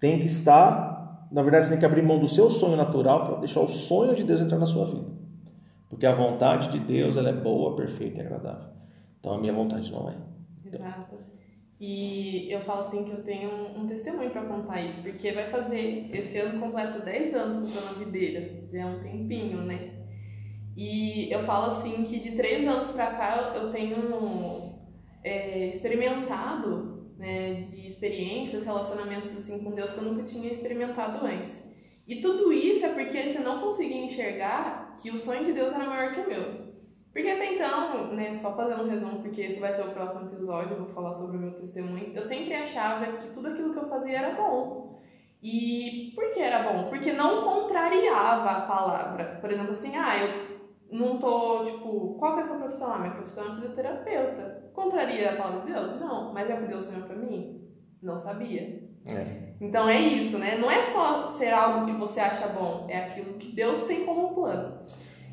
tem 0.00 0.18
que 0.18 0.26
estar, 0.26 1.28
na 1.30 1.40
verdade, 1.40 1.66
você 1.66 1.70
tem 1.70 1.78
que 1.78 1.86
abrir 1.86 2.02
mão 2.02 2.18
do 2.18 2.26
seu 2.26 2.50
sonho 2.50 2.76
natural 2.76 3.24
para 3.24 3.36
deixar 3.36 3.60
o 3.60 3.68
sonho 3.68 4.12
de 4.16 4.24
Deus 4.24 4.40
entrar 4.40 4.58
na 4.58 4.66
sua 4.66 4.86
vida. 4.86 5.06
Porque 5.88 6.04
a 6.04 6.12
vontade 6.12 6.72
de 6.72 6.80
Deus 6.80 7.16
ela 7.16 7.28
é 7.28 7.32
boa, 7.32 7.76
perfeita 7.76 8.18
e 8.18 8.20
agradável. 8.22 8.70
Então 9.20 9.32
a 9.32 9.38
minha 9.38 9.52
vontade 9.52 9.92
não 9.92 10.08
é. 10.08 10.16
Exato. 10.66 11.14
E 11.84 12.46
eu 12.48 12.60
falo 12.60 12.78
assim 12.82 13.02
que 13.02 13.10
eu 13.10 13.24
tenho 13.24 13.50
um 13.76 13.84
testemunho 13.88 14.30
para 14.30 14.42
contar 14.42 14.80
isso, 14.82 15.02
porque 15.02 15.32
vai 15.32 15.50
fazer, 15.50 16.10
esse 16.12 16.38
ano 16.38 16.60
completa 16.60 17.00
10 17.00 17.34
anos 17.34 17.74
na 17.74 17.92
videira, 17.94 18.62
já 18.68 18.82
é 18.82 18.86
um 18.86 19.02
tempinho, 19.02 19.62
né? 19.62 19.90
E 20.76 21.28
eu 21.28 21.40
falo 21.40 21.66
assim 21.66 22.04
que 22.04 22.20
de 22.20 22.36
3 22.36 22.68
anos 22.68 22.92
para 22.92 23.06
cá 23.06 23.52
eu 23.56 23.72
tenho 23.72 24.76
é, 25.24 25.70
experimentado 25.70 27.10
né, 27.18 27.54
de 27.54 27.84
experiências, 27.84 28.64
relacionamentos 28.64 29.36
assim 29.36 29.58
com 29.58 29.72
Deus 29.72 29.90
que 29.90 29.98
eu 29.98 30.04
nunca 30.04 30.22
tinha 30.22 30.52
experimentado 30.52 31.26
antes. 31.26 31.60
E 32.06 32.20
tudo 32.20 32.52
isso 32.52 32.86
é 32.86 32.90
porque 32.90 33.18
antes 33.18 33.34
eu 33.34 33.42
não 33.42 33.60
conseguia 33.60 34.04
enxergar 34.04 34.94
que 35.02 35.10
o 35.10 35.18
sonho 35.18 35.44
de 35.44 35.52
Deus 35.52 35.74
era 35.74 35.84
maior 35.84 36.14
que 36.14 36.20
o 36.20 36.28
meu. 36.28 36.71
Porque 37.12 37.28
até 37.28 37.54
então, 37.54 38.14
né, 38.14 38.32
só 38.32 38.56
fazendo 38.56 38.84
um 38.84 38.88
resumo, 38.88 39.20
porque 39.20 39.42
esse 39.42 39.60
vai 39.60 39.74
ser 39.74 39.82
o 39.82 39.90
próximo 39.90 40.32
episódio, 40.32 40.72
eu 40.72 40.84
vou 40.84 40.94
falar 40.94 41.12
sobre 41.12 41.36
o 41.36 41.40
meu 41.40 41.52
testemunho, 41.52 42.12
eu 42.14 42.22
sempre 42.22 42.54
achava 42.54 43.04
que 43.04 43.28
tudo 43.28 43.48
aquilo 43.48 43.70
que 43.70 43.78
eu 43.78 43.88
fazia 43.88 44.18
era 44.18 44.34
bom. 44.34 45.02
E 45.42 46.12
por 46.14 46.30
que 46.30 46.40
era 46.40 46.62
bom? 46.62 46.88
Porque 46.88 47.12
não 47.12 47.42
contrariava 47.42 48.50
a 48.50 48.60
palavra. 48.62 49.38
Por 49.40 49.50
exemplo, 49.50 49.72
assim, 49.72 49.94
ah, 49.96 50.16
eu 50.16 50.58
não 50.90 51.18
tô, 51.18 51.64
tipo, 51.64 52.16
qual 52.18 52.34
que 52.34 52.40
é 52.40 52.42
a 52.44 52.46
sua 52.46 52.58
profissão? 52.58 52.92
Ah, 52.92 52.98
minha 52.98 53.14
profissão 53.14 53.44
é 53.44 53.54
fisioterapeuta. 53.56 54.70
Contraria 54.72 55.32
a 55.32 55.36
palavra 55.36 55.60
de 55.62 55.72
Deus? 55.72 56.00
Não. 56.00 56.32
Mas 56.32 56.48
é 56.48 56.54
o 56.54 56.58
que 56.62 56.68
Deus 56.68 56.84
sonhou 56.84 57.02
pra 57.02 57.16
mim? 57.16 57.68
Não 58.00 58.18
sabia. 58.18 58.82
É. 59.10 59.52
Então 59.60 59.88
é 59.88 60.00
isso, 60.00 60.38
né? 60.38 60.58
Não 60.58 60.70
é 60.70 60.82
só 60.82 61.26
ser 61.26 61.52
algo 61.52 61.86
que 61.86 61.92
você 61.92 62.20
acha 62.20 62.48
bom, 62.48 62.86
é 62.88 62.98
aquilo 62.98 63.34
que 63.34 63.52
Deus 63.52 63.82
tem 63.82 64.04
como 64.04 64.34
plano. 64.34 64.80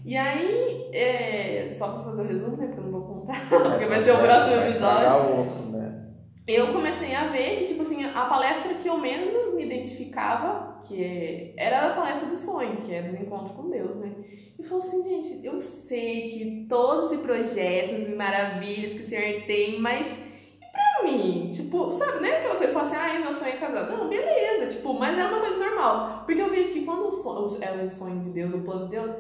E 0.06 0.16
aí, 0.16 0.90
é, 0.94 1.74
só 1.78 1.90
pra 1.90 2.04
fazer 2.04 2.22
o 2.22 2.28
resumo, 2.28 2.58
né? 2.58 2.68
Porque 2.68 2.80
eu 2.80 2.84
não 2.84 2.92
vou 2.92 3.02
contar, 3.02 3.40
porque 3.50 3.86
vai 3.86 4.04
ser 4.04 4.12
o 4.12 4.20
próximo 4.20 4.56
episódio. 4.56 5.38
Outro, 5.38 5.72
né? 5.72 6.06
Eu 6.48 6.74
comecei 6.74 7.14
a 7.14 7.28
ver 7.28 7.58
que, 7.58 7.66
tipo 7.66 7.82
assim, 7.82 8.04
a 8.04 8.26
palestra 8.26 8.74
que 8.74 8.88
eu 8.88 8.98
menos 8.98 9.54
me 9.54 9.66
identificava, 9.66 10.82
que 10.84 11.04
é, 11.04 11.54
era 11.56 11.92
a 11.92 11.94
palestra 11.94 12.28
do 12.28 12.38
sonho, 12.38 12.78
que 12.78 12.94
é 12.94 13.04
do 13.04 13.16
encontro 13.22 13.54
com 13.54 13.70
Deus, 13.70 13.96
né? 13.98 14.16
E 14.58 14.64
falou 14.64 14.84
assim, 14.84 15.04
gente, 15.04 15.46
eu 15.46 15.62
sei 15.62 16.32
que 16.32 16.66
todos 16.68 17.12
os 17.12 17.20
projetos 17.20 18.06
e 18.06 18.16
maravilhas 18.16 18.94
que 18.94 19.02
o 19.02 19.06
Senhor 19.06 19.44
tem, 19.44 19.80
mas 19.80 20.08
e 20.08 20.66
pra 20.72 21.04
mim? 21.04 21.50
Tipo, 21.54 21.92
sabe, 21.92 22.22
né? 22.22 22.38
Aquela 22.38 22.56
coisa, 22.56 22.74
falar 22.74 22.86
assim, 22.86 22.96
ah, 22.96 23.20
meu 23.20 23.34
sonho 23.34 23.54
é 23.54 23.58
casar. 23.58 23.90
Não, 23.90 24.10
beleza, 24.10 24.68
tipo, 24.68 24.94
mas 24.94 25.18
é 25.18 25.26
uma 25.26 25.40
coisa 25.40 25.58
normal. 25.58 26.24
Porque 26.26 26.42
eu 26.42 26.50
vejo 26.50 26.74
que 26.74 26.84
quando 26.84 27.06
o 27.06 27.12
sonho, 27.12 27.64
é 27.64 27.86
o 27.86 27.90
sonho 27.90 28.22
de 28.22 28.32
Deus, 28.32 28.54
o 28.54 28.60
plano 28.60 28.86
de 28.86 28.92
Deus 28.92 29.16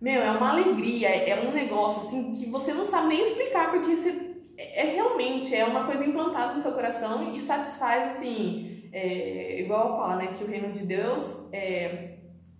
meu, 0.00 0.22
é 0.22 0.30
uma 0.30 0.50
alegria, 0.50 1.08
é 1.08 1.48
um 1.48 1.52
negócio 1.52 2.06
assim 2.06 2.32
que 2.32 2.50
você 2.50 2.72
não 2.72 2.84
sabe 2.84 3.08
nem 3.08 3.22
explicar, 3.22 3.70
porque 3.70 3.96
você, 3.96 4.36
é, 4.56 4.86
é 4.86 4.94
realmente 4.94 5.54
é 5.54 5.64
uma 5.64 5.86
coisa 5.86 6.04
implantada 6.04 6.54
no 6.54 6.60
seu 6.60 6.72
coração 6.72 7.32
e 7.32 7.40
satisfaz 7.40 8.14
assim, 8.14 8.88
é, 8.92 9.60
igual 9.60 9.90
eu 9.90 9.96
falo, 9.96 10.16
né, 10.16 10.34
que 10.36 10.44
o 10.44 10.46
reino 10.46 10.72
de 10.72 10.84
Deus 10.84 11.34
é 11.52 12.18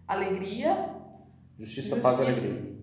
alegria, 0.09 0.91
justiça, 1.59 1.97
justiça 1.97 1.97
paz 1.97 2.19
e 2.19 2.23
alegria. 2.23 2.77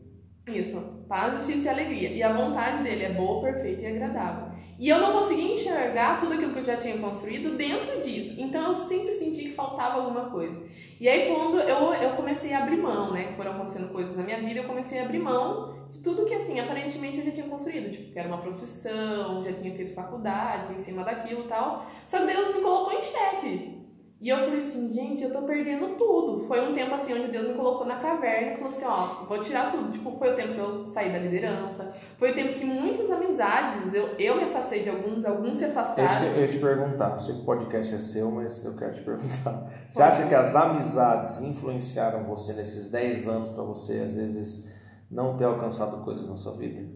Isso, 0.48 1.06
paz, 1.08 1.34
justiça 1.34 1.68
e 1.68 1.70
alegria. 1.70 2.10
E 2.10 2.22
a 2.22 2.34
vontade 2.34 2.84
dele 2.84 3.04
é 3.04 3.14
boa, 3.14 3.42
perfeita 3.42 3.82
e 3.82 3.88
agradável. 3.88 4.43
E 4.80 4.90
eu 4.90 5.00
não 5.00 5.14
conseguia 5.14 5.54
enxergar 5.54 6.20
tudo 6.20 6.34
aquilo 6.34 6.52
que 6.52 6.60
eu 6.60 6.66
já 6.66 6.78
tinha 6.78 6.98
construído 6.98 7.56
dentro 7.56 8.00
disso. 8.00 8.36
Então 8.38 8.70
eu 8.70 8.76
sempre 8.76 9.12
senti 9.12 9.44
que 9.44 9.52
faltava 9.52 10.02
alguma 10.02 10.30
coisa. 10.30 10.62
E 11.00 11.08
aí 11.08 11.34
quando 11.34 11.60
eu, 11.60 11.94
eu 11.94 12.16
comecei 12.16 12.54
a 12.54 12.60
abrir 12.60 12.78
mão, 12.78 13.12
né? 13.12 13.26
Que 13.26 13.34
foram 13.34 13.52
acontecendo 13.52 13.92
coisas 13.92 14.16
na 14.16 14.24
minha 14.24 14.40
vida, 14.40 14.60
eu 14.60 14.66
comecei 14.66 15.00
a 15.00 15.04
abrir 15.04 15.20
mão 15.20 15.76
de 15.90 16.00
tudo 16.00 16.26
que 16.26 16.34
assim, 16.34 16.60
aparentemente 16.60 17.20
eu 17.20 17.26
já 17.26 17.32
tinha 17.32 17.48
construído. 17.48 17.92
Tipo, 17.92 18.12
que 18.12 18.20
era 18.20 18.28
uma 18.28 18.40
profissão, 18.40 19.44
já 19.44 19.54
tinha 19.54 19.74
feito 19.76 19.94
faculdade 19.94 20.74
em 20.74 20.80
cima 20.80 21.04
daquilo 21.04 21.46
e 21.46 21.48
tal. 21.48 21.86
Só 22.08 22.20
que 22.20 22.28
Deus 22.28 22.56
me 22.56 22.62
colocou 22.62 22.94
em 22.94 23.02
xeque. 23.02 23.83
E 24.24 24.30
eu 24.30 24.38
falei 24.38 24.60
assim, 24.60 24.90
gente, 24.90 25.22
eu 25.22 25.34
tô 25.34 25.42
perdendo 25.42 25.98
tudo. 25.98 26.40
Foi 26.48 26.66
um 26.66 26.74
tempo 26.74 26.96
assim 26.96 27.14
onde 27.14 27.28
Deus 27.28 27.46
me 27.46 27.56
colocou 27.56 27.86
na 27.86 27.98
caverna 27.98 28.54
e 28.54 28.56
falou 28.56 28.70
assim, 28.70 28.86
ó, 28.86 29.26
vou 29.26 29.38
tirar 29.38 29.70
tudo. 29.70 29.92
Tipo, 29.92 30.18
foi 30.18 30.32
o 30.32 30.36
tempo 30.38 30.54
que 30.54 30.60
eu 30.60 30.86
saí 30.86 31.12
da 31.12 31.20
liderança. 31.20 31.92
Foi 32.18 32.32
o 32.32 32.34
tempo 32.34 32.54
que 32.54 32.64
muitas 32.64 33.12
amizades, 33.12 33.94
eu, 33.94 34.16
eu 34.18 34.38
me 34.38 34.46
afastei 34.46 34.82
de 34.82 34.90
alguns, 34.90 35.26
alguns 35.26 35.58
se 35.58 35.66
afastaram. 35.66 36.26
Eu 36.28 36.40
ia 36.40 36.48
te 36.48 36.58
perguntar, 36.58 37.12
eu 37.12 37.20
sei 37.20 37.36
que 37.36 37.42
o 37.42 37.44
podcast 37.44 37.96
é 37.96 37.98
seu, 37.98 38.32
mas 38.32 38.64
eu 38.64 38.78
quero 38.78 38.94
te 38.94 39.02
perguntar. 39.02 39.66
Você 39.90 40.02
acha 40.02 40.26
que 40.26 40.36
as 40.36 40.56
amizades 40.56 41.42
influenciaram 41.42 42.24
você 42.24 42.54
nesses 42.54 42.90
10 42.90 43.28
anos 43.28 43.50
para 43.50 43.64
você, 43.64 44.00
às 44.06 44.16
vezes, 44.16 44.74
não 45.12 45.36
ter 45.36 45.44
alcançado 45.44 46.02
coisas 46.06 46.30
na 46.30 46.38
sua 46.38 46.56
vida? 46.56 46.90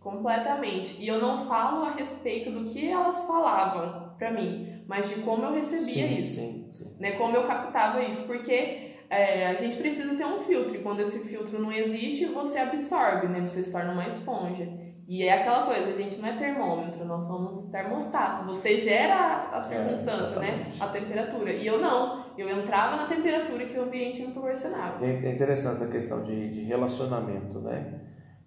Completamente. 0.00 1.02
E 1.02 1.06
eu 1.06 1.20
não 1.20 1.44
falo 1.46 1.84
a 1.84 1.90
respeito 1.90 2.50
do 2.50 2.64
que 2.64 2.90
elas 2.90 3.26
falavam 3.26 4.01
para 4.18 4.30
mim, 4.30 4.82
mas 4.86 5.08
de 5.08 5.16
como 5.16 5.44
eu 5.44 5.54
recebia 5.54 6.08
sim, 6.08 6.18
isso, 6.18 6.40
sim, 6.40 6.68
sim. 6.72 6.96
né? 6.98 7.12
Como 7.12 7.36
eu 7.36 7.46
captava 7.46 8.02
isso, 8.02 8.24
porque 8.24 8.92
é, 9.10 9.48
a 9.48 9.54
gente 9.54 9.76
precisa 9.76 10.14
ter 10.14 10.24
um 10.24 10.40
filtro. 10.40 10.74
E 10.74 10.78
quando 10.78 11.00
esse 11.00 11.18
filtro 11.20 11.60
não 11.60 11.70
existe, 11.70 12.26
você 12.26 12.58
absorve, 12.58 13.28
né? 13.28 13.40
Você 13.40 13.62
se 13.62 13.70
torna 13.70 13.92
uma 13.92 14.06
esponja. 14.06 14.66
E 15.06 15.22
é 15.24 15.40
aquela 15.40 15.66
coisa, 15.66 15.90
a 15.90 15.94
gente 15.94 16.18
não 16.18 16.28
é 16.28 16.36
termômetro, 16.36 17.04
nós 17.04 17.24
somos 17.24 17.68
termostato. 17.70 18.44
Você 18.46 18.78
gera 18.78 19.14
a, 19.14 19.56
a 19.56 19.58
é, 19.58 19.60
circunstância, 19.60 20.36
é, 20.36 20.38
né? 20.38 20.68
A 20.80 20.86
temperatura. 20.86 21.52
E 21.52 21.66
eu 21.66 21.78
não. 21.78 22.24
Eu 22.38 22.48
entrava 22.48 22.96
na 22.96 23.06
temperatura 23.06 23.66
que 23.66 23.78
o 23.78 23.82
ambiente 23.82 24.22
me 24.22 24.32
proporcionava. 24.32 25.04
É 25.04 25.30
interessante 25.30 25.74
essa 25.74 25.88
questão 25.88 26.22
de, 26.22 26.48
de 26.48 26.62
relacionamento, 26.62 27.60
né? 27.60 28.00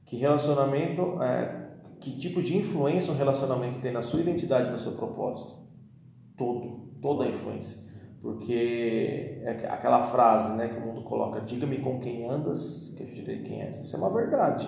Que 0.05 0.17
relacionamento, 0.17 1.21
é, 1.21 1.64
que 2.11 2.17
tipo 2.17 2.41
de 2.41 2.57
influência 2.57 3.11
um 3.11 3.17
relacionamento 3.17 3.79
tem 3.79 3.91
na 3.91 4.01
sua 4.01 4.21
identidade, 4.21 4.71
no 4.71 4.79
seu 4.79 4.93
propósito? 4.93 5.65
todo, 6.37 6.89
toda 7.01 7.25
a 7.25 7.27
influência. 7.27 7.83
Porque 8.21 9.39
é 9.43 9.67
aquela 9.69 10.03
frase 10.03 10.53
né, 10.53 10.67
que 10.67 10.77
o 10.77 10.81
mundo 10.81 11.03
coloca, 11.03 11.41
diga-me 11.41 11.79
com 11.79 11.99
quem 11.99 12.27
andas, 12.27 12.93
que 12.95 13.03
eu 13.03 13.07
te 13.07 13.13
direi 13.15 13.43
quem 13.43 13.61
é. 13.61 13.69
Isso 13.69 13.95
é 13.95 13.99
uma 13.99 14.11
verdade. 14.11 14.67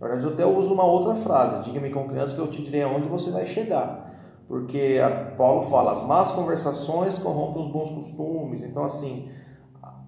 Na 0.00 0.08
verdade, 0.08 0.26
eu 0.26 0.32
até 0.32 0.44
uso 0.44 0.74
uma 0.74 0.84
outra 0.84 1.14
frase, 1.14 1.62
diga-me 1.62 1.90
com 1.90 2.08
quem 2.08 2.18
andas, 2.18 2.32
que 2.32 2.40
eu 2.40 2.48
te 2.48 2.62
direi 2.62 2.82
aonde 2.82 3.08
você 3.08 3.30
vai 3.30 3.46
chegar. 3.46 4.12
Porque 4.48 4.98
Paulo 5.36 5.62
fala, 5.62 5.92
as 5.92 6.02
más 6.02 6.32
conversações 6.32 7.18
corrompem 7.18 7.62
os 7.62 7.72
bons 7.72 7.90
costumes. 7.90 8.62
Então, 8.62 8.84
assim, 8.84 9.28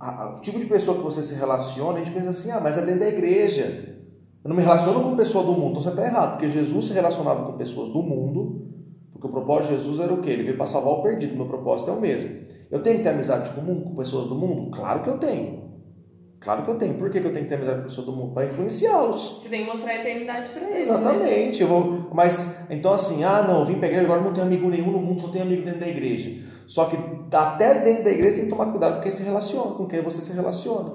a, 0.00 0.24
a, 0.24 0.34
o 0.34 0.40
tipo 0.40 0.58
de 0.58 0.66
pessoa 0.66 0.96
que 0.96 1.02
você 1.02 1.22
se 1.22 1.34
relaciona, 1.34 2.00
a 2.00 2.04
gente 2.04 2.12
pensa 2.12 2.30
assim, 2.30 2.50
ah, 2.50 2.60
mas 2.60 2.76
é 2.76 2.82
dentro 2.82 3.00
da 3.00 3.08
igreja. 3.08 3.96
Eu 4.44 4.48
não 4.48 4.56
me 4.56 4.62
relaciono 4.62 5.02
com 5.02 5.16
pessoa 5.16 5.44
do 5.44 5.52
mundo. 5.52 5.70
Então 5.70 5.82
você 5.82 5.88
está 5.90 6.04
errado, 6.04 6.32
porque 6.32 6.48
Jesus 6.48 6.86
se 6.86 6.92
relacionava 6.92 7.44
com 7.44 7.58
pessoas 7.58 7.88
do 7.90 8.02
mundo 8.02 8.68
porque 9.18 9.26
o 9.26 9.30
propósito 9.30 9.72
de 9.72 9.78
Jesus 9.78 9.98
era 9.98 10.14
o 10.14 10.22
quê? 10.22 10.30
Ele 10.30 10.44
veio 10.44 10.56
para 10.56 10.66
salvar 10.66 10.92
o 10.92 11.02
perdido. 11.02 11.34
Meu 11.36 11.46
propósito 11.46 11.90
é 11.90 11.92
o 11.92 12.00
mesmo. 12.00 12.30
Eu 12.70 12.80
tenho 12.80 12.98
que 12.98 13.02
ter 13.02 13.08
amizade 13.08 13.50
comum 13.50 13.80
com 13.80 13.96
pessoas 13.96 14.28
do 14.28 14.36
mundo? 14.36 14.70
Claro 14.70 15.02
que 15.02 15.10
eu 15.10 15.18
tenho. 15.18 15.66
Claro 16.38 16.62
que 16.62 16.70
eu 16.70 16.76
tenho. 16.76 16.94
Por 16.94 17.10
que, 17.10 17.18
eu 17.18 17.32
tenho 17.32 17.44
que 17.44 17.48
ter 17.48 17.56
amizade 17.56 17.78
com 17.78 17.84
pessoas 17.84 18.06
do 18.06 18.12
mundo? 18.12 18.32
Para 18.32 18.46
influenciá-los. 18.46 19.40
Você 19.42 19.48
tem 19.48 19.64
que 19.64 19.70
mostrar 19.72 19.90
a 19.90 19.96
eternidade 19.96 20.48
para 20.50 20.70
eles. 20.70 20.86
Exatamente. 20.86 21.64
Né? 21.64 21.64
Eu 21.64 21.66
vou... 21.66 22.08
Mas, 22.14 22.64
então 22.70 22.92
assim, 22.92 23.24
ah, 23.24 23.42
não, 23.42 23.58
eu 23.58 23.64
vim 23.64 23.72
igreja, 23.72 24.02
agora 24.02 24.20
não 24.20 24.32
tenho 24.32 24.46
amigo 24.46 24.70
nenhum 24.70 24.92
no 24.92 25.00
mundo, 25.00 25.20
só 25.20 25.28
tenho 25.28 25.44
amigo 25.44 25.64
dentro 25.64 25.80
da 25.80 25.88
igreja. 25.88 26.40
Só 26.68 26.84
que 26.84 26.96
até 27.34 27.74
dentro 27.80 28.04
da 28.04 28.10
igreja 28.10 28.30
você 28.30 28.36
tem 28.42 28.44
que 28.44 28.56
tomar 28.56 28.70
cuidado 28.70 28.96
com 28.96 29.00
quem 29.00 29.10
se 29.10 29.24
relaciona, 29.24 29.74
com 29.74 29.86
quem 29.86 30.00
você 30.00 30.20
se 30.20 30.32
relaciona. 30.32 30.92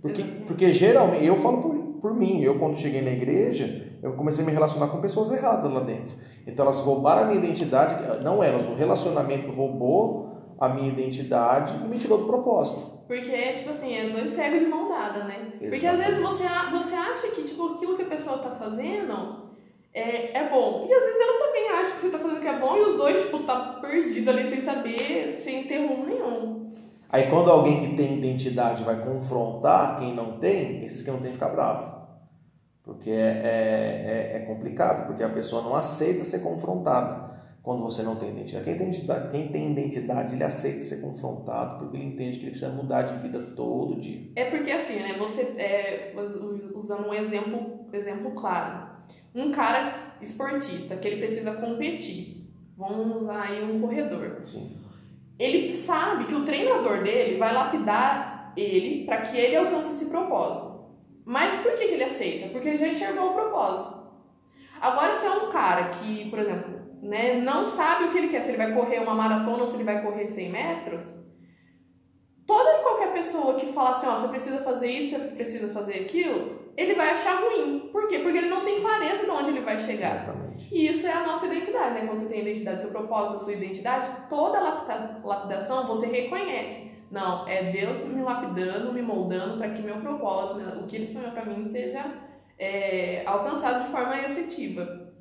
Porque, 0.00 0.22
porque 0.46 0.70
geralmente, 0.70 1.26
eu 1.26 1.34
falo 1.34 1.62
por, 1.62 1.75
por 2.00 2.14
mim, 2.14 2.42
eu 2.42 2.58
quando 2.58 2.76
cheguei 2.76 3.02
na 3.02 3.10
igreja, 3.10 3.92
eu 4.02 4.12
comecei 4.14 4.44
a 4.44 4.46
me 4.46 4.52
relacionar 4.52 4.88
com 4.88 5.00
pessoas 5.00 5.30
erradas 5.30 5.72
lá 5.72 5.80
dentro. 5.80 6.14
Então 6.46 6.64
elas 6.64 6.80
roubaram 6.80 7.22
a 7.22 7.24
minha 7.26 7.38
identidade, 7.38 8.22
não 8.22 8.42
elas, 8.42 8.68
o 8.68 8.74
relacionamento 8.74 9.50
roubou 9.50 10.54
a 10.58 10.68
minha 10.68 10.88
identidade 10.88 11.74
e 11.74 11.88
me 11.88 11.98
tirou 11.98 12.18
do 12.18 12.24
propósito. 12.24 12.96
Porque, 13.06 13.52
tipo 13.52 13.70
assim, 13.70 13.94
é 13.94 14.10
dois 14.10 14.30
cegos 14.30 14.60
de 14.60 14.66
mão 14.66 14.88
dada, 14.88 15.24
né? 15.24 15.34
Exatamente. 15.34 15.70
Porque 15.70 15.86
às 15.86 15.98
vezes 15.98 16.20
você, 16.20 16.44
você 16.72 16.94
acha 16.94 17.28
que 17.28 17.42
tipo, 17.42 17.74
aquilo 17.74 17.96
que 17.96 18.02
a 18.02 18.06
pessoa 18.06 18.38
tá 18.38 18.50
fazendo 18.50 19.46
é, 19.94 20.36
é 20.38 20.48
bom. 20.50 20.86
E 20.88 20.92
às 20.92 21.02
vezes 21.02 21.20
ela 21.20 21.38
também 21.38 21.68
acha 21.68 21.92
que 21.92 22.00
você 22.00 22.10
tá 22.10 22.18
fazendo 22.18 22.40
que 22.40 22.48
é 22.48 22.58
bom 22.58 22.76
e 22.76 22.80
os 22.80 22.96
dois, 22.96 23.24
tipo, 23.24 23.38
tá 23.40 23.78
perdido 23.80 24.30
ali 24.30 24.44
sem 24.44 24.60
saber, 24.60 25.32
sem 25.32 25.64
ter 25.64 25.86
rumo 25.86 26.06
nenhum. 26.06 26.65
Aí 27.08 27.30
quando 27.30 27.50
alguém 27.50 27.78
que 27.80 27.96
tem 27.96 28.18
identidade 28.18 28.82
vai 28.82 29.04
confrontar 29.04 29.98
quem 29.98 30.14
não 30.14 30.38
tem, 30.38 30.82
esses 30.82 31.02
que 31.02 31.10
não 31.10 31.18
tem 31.18 31.32
ficar 31.32 31.48
bravo. 31.48 31.96
Porque 32.82 33.10
é, 33.10 33.14
é, 33.14 34.32
é, 34.32 34.36
é, 34.36 34.38
complicado, 34.46 35.06
porque 35.06 35.22
a 35.22 35.28
pessoa 35.28 35.62
não 35.62 35.74
aceita 35.74 36.22
ser 36.22 36.40
confrontada 36.40 37.34
quando 37.62 37.82
você 37.82 38.02
não 38.02 38.14
tem 38.14 38.30
identidade. 38.30 38.64
Quem 38.64 38.76
tem 38.76 38.86
identidade, 38.86 39.30
quem 39.30 39.48
tem 39.48 39.72
identidade 39.72 40.34
ele 40.34 40.44
aceita 40.44 40.78
ser 40.80 41.00
confrontado 41.00 41.78
porque 41.78 41.96
ele 41.96 42.06
entende 42.06 42.38
que 42.38 42.44
ele 42.44 42.52
precisa 42.52 42.70
mudar 42.70 43.02
de 43.02 43.16
vida 43.16 43.40
todo 43.56 44.00
dia. 44.00 44.30
É 44.36 44.50
porque 44.50 44.70
assim, 44.70 45.00
né? 45.00 45.16
Você, 45.18 45.42
é, 45.58 46.14
usando 46.74 47.08
um 47.08 47.14
exemplo, 47.14 47.86
exemplo 47.92 48.30
claro, 48.32 48.88
um 49.34 49.50
cara 49.50 50.14
esportista 50.20 50.96
que 50.96 51.08
ele 51.08 51.16
precisa 51.16 51.54
competir, 51.54 52.48
vamos 52.76 53.22
usar 53.22 53.42
aí 53.42 53.64
um 53.64 53.80
corredor. 53.80 54.40
Sim. 54.44 54.85
Ele 55.38 55.72
sabe 55.72 56.24
que 56.24 56.34
o 56.34 56.44
treinador 56.44 57.02
dele 57.02 57.36
vai 57.36 57.52
lapidar 57.52 58.52
ele 58.56 59.04
para 59.04 59.22
que 59.22 59.36
ele 59.36 59.56
alcance 59.56 59.92
esse 59.92 60.06
propósito. 60.06 60.76
Mas 61.24 61.60
por 61.60 61.72
que, 61.72 61.86
que 61.86 61.94
ele 61.94 62.04
aceita? 62.04 62.48
Porque 62.48 62.68
ele 62.68 62.76
já 62.76 62.88
enxergou 62.88 63.30
o 63.30 63.34
propósito. 63.34 63.96
Agora, 64.80 65.14
se 65.14 65.26
é 65.26 65.30
um 65.30 65.50
cara 65.50 65.88
que, 65.88 66.30
por 66.30 66.38
exemplo, 66.38 66.80
né, 67.02 67.34
não 67.34 67.66
sabe 67.66 68.04
o 68.04 68.10
que 68.10 68.18
ele 68.18 68.28
quer, 68.28 68.42
se 68.42 68.50
ele 68.50 68.58
vai 68.58 68.72
correr 68.72 69.00
uma 69.00 69.14
maratona 69.14 69.64
ou 69.64 69.66
se 69.66 69.74
ele 69.74 69.84
vai 69.84 70.02
correr 70.02 70.28
100 70.28 70.50
metros, 70.50 71.14
toda 72.46 72.78
e 72.78 72.82
qualquer 72.82 73.12
pessoa 73.12 73.54
que 73.54 73.66
fala 73.72 73.90
assim, 73.90 74.06
ó, 74.06 74.16
você 74.16 74.28
precisa 74.28 74.58
fazer 74.58 74.86
isso, 74.86 75.18
você 75.18 75.28
precisa 75.28 75.72
fazer 75.72 75.94
aquilo, 75.94 76.72
ele 76.76 76.94
vai 76.94 77.10
achar 77.10 77.42
ruim. 77.42 77.90
Por 77.92 78.08
quê? 78.08 78.20
Porque 78.20 78.38
ele 78.38 78.48
não 78.48 78.64
tem 78.64 78.80
clareza 78.80 79.24
de 79.24 79.30
onde 79.30 79.50
ele 79.50 79.60
vai 79.60 79.78
chegar. 79.80 80.45
Exatamente. 80.56 80.74
E 80.74 80.88
isso 80.88 81.06
é 81.06 81.12
a 81.12 81.26
nossa 81.26 81.46
identidade, 81.46 81.94
né? 81.94 82.06
Quando 82.06 82.18
você 82.18 82.26
tem 82.26 82.38
a 82.38 82.42
identidade, 82.42 82.80
seu 82.80 82.90
propósito, 82.90 83.36
a 83.36 83.38
sua 83.40 83.52
identidade, 83.52 84.08
toda 84.28 84.60
lapidação 85.22 85.86
você 85.86 86.06
reconhece. 86.06 86.90
Não, 87.10 87.46
é 87.46 87.70
Deus 87.70 87.98
me 88.00 88.22
lapidando, 88.22 88.92
me 88.92 89.02
moldando 89.02 89.58
para 89.58 89.70
que 89.70 89.82
meu 89.82 90.00
propósito, 90.00 90.58
né, 90.58 90.80
o 90.82 90.86
que 90.86 90.96
ele 90.96 91.06
sonhou 91.06 91.30
para 91.30 91.44
mim, 91.44 91.64
seja 91.64 92.04
é, 92.58 93.22
alcançado 93.24 93.84
de 93.84 93.90
forma 93.92 94.18
efetiva. 94.18 95.12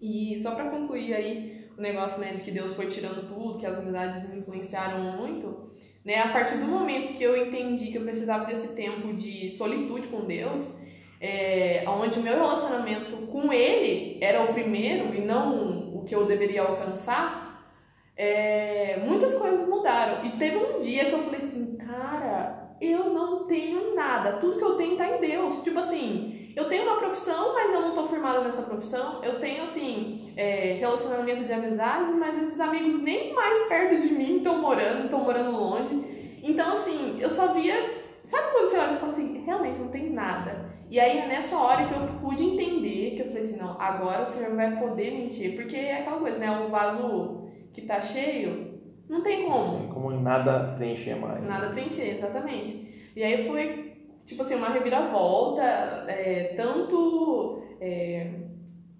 E 0.00 0.36
só 0.40 0.56
para 0.56 0.68
concluir 0.68 1.14
aí 1.14 1.70
o 1.78 1.80
negócio 1.80 2.20
né, 2.20 2.34
de 2.34 2.42
que 2.42 2.50
Deus 2.50 2.74
foi 2.74 2.88
tirando 2.88 3.28
tudo, 3.28 3.58
que 3.58 3.66
as 3.66 3.76
amizades 3.76 4.28
me 4.28 4.38
influenciaram 4.38 4.98
muito, 5.16 5.70
né? 6.04 6.18
A 6.18 6.32
partir 6.32 6.58
do 6.58 6.66
momento 6.66 7.14
que 7.16 7.22
eu 7.22 7.46
entendi 7.46 7.92
que 7.92 7.98
eu 7.98 8.02
precisava 8.02 8.44
desse 8.44 8.74
tempo 8.74 9.14
de 9.14 9.48
solitude 9.50 10.08
com 10.08 10.24
Deus, 10.24 10.74
é, 11.22 11.84
onde 11.86 12.18
o 12.18 12.22
meu 12.22 12.34
relacionamento 12.34 13.16
com 13.28 13.52
Ele 13.52 14.18
era 14.20 14.42
o 14.42 14.52
primeiro 14.52 15.14
e 15.14 15.20
não 15.20 15.94
o 15.94 16.02
que 16.04 16.14
eu 16.14 16.26
deveria 16.26 16.62
alcançar, 16.62 17.70
é, 18.16 19.00
muitas 19.06 19.32
coisas 19.34 19.66
mudaram. 19.68 20.24
E 20.24 20.30
teve 20.30 20.56
um 20.56 20.80
dia 20.80 21.04
que 21.04 21.12
eu 21.12 21.20
falei 21.20 21.38
assim, 21.38 21.76
cara, 21.76 22.76
eu 22.80 23.10
não 23.14 23.46
tenho 23.46 23.94
nada, 23.94 24.32
tudo 24.32 24.58
que 24.58 24.64
eu 24.64 24.74
tenho 24.74 24.96
tá 24.96 25.06
em 25.06 25.20
Deus. 25.20 25.62
Tipo 25.62 25.78
assim, 25.78 26.52
eu 26.56 26.68
tenho 26.68 26.82
uma 26.82 26.96
profissão, 26.96 27.54
mas 27.54 27.72
eu 27.72 27.80
não 27.80 27.94
tô 27.94 28.04
firmada 28.04 28.40
nessa 28.40 28.62
profissão. 28.62 29.22
Eu 29.22 29.38
tenho, 29.38 29.62
assim, 29.62 30.34
é, 30.36 30.74
relacionamento 30.80 31.44
de 31.44 31.52
amizade, 31.52 32.12
mas 32.14 32.36
esses 32.36 32.58
amigos 32.58 33.00
nem 33.00 33.32
mais 33.32 33.60
perto 33.68 33.98
de 33.98 34.12
mim 34.12 34.38
estão 34.38 34.60
morando, 34.60 35.04
estão 35.04 35.20
morando 35.20 35.52
longe. 35.52 36.40
Então, 36.42 36.72
assim, 36.72 37.18
eu 37.20 37.30
só 37.30 37.52
via. 37.52 38.02
Sabe 38.24 38.52
quando 38.52 38.68
você 38.68 38.78
olha 38.78 38.92
e 38.92 38.96
fala 38.96 39.12
assim, 39.12 39.42
realmente 39.44 39.78
não 39.78 39.88
tem 39.88 40.10
nada. 40.10 40.61
E 40.92 41.00
aí 41.00 41.20
é 41.20 41.26
nessa 41.26 41.56
hora 41.56 41.86
que 41.86 41.94
eu 41.94 42.06
pude 42.20 42.44
entender, 42.44 43.12
que 43.16 43.22
eu 43.22 43.26
falei 43.28 43.40
assim, 43.40 43.56
não, 43.56 43.80
agora 43.80 44.24
o 44.24 44.26
Senhor 44.26 44.54
vai 44.54 44.78
poder 44.78 45.10
mentir. 45.10 45.56
Porque 45.56 45.74
é 45.74 46.00
aquela 46.00 46.18
coisa, 46.18 46.36
né? 46.36 46.50
O 46.50 46.68
vaso 46.68 47.48
que 47.72 47.80
tá 47.80 48.02
cheio, 48.02 48.78
não 49.08 49.22
tem 49.22 49.46
como. 49.46 49.72
Não 49.72 49.78
tem 49.78 49.88
como 49.88 50.10
nada 50.10 50.74
preencher 50.76 51.14
mais. 51.14 51.48
Nada 51.48 51.70
preencher, 51.70 52.18
exatamente. 52.18 53.10
E 53.16 53.24
aí 53.24 53.48
foi 53.48 53.96
tipo 54.26 54.42
assim, 54.42 54.54
uma 54.54 54.68
reviravolta, 54.68 55.62
é, 55.62 56.52
tanto 56.58 57.62
é, 57.80 58.30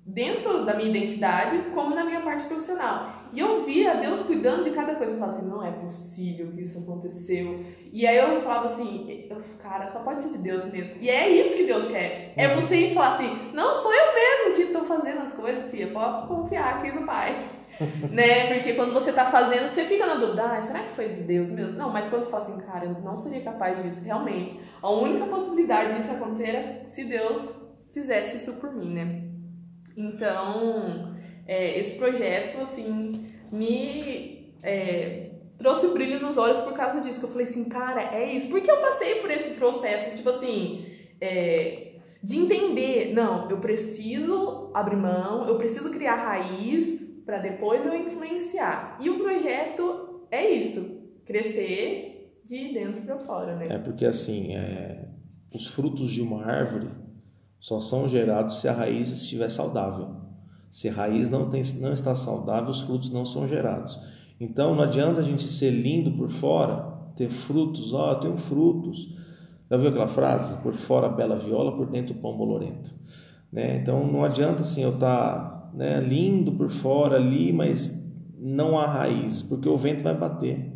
dentro 0.05 0.65
da 0.65 0.75
minha 0.75 0.91
identidade 0.91 1.59
como 1.75 1.95
na 1.95 2.05
minha 2.05 2.21
parte 2.21 2.45
profissional. 2.45 3.13
E 3.33 3.39
eu 3.39 3.65
via 3.65 3.95
Deus 3.95 4.21
cuidando 4.21 4.65
de 4.65 4.71
cada 4.71 4.97
coisa. 4.97 5.13
Eu 5.13 5.19
falava 5.19 5.39
assim, 5.39 5.49
não 5.49 5.65
é 5.65 5.71
possível 5.71 6.51
que 6.53 6.63
isso 6.63 6.81
aconteceu. 6.81 7.61
E 7.93 8.07
aí 8.07 8.17
eu 8.17 8.41
falava 8.43 8.67
assim, 8.67 9.27
eu, 9.31 9.39
cara, 9.63 9.87
só 9.87 10.01
pode 10.01 10.23
ser 10.23 10.31
de 10.31 10.39
Deus 10.39 10.67
mesmo. 10.67 10.97
E 11.01 11.09
é 11.09 11.31
isso 11.31 11.57
que 11.57 11.65
Deus 11.65 11.87
quer. 11.87 12.35
É 12.37 12.49
uhum. 12.49 12.61
você 12.61 12.77
ir 12.77 12.95
falar 12.95 13.15
assim, 13.15 13.51
não, 13.55 13.77
sou 13.77 13.93
eu 13.93 14.15
mesmo 14.15 14.57
que 14.57 14.63
estou 14.63 14.85
fazendo 14.85 15.21
as 15.21 15.33
coisas, 15.33 15.71
filha. 15.71 15.93
Pode 15.93 16.27
confiar 16.27 16.79
aqui 16.79 16.93
no 16.93 17.07
Pai. 17.07 17.63
né? 18.11 18.53
Porque 18.53 18.75
quando 18.75 18.93
você 18.93 19.13
tá 19.13 19.27
fazendo, 19.27 19.69
você 19.69 19.85
fica 19.85 20.05
na 20.05 20.17
dúvida, 20.17 20.43
ah, 20.43 20.63
será 20.63 20.81
que 20.81 20.91
foi 20.91 21.09
de 21.09 21.21
Deus 21.21 21.51
mesmo? 21.51 21.77
Não, 21.77 21.91
mas 21.91 22.09
quando 22.09 22.25
você 22.25 22.31
fala 22.31 22.43
assim, 22.43 22.59
cara, 22.59 22.85
eu 22.87 23.01
não 23.01 23.17
seria 23.17 23.41
capaz 23.41 23.83
disso, 23.83 24.03
realmente. 24.05 24.59
A 24.83 24.91
única 24.91 25.25
possibilidade 25.27 25.97
disso 25.97 26.11
acontecer 26.11 26.49
era 26.49 26.87
se 26.87 27.05
Deus 27.05 27.51
fizesse 27.93 28.37
isso 28.37 28.55
por 28.55 28.75
mim, 28.75 28.93
né? 28.93 29.22
Então, 29.97 31.14
é, 31.47 31.78
esse 31.78 31.95
projeto, 31.97 32.61
assim, 32.61 33.12
me 33.51 34.55
é, 34.62 35.30
trouxe 35.59 35.88
brilho 35.88 36.20
nos 36.20 36.38
olhos 36.38 36.61
por 36.61 36.72
causa 36.72 37.01
disso. 37.01 37.20
Que 37.20 37.26
eu 37.26 37.30
falei 37.30 37.47
assim, 37.47 37.64
cara, 37.64 38.14
é 38.14 38.32
isso. 38.32 38.49
Porque 38.49 38.70
eu 38.70 38.80
passei 38.80 39.16
por 39.16 39.30
esse 39.30 39.51
processo, 39.51 40.14
tipo 40.14 40.28
assim, 40.28 40.86
é, 41.20 41.93
de 42.22 42.38
entender, 42.38 43.12
não, 43.12 43.51
eu 43.51 43.59
preciso 43.59 44.70
abrir 44.74 44.97
mão, 44.97 45.47
eu 45.49 45.57
preciso 45.57 45.90
criar 45.90 46.16
raiz 46.16 47.01
para 47.24 47.38
depois 47.38 47.84
eu 47.84 47.95
influenciar. 47.95 48.99
E 49.01 49.11
o 49.11 49.18
projeto 49.18 50.26
é 50.30 50.51
isso, 50.51 51.01
crescer 51.24 52.40
de 52.45 52.72
dentro 52.72 53.03
para 53.03 53.18
fora, 53.18 53.57
né? 53.57 53.68
É 53.70 53.78
porque 53.78 54.05
assim, 54.05 54.55
é, 54.55 55.09
os 55.53 55.68
frutos 55.68 56.11
de 56.11 56.20
uma 56.20 56.45
árvore 56.45 56.88
só 57.63 57.79
são 57.79 58.09
gerados 58.09 58.61
se 58.61 58.67
a 58.67 58.73
raiz 58.73 59.09
estiver 59.09 59.49
saudável. 59.49 60.17
Se 60.69 60.89
a 60.89 60.93
raiz 60.93 61.31
não, 61.31 61.49
tem, 61.49 61.63
não 61.79 61.93
está 61.93 62.17
saudável, 62.17 62.71
os 62.71 62.81
frutos 62.81 63.09
não 63.09 63.25
são 63.25 63.47
gerados. 63.47 64.01
Então 64.41 64.75
não 64.75 64.83
adianta 64.83 65.21
a 65.21 65.23
gente 65.23 65.45
ser 65.45 65.71
lindo 65.71 66.11
por 66.11 66.29
fora, 66.29 66.93
ter 67.15 67.29
frutos, 67.29 67.95
ó, 67.95 68.09
oh, 68.09 68.13
eu 68.15 68.19
tenho 68.19 68.37
frutos. 68.37 69.17
Já 69.71 69.77
viu 69.77 69.91
aquela 69.91 70.09
frase? 70.09 70.57
Por 70.57 70.75
fora 70.75 71.09
bela 71.09 71.37
viola, 71.37 71.77
por 71.77 71.87
dentro 71.87 72.17
pão 72.17 72.37
bolorento. 72.37 72.93
Né? 73.53 73.77
Então 73.77 74.05
não 74.11 74.25
adianta 74.25 74.63
assim 74.63 74.83
eu 74.83 74.95
estar 74.95 75.29
tá 75.29 75.71
né, 75.73 76.01
lindo 76.01 76.51
por 76.51 76.69
fora 76.69 77.15
ali, 77.15 77.53
mas 77.53 77.97
não 78.41 78.77
há 78.77 78.87
raiz, 78.87 79.41
porque 79.41 79.69
o 79.69 79.77
vento 79.77 80.03
vai 80.03 80.17
bater. 80.17 80.73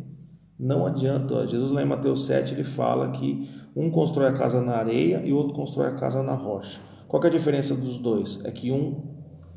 Não 0.57 0.85
adianta. 0.85 1.45
Jesus 1.45 1.69
lá 1.69 1.81
em 1.81 1.85
Mateus 1.85 2.25
7 2.25 2.53
ele 2.53 2.63
fala 2.63 3.11
que 3.11 3.49
um 3.77 3.91
constrói 3.91 4.27
a 4.27 4.33
casa 4.33 4.59
na 4.59 4.75
areia 4.75 5.21
e 5.23 5.31
o 5.31 5.37
outro 5.37 5.53
constrói 5.53 5.87
a 5.87 5.95
casa 5.95 6.23
na 6.23 6.33
rocha. 6.33 6.79
Qual 7.07 7.23
é 7.23 7.27
a 7.27 7.29
diferença 7.29 7.75
dos 7.75 7.99
dois? 7.99 8.43
É 8.43 8.51
que 8.51 8.71
um 8.71 8.95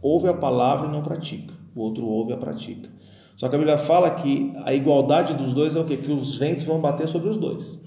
ouve 0.02 0.28
a 0.28 0.34
palavra 0.34 0.88
e 0.88 0.92
não 0.92 1.02
pratica, 1.02 1.54
o 1.74 1.80
outro 1.80 2.06
ouve 2.06 2.32
e 2.32 2.34
a 2.34 2.36
pratica. 2.36 2.90
Só 3.36 3.48
que 3.48 3.54
a 3.54 3.58
Bíblia 3.58 3.78
fala 3.78 4.10
que 4.10 4.52
a 4.66 4.74
igualdade 4.74 5.32
dos 5.32 5.54
dois 5.54 5.74
é 5.74 5.80
o 5.80 5.84
quê? 5.84 5.96
Que 5.96 6.12
os 6.12 6.36
ventos 6.36 6.64
vão 6.64 6.78
bater 6.78 7.08
sobre 7.08 7.30
os 7.30 7.38
dois. 7.38 7.80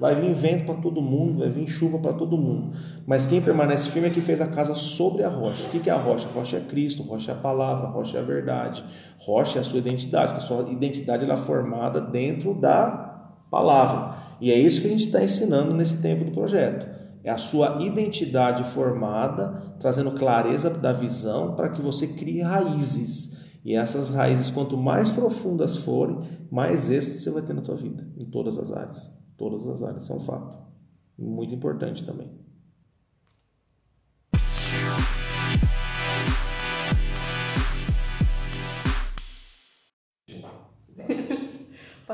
Vai 0.00 0.14
vir 0.14 0.32
vento 0.32 0.64
para 0.64 0.74
todo 0.76 1.00
mundo, 1.02 1.40
vai 1.40 1.50
vir 1.50 1.66
chuva 1.66 1.98
para 1.98 2.14
todo 2.14 2.36
mundo. 2.36 2.72
Mas 3.06 3.26
quem 3.26 3.40
permanece 3.40 3.90
firme 3.90 4.08
é 4.08 4.10
que 4.10 4.22
fez 4.22 4.40
a 4.40 4.46
casa 4.46 4.74
sobre 4.74 5.22
a 5.22 5.28
rocha. 5.28 5.66
O 5.66 5.70
que 5.70 5.88
é 5.88 5.92
a 5.92 5.96
rocha? 5.96 6.28
A 6.28 6.32
rocha 6.32 6.56
é 6.56 6.60
Cristo, 6.60 7.02
rocha 7.02 7.30
é 7.30 7.34
a 7.34 7.38
palavra, 7.38 7.88
rocha 7.88 8.16
é 8.16 8.20
a 8.20 8.24
verdade. 8.24 8.82
Rocha 9.18 9.58
é 9.58 9.60
a 9.60 9.64
sua 9.64 9.78
identidade, 9.78 10.32
a 10.32 10.40
sua 10.40 10.68
identidade 10.70 11.30
é 11.30 11.36
formada 11.36 12.00
dentro 12.00 12.54
da 12.54 13.13
palavra. 13.54 14.16
E 14.40 14.50
é 14.50 14.58
isso 14.58 14.80
que 14.80 14.88
a 14.88 14.90
gente 14.90 15.04
está 15.04 15.22
ensinando 15.22 15.72
nesse 15.74 16.02
tempo 16.02 16.24
do 16.24 16.32
projeto. 16.32 16.88
É 17.22 17.30
a 17.30 17.38
sua 17.38 17.80
identidade 17.80 18.64
formada, 18.64 19.62
trazendo 19.78 20.12
clareza 20.12 20.68
da 20.68 20.92
visão 20.92 21.54
para 21.54 21.68
que 21.68 21.80
você 21.80 22.08
crie 22.08 22.42
raízes. 22.42 23.32
E 23.64 23.74
essas 23.74 24.10
raízes, 24.10 24.50
quanto 24.50 24.76
mais 24.76 25.10
profundas 25.10 25.78
forem, 25.78 26.20
mais 26.50 26.90
êxito 26.90 27.18
você 27.18 27.30
vai 27.30 27.42
ter 27.42 27.54
na 27.54 27.62
tua 27.62 27.76
vida, 27.76 28.06
em 28.18 28.26
todas 28.26 28.58
as 28.58 28.70
áreas. 28.70 29.10
Todas 29.38 29.66
as 29.66 29.82
áreas, 29.82 30.04
são 30.04 30.18
fato. 30.18 30.58
Muito 31.16 31.54
importante 31.54 32.04
também. 32.04 32.43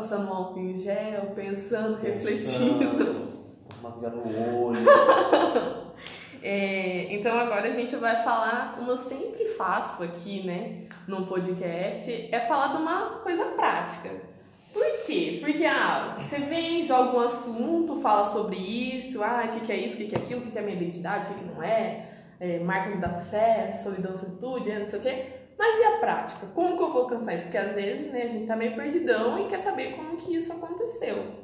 Passando 0.01 0.31
um 0.31 0.33
álcool 0.33 0.61
em 0.61 0.75
gel, 0.75 1.33
pensando, 1.35 2.01
refletindo. 2.01 3.29
Passando 3.83 4.17
no 4.17 4.65
olho. 4.65 4.81
é, 6.43 7.15
então 7.15 7.39
agora 7.39 7.69
a 7.69 7.73
gente 7.73 7.95
vai 7.97 8.17
falar, 8.17 8.73
como 8.77 8.93
eu 8.93 8.97
sempre 8.97 9.47
faço 9.49 10.03
aqui, 10.03 10.43
né, 10.43 10.85
no 11.07 11.27
podcast, 11.27 12.11
é 12.33 12.41
falar 12.41 12.69
de 12.69 12.77
uma 12.79 13.19
coisa 13.23 13.45
prática. 13.45 14.11
Por 14.73 15.05
quê? 15.05 15.39
Porque 15.45 15.67
ah, 15.67 16.17
você 16.17 16.39
vem, 16.39 16.83
joga 16.83 17.19
um 17.19 17.21
assunto, 17.21 17.97
fala 17.97 18.25
sobre 18.25 18.57
isso, 18.57 19.23
ah, 19.23 19.45
o 19.51 19.53
que, 19.53 19.67
que 19.67 19.73
é 19.73 19.77
isso, 19.77 19.97
o 19.97 19.99
que, 19.99 20.07
que 20.07 20.15
é 20.15 20.19
aquilo, 20.19 20.41
o 20.41 20.45
que, 20.45 20.51
que 20.51 20.59
é 20.59 20.63
minha 20.63 20.77
identidade, 20.77 21.27
o 21.27 21.35
que, 21.35 21.45
que 21.45 21.55
não 21.55 21.63
é, 21.63 22.07
é, 22.41 22.59
marcas 22.61 22.99
da 22.99 23.21
fé, 23.21 23.71
solidão, 23.71 24.17
solitude, 24.17 24.73
não 24.79 24.89
sei 24.89 24.99
o 24.99 25.03
quê. 25.03 25.40
Mas 25.61 25.79
e 25.79 25.85
a 25.85 25.99
prática? 25.99 26.47
Como 26.55 26.75
que 26.75 26.83
eu 26.83 26.91
vou 26.91 27.03
alcançar 27.03 27.35
isso? 27.35 27.45
Porque 27.45 27.59
às 27.59 27.75
vezes 27.75 28.11
né, 28.11 28.23
a 28.23 28.29
gente 28.29 28.47
tá 28.47 28.57
meio 28.57 28.75
perdidão 28.75 29.39
e 29.39 29.47
quer 29.47 29.59
saber 29.59 29.95
como 29.95 30.17
que 30.17 30.35
isso 30.35 30.51
aconteceu. 30.55 31.35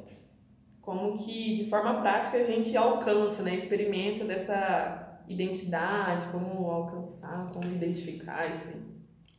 Como 0.81 1.15
que 1.19 1.57
de 1.57 1.69
forma 1.69 2.01
prática 2.01 2.37
a 2.37 2.43
gente 2.43 2.75
alcança, 2.75 3.43
né, 3.43 3.53
experimenta 3.53 4.25
dessa 4.25 5.21
identidade, 5.27 6.25
como 6.29 6.65
alcançar, 6.65 7.51
como 7.53 7.71
identificar 7.71 8.49
isso 8.49 8.67
aí. 8.69 8.81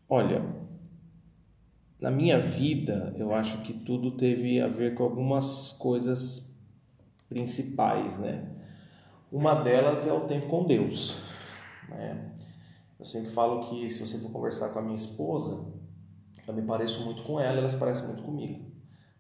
Olha, 0.09 0.45
na 2.01 2.13
minha 2.13 2.39
vida, 2.39 3.13
eu 3.19 3.35
acho 3.35 3.63
que 3.63 3.73
tudo 3.73 4.13
teve 4.13 4.61
a 4.61 4.69
ver 4.69 4.95
com 4.95 5.03
algumas 5.03 5.73
coisas 5.73 6.57
principais, 7.29 8.17
né? 8.17 8.49
Uma 9.33 9.55
delas 9.55 10.07
é 10.07 10.13
o 10.13 10.21
tempo 10.21 10.47
com 10.47 10.65
Deus. 10.65 11.21
Né? 11.89 12.38
Eu 12.99 13.05
sempre 13.05 13.31
falo 13.31 13.69
que 13.69 13.89
se 13.91 14.01
você 14.01 14.19
for 14.19 14.33
conversar 14.33 14.71
com 14.71 14.81
a 14.81 14.83
minha 14.83 14.97
esposa, 14.97 15.65
eu 16.47 16.55
me 16.55 16.63
pareço 16.63 17.05
muito 17.05 17.23
com 17.23 17.39
ela, 17.39 17.59
ela 17.59 17.69
se 17.69 17.77
parece 17.77 18.05
muito 18.07 18.23
comigo. 18.23 18.73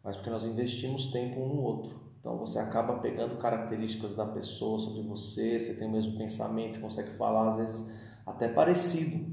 Mas 0.03 0.16
porque 0.16 0.31
nós 0.31 0.45
investimos 0.45 1.12
tempo 1.12 1.41
um 1.41 1.49
no 1.49 1.62
outro. 1.62 2.09
Então 2.18 2.37
você 2.37 2.59
acaba 2.59 2.99
pegando 2.99 3.37
características 3.37 4.16
da 4.16 4.26
pessoa 4.26 4.79
sobre 4.79 5.03
você, 5.03 5.59
você 5.59 5.74
tem 5.74 5.87
o 5.87 5.93
mesmo 5.93 6.18
pensamento, 6.18 6.74
você 6.74 6.81
consegue 6.81 7.11
falar 7.16 7.51
às 7.51 7.57
vezes 7.57 7.91
até 8.26 8.49
parecido 8.49 9.24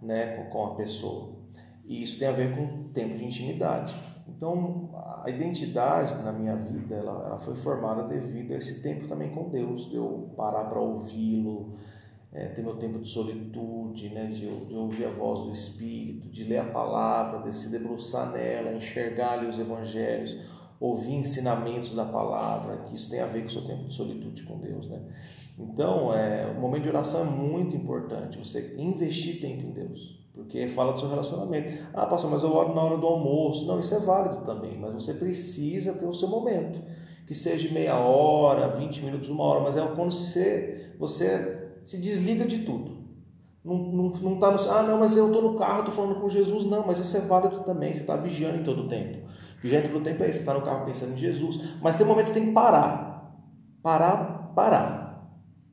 né, 0.00 0.44
com 0.44 0.64
a 0.64 0.74
pessoa. 0.76 1.32
E 1.84 2.02
isso 2.02 2.18
tem 2.18 2.28
a 2.28 2.32
ver 2.32 2.54
com 2.56 2.90
tempo 2.92 3.16
de 3.16 3.24
intimidade. 3.24 3.94
Então, 4.28 4.90
a 5.24 5.28
identidade 5.28 6.14
na 6.22 6.32
minha 6.32 6.56
vida, 6.56 6.94
ela, 6.94 7.26
ela 7.26 7.38
foi 7.38 7.56
formada 7.56 8.04
devido 8.04 8.52
a 8.52 8.56
esse 8.56 8.82
tempo 8.82 9.08
também 9.08 9.30
com 9.30 9.48
Deus, 9.50 9.88
de 9.88 9.96
eu 9.96 10.32
parar 10.36 10.64
para 10.66 10.80
ouvi-lo, 10.80 11.76
é, 12.32 12.46
ter 12.46 12.62
meu 12.62 12.76
tempo 12.76 12.98
de 12.98 13.08
solitude, 13.08 14.08
né, 14.08 14.26
de, 14.26 14.48
de, 14.48 14.74
ouvir 14.74 15.04
a 15.04 15.10
voz 15.10 15.40
do 15.40 15.50
Espírito, 15.50 16.28
de 16.28 16.44
ler 16.44 16.58
a 16.58 16.64
palavra, 16.64 17.50
de 17.50 17.54
se 17.54 17.70
debruçar 17.70 18.32
nela, 18.32 18.72
enxergar 18.72 19.32
ali 19.32 19.46
os 19.46 19.58
evangelhos, 19.58 20.38
ouvir 20.80 21.14
ensinamentos 21.14 21.94
da 21.94 22.06
palavra, 22.06 22.78
que 22.86 22.94
isso 22.94 23.10
tem 23.10 23.20
a 23.20 23.26
ver 23.26 23.42
com 23.42 23.48
o 23.48 23.50
seu 23.50 23.62
tempo 23.62 23.84
de 23.84 23.94
solitude 23.94 24.42
com 24.44 24.58
Deus. 24.58 24.88
Né? 24.88 25.00
Então, 25.58 26.12
é, 26.14 26.46
o 26.46 26.58
momento 26.58 26.84
de 26.84 26.88
oração 26.88 27.20
é 27.20 27.24
muito 27.24 27.76
importante, 27.76 28.38
você 28.38 28.74
investir 28.78 29.40
tempo 29.40 29.66
em 29.66 29.70
Deus. 29.70 30.22
Porque 30.34 30.66
fala 30.68 30.94
do 30.94 30.98
seu 30.98 31.10
relacionamento. 31.10 31.86
Ah, 31.92 32.06
pastor, 32.06 32.30
mas 32.30 32.42
eu 32.42 32.50
oro 32.54 32.74
na 32.74 32.82
hora 32.82 32.96
do 32.96 33.06
almoço. 33.06 33.66
Não, 33.66 33.78
isso 33.78 33.94
é 33.94 33.98
válido 33.98 34.42
também, 34.46 34.78
mas 34.78 34.94
você 34.94 35.12
precisa 35.12 35.92
ter 35.92 36.06
o 36.06 36.12
seu 36.14 36.26
momento. 36.26 36.80
Que 37.26 37.34
seja 37.34 37.72
meia 37.72 37.98
hora, 37.98 38.68
20 38.68 39.04
minutos, 39.04 39.28
uma 39.28 39.44
hora, 39.44 39.60
mas 39.60 39.76
é 39.76 39.86
quando 39.94 40.10
você, 40.10 40.94
você 40.98 41.61
se 41.84 42.00
desliga 42.00 42.44
de 42.44 42.60
tudo. 42.60 43.02
Não, 43.64 43.76
não, 43.76 44.08
não 44.08 44.38
tá 44.38 44.50
no, 44.50 44.70
ah, 44.70 44.82
não, 44.82 44.98
mas 44.98 45.16
eu 45.16 45.28
estou 45.28 45.42
no 45.42 45.56
carro, 45.56 45.80
estou 45.80 45.94
falando 45.94 46.20
com 46.20 46.28
Jesus. 46.28 46.64
Não, 46.64 46.84
mas 46.86 46.98
isso 46.98 47.16
é 47.16 47.20
válido 47.20 47.60
também. 47.60 47.94
Você 47.94 48.00
está 48.00 48.16
vigiando 48.16 48.58
em 48.58 48.64
todo 48.64 48.82
o 48.82 48.88
tempo. 48.88 49.18
Vigiando 49.62 49.86
em 49.86 49.90
todo 49.90 50.00
o 50.00 50.04
tempo 50.04 50.22
é 50.22 50.28
isso. 50.28 50.38
Você 50.38 50.42
está 50.42 50.54
no 50.54 50.62
carro 50.62 50.84
pensando 50.84 51.12
em 51.12 51.16
Jesus. 51.16 51.60
Mas 51.80 51.96
tem 51.96 52.06
momentos 52.06 52.32
que 52.32 52.38
você 52.38 52.40
tem 52.40 52.48
que 52.48 52.54
parar. 52.54 53.38
Parar, 53.82 54.52
parar. 54.54 55.02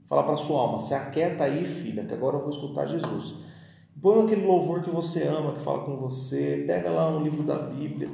Falar 0.07 0.23
para 0.23 0.37
sua 0.37 0.61
alma, 0.61 0.79
se 0.79 0.95
aquieta 0.95 1.43
aí, 1.43 1.63
filha, 1.63 2.03
que 2.03 2.13
agora 2.13 2.35
eu 2.35 2.41
vou 2.41 2.49
escutar 2.49 2.87
Jesus. 2.87 3.35
Põe 4.01 4.23
aquele 4.23 4.43
louvor 4.43 4.81
que 4.81 4.89
você 4.89 5.23
ama, 5.23 5.53
que 5.53 5.61
fala 5.61 5.83
com 5.83 5.95
você. 5.97 6.63
Pega 6.65 6.89
lá 6.89 7.09
um 7.11 7.21
livro 7.21 7.43
da 7.43 7.59
Bíblia, 7.59 8.09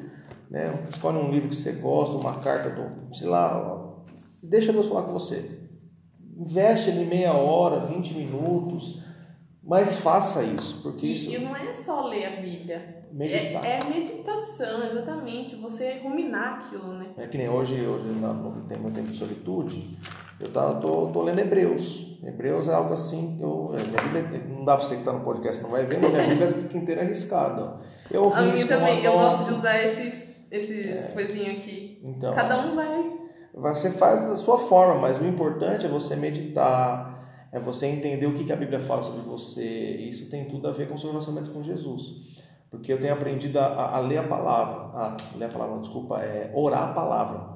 né? 0.50 0.66
escolhe 0.90 1.18
um 1.18 1.32
livro 1.32 1.48
que 1.48 1.56
você 1.56 1.72
gosta, 1.72 2.18
uma 2.18 2.34
carta, 2.40 2.70
do, 2.70 3.16
sei 3.16 3.30
lá. 3.30 3.94
Deixa 4.44 4.74
Deus 4.74 4.88
falar 4.88 5.04
com 5.04 5.14
você. 5.14 5.65
Investe 6.36 6.90
ali 6.90 7.06
meia 7.06 7.34
hora, 7.34 7.80
20 7.80 8.14
minutos, 8.14 9.02
mas 9.64 9.96
faça 9.98 10.44
isso, 10.44 10.82
porque 10.84 11.06
e, 11.06 11.14
isso. 11.14 11.32
E 11.32 11.38
não 11.40 11.56
é 11.56 11.74
só 11.74 12.08
ler 12.08 12.26
a 12.26 12.42
Bíblia. 12.42 13.06
Meditar. 13.12 13.66
É, 13.66 13.80
é 13.80 13.84
meditação, 13.86 14.92
exatamente. 14.92 15.56
Você 15.56 16.00
ruminar 16.04 16.56
aquilo, 16.56 16.94
né? 16.94 17.08
É 17.18 17.28
que 17.28 17.38
nem 17.38 17.48
hoje, 17.48 17.80
hoje 17.86 18.08
no 18.08 18.68
tempo 18.68 19.10
de 19.10 19.18
solitude, 19.18 19.98
eu 20.40 20.52
tava, 20.52 20.82
tô, 20.82 21.08
tô 21.08 21.22
lendo 21.22 21.40
Hebreus. 21.40 22.20
Hebreus 22.22 22.68
é 22.68 22.74
algo 22.74 22.94
assim, 22.94 23.38
eu, 23.42 23.72
Bíblia, 24.04 24.44
não 24.50 24.66
dá 24.66 24.76
para 24.76 24.86
você 24.86 24.96
que 24.96 25.02
está 25.02 25.14
no 25.14 25.22
podcast, 25.22 25.64
não 25.64 25.70
vai 25.70 25.86
ver, 25.86 26.00
mas 26.02 26.14
a 26.14 26.24
Bíblia 26.28 26.48
fica 26.50 26.78
inteira 26.78 27.02
arriscada. 27.02 27.80
Eu 28.12 28.34
a 28.34 28.42
minha 28.42 28.68
também, 28.68 29.04
eu 29.04 29.14
gosto 29.14 29.46
de 29.46 29.54
usar 29.54 29.82
esses, 29.82 30.36
esses 30.52 31.06
é. 31.06 31.08
coisinhos 31.14 31.54
aqui. 31.54 32.02
Então, 32.04 32.34
Cada 32.34 32.68
um 32.68 32.76
vai. 32.76 33.15
Você 33.56 33.90
faz 33.92 34.22
da 34.22 34.36
sua 34.36 34.58
forma, 34.58 34.96
mas 34.96 35.20
o 35.20 35.26
importante 35.26 35.86
é 35.86 35.90
você 35.90 36.14
meditar, 36.14 37.48
é 37.54 37.60
você 37.60 37.88
entender 37.88 38.26
o 38.26 38.34
que 38.34 38.52
a 38.52 38.56
Bíblia 38.56 38.82
fala 38.82 39.02
sobre 39.02 39.22
você. 39.22 39.64
Isso 39.64 40.30
tem 40.30 40.44
tudo 40.46 40.68
a 40.68 40.72
ver 40.72 40.90
com 40.90 40.96
o 40.96 41.00
seu 41.00 41.10
relacionamento 41.10 41.52
com 41.52 41.64
Jesus. 41.64 42.36
Porque 42.70 42.92
eu 42.92 43.00
tenho 43.00 43.14
aprendido 43.14 43.58
a, 43.58 43.96
a 43.96 44.00
ler 44.00 44.18
a 44.18 44.24
palavra, 44.28 44.76
a 45.00 45.18
ler 45.38 45.46
a 45.46 45.50
palavra, 45.50 45.80
desculpa, 45.80 46.20
é 46.20 46.52
orar 46.54 46.90
a 46.90 46.94
palavra. 46.94 47.56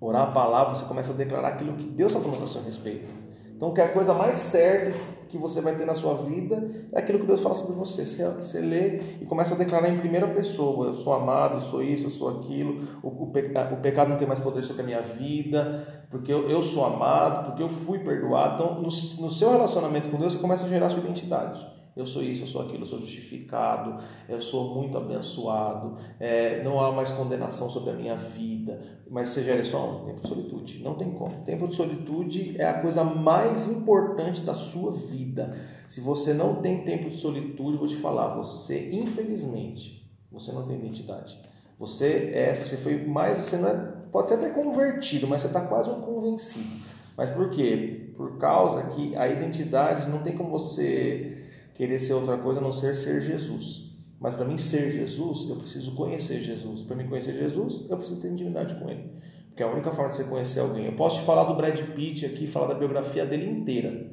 Orar 0.00 0.22
a 0.22 0.32
palavra, 0.32 0.74
você 0.74 0.84
começa 0.84 1.12
a 1.12 1.16
declarar 1.16 1.48
aquilo 1.48 1.74
que 1.74 1.86
Deus 1.86 2.10
está 2.10 2.24
falando 2.24 2.42
a 2.42 2.48
seu 2.48 2.62
respeito. 2.64 3.29
Então, 3.60 3.74
que 3.74 3.80
a 3.82 3.88
coisa 3.88 4.14
mais 4.14 4.38
certa 4.38 4.90
que 5.28 5.36
você 5.36 5.60
vai 5.60 5.74
ter 5.74 5.84
na 5.84 5.94
sua 5.94 6.14
vida 6.14 6.88
é 6.94 6.98
aquilo 6.98 7.18
que 7.18 7.26
Deus 7.26 7.42
fala 7.42 7.54
sobre 7.54 7.74
você. 7.74 8.06
Você, 8.06 8.26
você 8.26 8.58
lê 8.58 9.00
e 9.20 9.26
começa 9.26 9.54
a 9.54 9.58
declarar 9.58 9.90
em 9.90 9.98
primeira 9.98 10.26
pessoa: 10.28 10.86
eu 10.86 10.94
sou 10.94 11.12
amado, 11.12 11.56
eu 11.56 11.60
sou 11.60 11.82
isso, 11.82 12.06
eu 12.06 12.10
sou 12.10 12.40
aquilo. 12.40 12.82
O, 13.02 13.08
o, 13.08 13.24
o 13.24 13.76
pecado 13.82 14.08
não 14.08 14.16
tem 14.16 14.26
mais 14.26 14.40
poder 14.40 14.64
sobre 14.64 14.80
a 14.80 14.86
minha 14.86 15.02
vida, 15.02 16.06
porque 16.10 16.32
eu, 16.32 16.48
eu 16.48 16.62
sou 16.62 16.86
amado, 16.86 17.48
porque 17.48 17.62
eu 17.62 17.68
fui 17.68 17.98
perdoado. 17.98 18.54
Então, 18.54 18.74
no, 18.76 18.84
no 18.84 19.30
seu 19.30 19.50
relacionamento 19.50 20.08
com 20.08 20.16
Deus, 20.16 20.32
você 20.32 20.38
começa 20.38 20.64
a 20.64 20.68
gerar 20.70 20.88
sua 20.88 21.00
identidade 21.00 21.79
eu 21.96 22.06
sou 22.06 22.22
isso, 22.22 22.44
eu 22.44 22.46
sou 22.46 22.62
aquilo, 22.62 22.82
eu 22.82 22.86
sou 22.86 22.98
justificado, 22.98 24.02
eu 24.28 24.40
sou 24.40 24.74
muito 24.74 24.96
abençoado, 24.96 25.96
é, 26.18 26.62
não 26.62 26.80
há 26.80 26.92
mais 26.92 27.10
condenação 27.10 27.68
sobre 27.68 27.90
a 27.90 27.94
minha 27.94 28.16
vida, 28.16 28.80
mas 29.10 29.30
você 29.30 29.42
gera 29.42 29.62
só 29.64 29.90
um 29.90 30.04
tempo 30.04 30.20
de 30.20 30.28
solitude, 30.28 30.82
não 30.82 30.94
tem 30.94 31.10
como. 31.10 31.42
Tempo 31.44 31.66
de 31.66 31.74
solitude 31.74 32.54
é 32.60 32.64
a 32.64 32.80
coisa 32.80 33.02
mais 33.02 33.66
importante 33.66 34.42
da 34.42 34.54
sua 34.54 34.92
vida. 34.92 35.52
Se 35.88 36.00
você 36.00 36.32
não 36.32 36.56
tem 36.56 36.84
tempo 36.84 37.10
de 37.10 37.16
solitude, 37.16 37.76
vou 37.76 37.88
te 37.88 37.96
falar, 37.96 38.36
você 38.36 38.90
infelizmente, 38.92 40.08
você 40.30 40.52
não 40.52 40.64
tem 40.64 40.76
identidade. 40.76 41.38
Você 41.78 42.30
é, 42.34 42.54
você 42.54 42.76
foi 42.76 43.04
mais, 43.04 43.38
você 43.38 43.56
não 43.56 43.68
é, 43.68 43.74
pode 44.12 44.28
ser 44.28 44.36
até 44.36 44.50
convertido, 44.50 45.26
mas 45.26 45.42
você 45.42 45.48
está 45.48 45.62
quase 45.62 45.90
um 45.90 46.00
convencido. 46.00 46.68
Mas 47.16 47.30
por 47.30 47.50
quê? 47.50 48.12
Por 48.16 48.38
causa 48.38 48.82
que 48.88 49.16
a 49.16 49.26
identidade 49.26 50.08
não 50.08 50.22
tem 50.22 50.36
como 50.36 50.50
você 50.50 51.39
querer 51.80 51.98
ser 51.98 52.12
outra 52.12 52.36
coisa 52.36 52.60
a 52.60 52.62
não 52.62 52.72
ser 52.72 52.94
ser 52.94 53.22
Jesus. 53.22 53.90
Mas 54.20 54.36
para 54.36 54.44
mim 54.44 54.58
ser 54.58 54.90
Jesus, 54.90 55.48
eu 55.48 55.56
preciso 55.56 55.94
conhecer 55.94 56.42
Jesus. 56.42 56.82
Para 56.82 56.94
mim 56.94 57.08
conhecer 57.08 57.32
Jesus, 57.32 57.86
eu 57.88 57.96
preciso 57.96 58.20
ter 58.20 58.28
intimidade 58.28 58.74
com 58.74 58.90
Ele. 58.90 59.10
Porque 59.48 59.62
é 59.62 59.66
a 59.66 59.72
única 59.72 59.90
forma 59.90 60.10
de 60.10 60.18
você 60.18 60.24
conhecer 60.24 60.60
alguém. 60.60 60.84
Eu 60.84 60.94
posso 60.94 61.20
te 61.20 61.24
falar 61.24 61.44
do 61.44 61.54
Brad 61.54 61.80
Pitt 61.94 62.26
aqui, 62.26 62.46
falar 62.46 62.66
da 62.66 62.74
biografia 62.74 63.24
dele 63.24 63.48
inteira. 63.48 64.12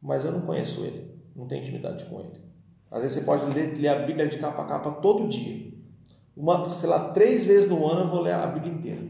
Mas 0.00 0.24
eu 0.24 0.32
não 0.32 0.40
conheço 0.40 0.82
ele. 0.82 1.14
Não 1.36 1.46
tenho 1.46 1.60
intimidade 1.60 2.06
com 2.06 2.20
ele. 2.20 2.40
Às 2.90 3.02
vezes 3.02 3.18
você 3.18 3.24
pode 3.26 3.44
ler, 3.54 3.76
ler 3.76 3.88
a 3.88 4.06
Bíblia 4.06 4.26
de 4.26 4.38
capa 4.38 4.62
a 4.62 4.66
capa 4.66 4.90
todo 5.02 5.28
dia. 5.28 5.70
Uma, 6.34 6.64
sei 6.64 6.88
lá, 6.88 7.10
três 7.10 7.44
vezes 7.44 7.68
no 7.68 7.86
ano 7.86 8.02
eu 8.02 8.08
vou 8.08 8.22
ler 8.22 8.32
a 8.32 8.46
Bíblia 8.46 8.72
inteira. 8.72 9.02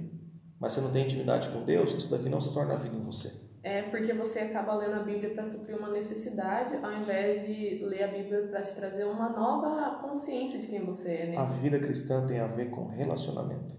Mas 0.58 0.72
você 0.72 0.80
não 0.80 0.90
tem 0.90 1.04
intimidade 1.04 1.48
com 1.50 1.64
Deus, 1.64 1.94
isso 1.94 2.10
daqui 2.10 2.28
não 2.28 2.40
se 2.40 2.52
torna 2.52 2.76
vida 2.76 2.96
em 2.96 3.04
você. 3.04 3.43
É 3.64 3.80
porque 3.80 4.12
você 4.12 4.40
acaba 4.40 4.74
lendo 4.74 4.96
a 4.96 5.02
Bíblia 5.02 5.32
para 5.32 5.42
suprir 5.42 5.74
uma 5.78 5.88
necessidade, 5.88 6.76
ao 6.82 6.92
invés 6.92 7.46
de 7.46 7.82
ler 7.82 8.04
a 8.04 8.08
Bíblia 8.08 8.46
para 8.50 8.60
te 8.60 8.74
trazer 8.74 9.04
uma 9.04 9.30
nova 9.30 10.02
consciência 10.06 10.58
de 10.58 10.66
quem 10.66 10.84
você 10.84 11.10
é. 11.10 11.26
Né? 11.28 11.36
A 11.38 11.44
vida 11.44 11.78
cristã 11.78 12.26
tem 12.26 12.38
a 12.40 12.46
ver 12.46 12.68
com 12.68 12.88
relacionamento. 12.88 13.74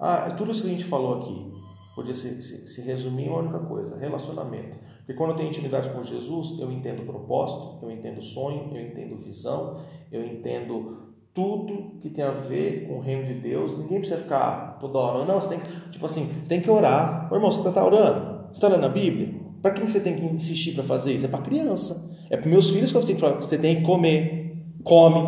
Ah, 0.00 0.28
tudo 0.36 0.50
isso 0.50 0.62
que 0.62 0.66
a 0.66 0.72
gente 0.72 0.84
falou 0.84 1.20
aqui 1.20 1.52
podia 1.94 2.12
se, 2.12 2.42
se, 2.42 2.66
se 2.66 2.82
resumir 2.82 3.26
em 3.26 3.28
uma 3.28 3.38
única 3.38 3.60
coisa: 3.60 3.96
relacionamento. 3.96 4.76
Porque 4.98 5.14
quando 5.14 5.30
eu 5.30 5.36
tenho 5.36 5.48
intimidade 5.48 5.88
com 5.90 6.02
Jesus, 6.02 6.58
eu 6.58 6.72
entendo 6.72 7.02
o 7.02 7.06
propósito, 7.06 7.78
eu 7.84 7.90
entendo 7.90 8.18
o 8.18 8.22
sonho, 8.22 8.76
eu 8.76 8.84
entendo 8.84 9.16
visão, 9.16 9.80
eu 10.10 10.24
entendo 10.26 11.14
tudo 11.32 12.00
que 12.00 12.10
tem 12.10 12.24
a 12.24 12.32
ver 12.32 12.88
com 12.88 12.98
o 12.98 13.00
reino 13.00 13.24
de 13.24 13.34
Deus. 13.34 13.78
Ninguém 13.78 13.98
precisa 14.00 14.20
ficar 14.20 14.76
toda 14.80 14.98
hora. 14.98 15.24
Não, 15.24 15.40
você 15.40 15.50
tem 15.50 15.60
que, 15.60 15.90
tipo 15.90 16.04
assim, 16.04 16.26
você 16.26 16.48
tem 16.48 16.60
que 16.60 16.70
orar. 16.70 17.32
Ô, 17.32 17.36
irmão, 17.36 17.50
você 17.50 17.66
está 17.66 17.84
orando? 17.84 18.31
Você 18.52 18.58
está 18.58 18.68
lendo 18.68 18.84
a 18.84 18.88
Bíblia? 18.88 19.34
Para 19.62 19.70
quem 19.70 19.88
você 19.88 20.00
tem 20.00 20.14
que 20.14 20.24
insistir 20.24 20.72
para 20.72 20.84
fazer 20.84 21.14
isso? 21.14 21.24
É 21.24 21.28
para 21.28 21.40
criança. 21.40 22.10
É 22.28 22.36
para 22.36 22.48
meus 22.48 22.70
filhos 22.70 22.90
que 22.90 22.98
eu 22.98 23.02
tenho 23.02 23.14
que 23.16 23.20
falar. 23.20 23.40
Você 23.40 23.56
tem 23.56 23.76
que 23.76 23.82
comer. 23.82 24.56
Come. 24.84 25.26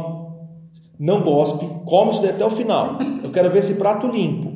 Não 0.99 1.22
gospe. 1.22 1.66
Come 1.85 2.11
isso 2.11 2.27
até 2.27 2.45
o 2.45 2.51
final. 2.51 2.99
Eu 3.22 3.31
quero 3.31 3.51
ver 3.51 3.61
esse 3.61 3.75
prato 3.75 4.07
limpo. 4.07 4.53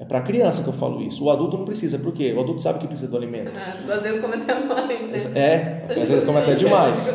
É 0.00 0.04
para 0.04 0.20
criança 0.22 0.62
que 0.62 0.68
eu 0.68 0.72
falo 0.72 1.02
isso. 1.02 1.24
O 1.24 1.30
adulto 1.30 1.58
não 1.58 1.64
precisa. 1.64 1.98
Por 1.98 2.12
quê? 2.12 2.32
O 2.32 2.40
adulto 2.40 2.62
sabe 2.62 2.78
que 2.78 2.86
precisa 2.86 3.10
do 3.10 3.16
alimento. 3.16 3.52
Ah, 3.54 3.74
às 3.94 4.02
vezes 4.02 4.20
come 4.20 4.34
até 4.34 4.54
mais. 4.64 5.26
Né? 5.26 5.40
É, 5.40 5.86
às 5.90 6.08
vezes 6.08 6.24
come 6.24 6.38
até 6.40 6.54
demais. 6.54 7.14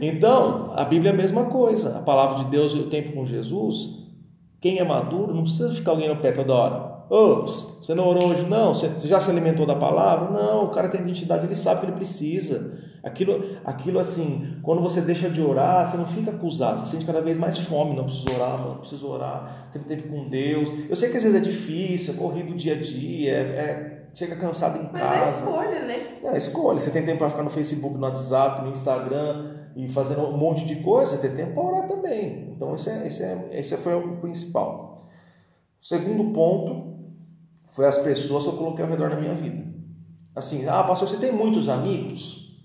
Então, 0.00 0.72
a 0.76 0.84
Bíblia 0.84 1.10
é 1.10 1.14
a 1.14 1.16
mesma 1.16 1.46
coisa. 1.46 1.96
A 1.96 2.00
palavra 2.00 2.44
de 2.44 2.50
Deus 2.50 2.72
e 2.72 2.78
o 2.78 2.84
tempo 2.84 3.12
com 3.12 3.26
Jesus. 3.26 3.98
Quem 4.60 4.78
é 4.78 4.84
maduro 4.84 5.34
não 5.34 5.42
precisa 5.42 5.72
ficar 5.72 5.90
alguém 5.90 6.08
no 6.08 6.16
pé 6.16 6.32
toda 6.32 6.54
hora. 6.54 6.89
Ops, 7.10 7.80
você 7.82 7.92
não 7.92 8.06
orou 8.06 8.28
hoje? 8.28 8.46
Não. 8.46 8.72
Você 8.72 8.88
já 9.08 9.20
se 9.20 9.28
alimentou 9.30 9.66
da 9.66 9.74
palavra? 9.74 10.30
Não. 10.30 10.66
O 10.66 10.68
cara 10.70 10.88
tem 10.88 11.00
identidade, 11.00 11.44
ele 11.44 11.56
sabe 11.56 11.80
que 11.80 11.86
ele 11.86 11.96
precisa. 11.96 12.78
Aquilo, 13.02 13.44
aquilo 13.64 13.98
assim, 13.98 14.58
quando 14.62 14.80
você 14.80 15.00
deixa 15.00 15.28
de 15.28 15.42
orar, 15.42 15.84
você 15.84 15.96
não 15.96 16.06
fica 16.06 16.30
acusado, 16.30 16.78
você 16.78 16.86
sente 16.86 17.04
cada 17.04 17.20
vez 17.20 17.36
mais 17.36 17.58
fome. 17.58 17.96
Não 17.96 18.04
preciso 18.04 18.32
orar, 18.36 18.58
mano, 18.58 18.76
preciso 18.76 19.08
orar. 19.08 19.68
Sempre 19.72 19.96
tempo 19.96 20.08
com 20.08 20.28
Deus. 20.28 20.70
Eu 20.88 20.94
sei 20.94 21.10
que 21.10 21.16
às 21.16 21.24
vezes 21.24 21.36
é 21.36 21.40
difícil, 21.42 22.14
é 22.14 22.16
corrido 22.16 22.54
dia 22.54 22.74
a 22.74 22.80
dia, 22.80 23.32
é, 23.32 23.40
é 23.40 24.00
chega 24.14 24.36
cansado 24.36 24.78
em 24.78 24.88
Mas 24.92 25.02
casa. 25.02 25.18
Mas 25.18 25.28
é 25.28 25.38
escolha, 25.38 25.80
né? 25.86 26.06
É 26.22 26.36
escolha. 26.36 26.78
Você 26.78 26.90
tem 26.90 27.04
tempo 27.04 27.18
para 27.18 27.30
ficar 27.30 27.42
no 27.42 27.50
Facebook, 27.50 27.96
no 27.96 28.02
WhatsApp, 28.02 28.62
no 28.62 28.70
Instagram 28.70 29.56
e 29.74 29.88
fazendo 29.88 30.22
um 30.26 30.36
monte 30.36 30.64
de 30.64 30.76
coisa, 30.76 31.16
você 31.16 31.28
tem 31.28 31.36
tempo 31.36 31.54
para 31.54 31.62
orar 31.64 31.88
também. 31.88 32.52
Então, 32.54 32.74
esse, 32.74 32.90
é, 32.90 33.06
esse, 33.06 33.22
é, 33.22 33.48
esse 33.52 33.76
foi 33.78 33.94
o 33.94 34.16
principal. 34.18 34.98
O 35.80 35.84
segundo 35.84 36.32
ponto 36.32 36.89
foi 37.70 37.86
as 37.86 37.98
pessoas 37.98 38.44
que 38.44 38.50
eu 38.50 38.56
coloquei 38.56 38.84
ao 38.84 38.90
redor 38.90 39.10
da 39.10 39.16
minha 39.16 39.34
vida. 39.34 39.70
Assim, 40.34 40.66
ah, 40.68 40.82
pastor, 40.84 41.08
você 41.08 41.16
tem 41.16 41.32
muitos 41.32 41.68
amigos? 41.68 42.60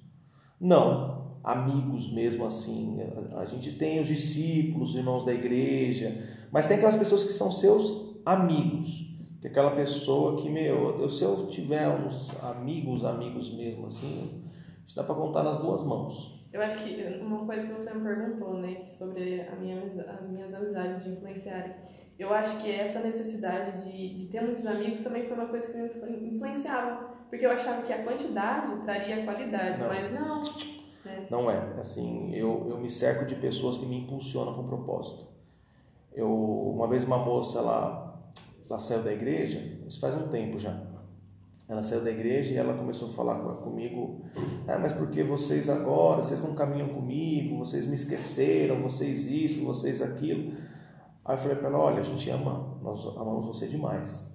Não, 0.60 1.40
amigos 1.44 2.12
mesmo 2.12 2.46
assim. 2.46 2.98
A 3.36 3.46
gente 3.46 3.74
tem 3.76 4.00
os 4.00 4.08
discípulos, 4.08 4.92
os 4.92 4.96
irmãos 4.96 5.26
da 5.26 5.34
igreja, 5.34 6.24
mas 6.52 6.66
tem 6.66 6.78
aquelas 6.78 6.96
pessoas 6.96 7.24
que 7.24 7.34
são 7.34 7.52
seus 7.52 8.20
amigos. 8.26 9.14
que 9.42 9.48
aquela 9.48 9.72
pessoa 9.72 10.42
que, 10.42 10.50
meu, 10.50 11.00
eu, 11.00 11.10
se 11.10 11.24
eu 11.24 11.48
tiver 11.48 11.88
uns 11.88 12.36
amigos, 12.44 13.06
amigos 13.06 13.54
mesmo 13.54 13.86
assim, 13.86 14.44
dá 14.96 15.04
para 15.04 15.14
contar 15.14 15.44
nas 15.44 15.58
duas 15.58 15.84
mãos. 15.84 16.48
Eu 16.52 16.62
acho 16.62 16.84
que 16.84 17.04
uma 17.22 17.46
coisa 17.46 17.68
que 17.68 17.74
você 17.74 17.94
me 17.94 18.02
perguntou, 18.02 18.54
né, 18.56 18.86
sobre 18.90 19.46
minha, 19.60 19.84
as 20.18 20.30
minhas 20.30 20.54
amizades 20.54 21.04
de 21.04 21.12
influenciarem. 21.12 21.74
Eu 22.18 22.34
acho 22.34 22.62
que 22.62 22.72
essa 22.72 23.02
necessidade 23.02 23.84
de, 23.84 24.16
de 24.16 24.26
ter 24.28 24.42
muitos 24.42 24.66
amigos 24.66 25.02
também 25.02 25.24
foi 25.24 25.34
uma 25.36 25.48
coisa 25.48 25.72
que 25.72 25.78
me 25.78 26.36
influenciava. 26.36 27.16
Porque 27.30 27.46
eu 27.46 27.52
achava 27.52 27.82
que 27.82 27.92
a 27.92 28.04
quantidade 28.04 28.82
traria 28.82 29.24
qualidade, 29.24 29.80
não. 29.80 29.88
mas 29.88 30.12
não. 30.12 30.44
Né? 31.04 31.28
Não 31.30 31.52
é. 31.52 31.80
Assim, 31.80 32.34
eu, 32.34 32.68
eu 32.70 32.78
me 32.78 32.90
cerco 32.90 33.26
de 33.26 33.36
pessoas 33.36 33.78
que 33.78 33.86
me 33.86 34.00
impulsionam 34.00 34.54
para 34.54 34.62
um 34.62 34.68
propósito. 34.68 35.28
Eu, 36.14 36.32
uma 36.32 36.88
vez 36.88 37.04
uma 37.04 37.18
moça, 37.18 37.60
ela, 37.60 38.32
ela 38.70 38.80
saiu 38.80 39.04
da 39.04 39.12
igreja, 39.12 39.60
isso 39.86 40.00
faz 40.00 40.16
um 40.16 40.30
tempo 40.30 40.58
já. 40.58 40.82
Ela 41.68 41.82
saiu 41.82 42.04
da 42.04 42.12
igreja 42.12 42.54
e 42.54 42.58
ela 42.58 42.76
começou 42.76 43.10
a 43.10 43.12
falar 43.12 43.40
comigo, 43.56 44.22
ah, 44.68 44.78
mas 44.78 44.94
por 44.94 45.10
que 45.10 45.24
vocês 45.24 45.68
agora, 45.68 46.22
vocês 46.22 46.42
não 46.42 46.54
caminham 46.54 46.90
comigo, 46.90 47.58
vocês 47.58 47.88
me 47.88 47.96
esqueceram, 47.96 48.82
vocês 48.84 49.28
isso, 49.28 49.66
vocês 49.66 50.02
aquilo. 50.02 50.54
Aí 51.26 51.36
eu 51.36 51.40
falei 51.40 51.58
para 51.58 51.70
ela, 51.70 51.80
olha, 51.80 52.00
a 52.00 52.04
gente 52.04 52.30
ama, 52.30 52.78
nós 52.84 53.06
amamos 53.18 53.48
você 53.48 53.68
demais. 53.68 54.32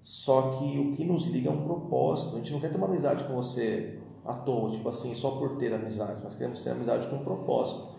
Só 0.00 0.52
que 0.52 0.78
o 0.78 0.92
que 0.92 1.04
nos 1.04 1.26
liga 1.26 1.50
é 1.50 1.52
um 1.52 1.64
propósito. 1.64 2.36
A 2.36 2.38
gente 2.38 2.52
não 2.52 2.60
quer 2.60 2.70
ter 2.70 2.78
uma 2.78 2.86
amizade 2.86 3.24
com 3.24 3.34
você 3.34 3.98
à 4.24 4.34
toa, 4.34 4.70
tipo 4.70 4.88
assim, 4.88 5.14
só 5.14 5.32
por 5.32 5.56
ter 5.56 5.74
amizade. 5.74 6.22
Nós 6.22 6.34
queremos 6.34 6.62
ter 6.62 6.70
amizade 6.70 7.08
com 7.08 7.16
um 7.16 7.24
propósito. 7.24 7.98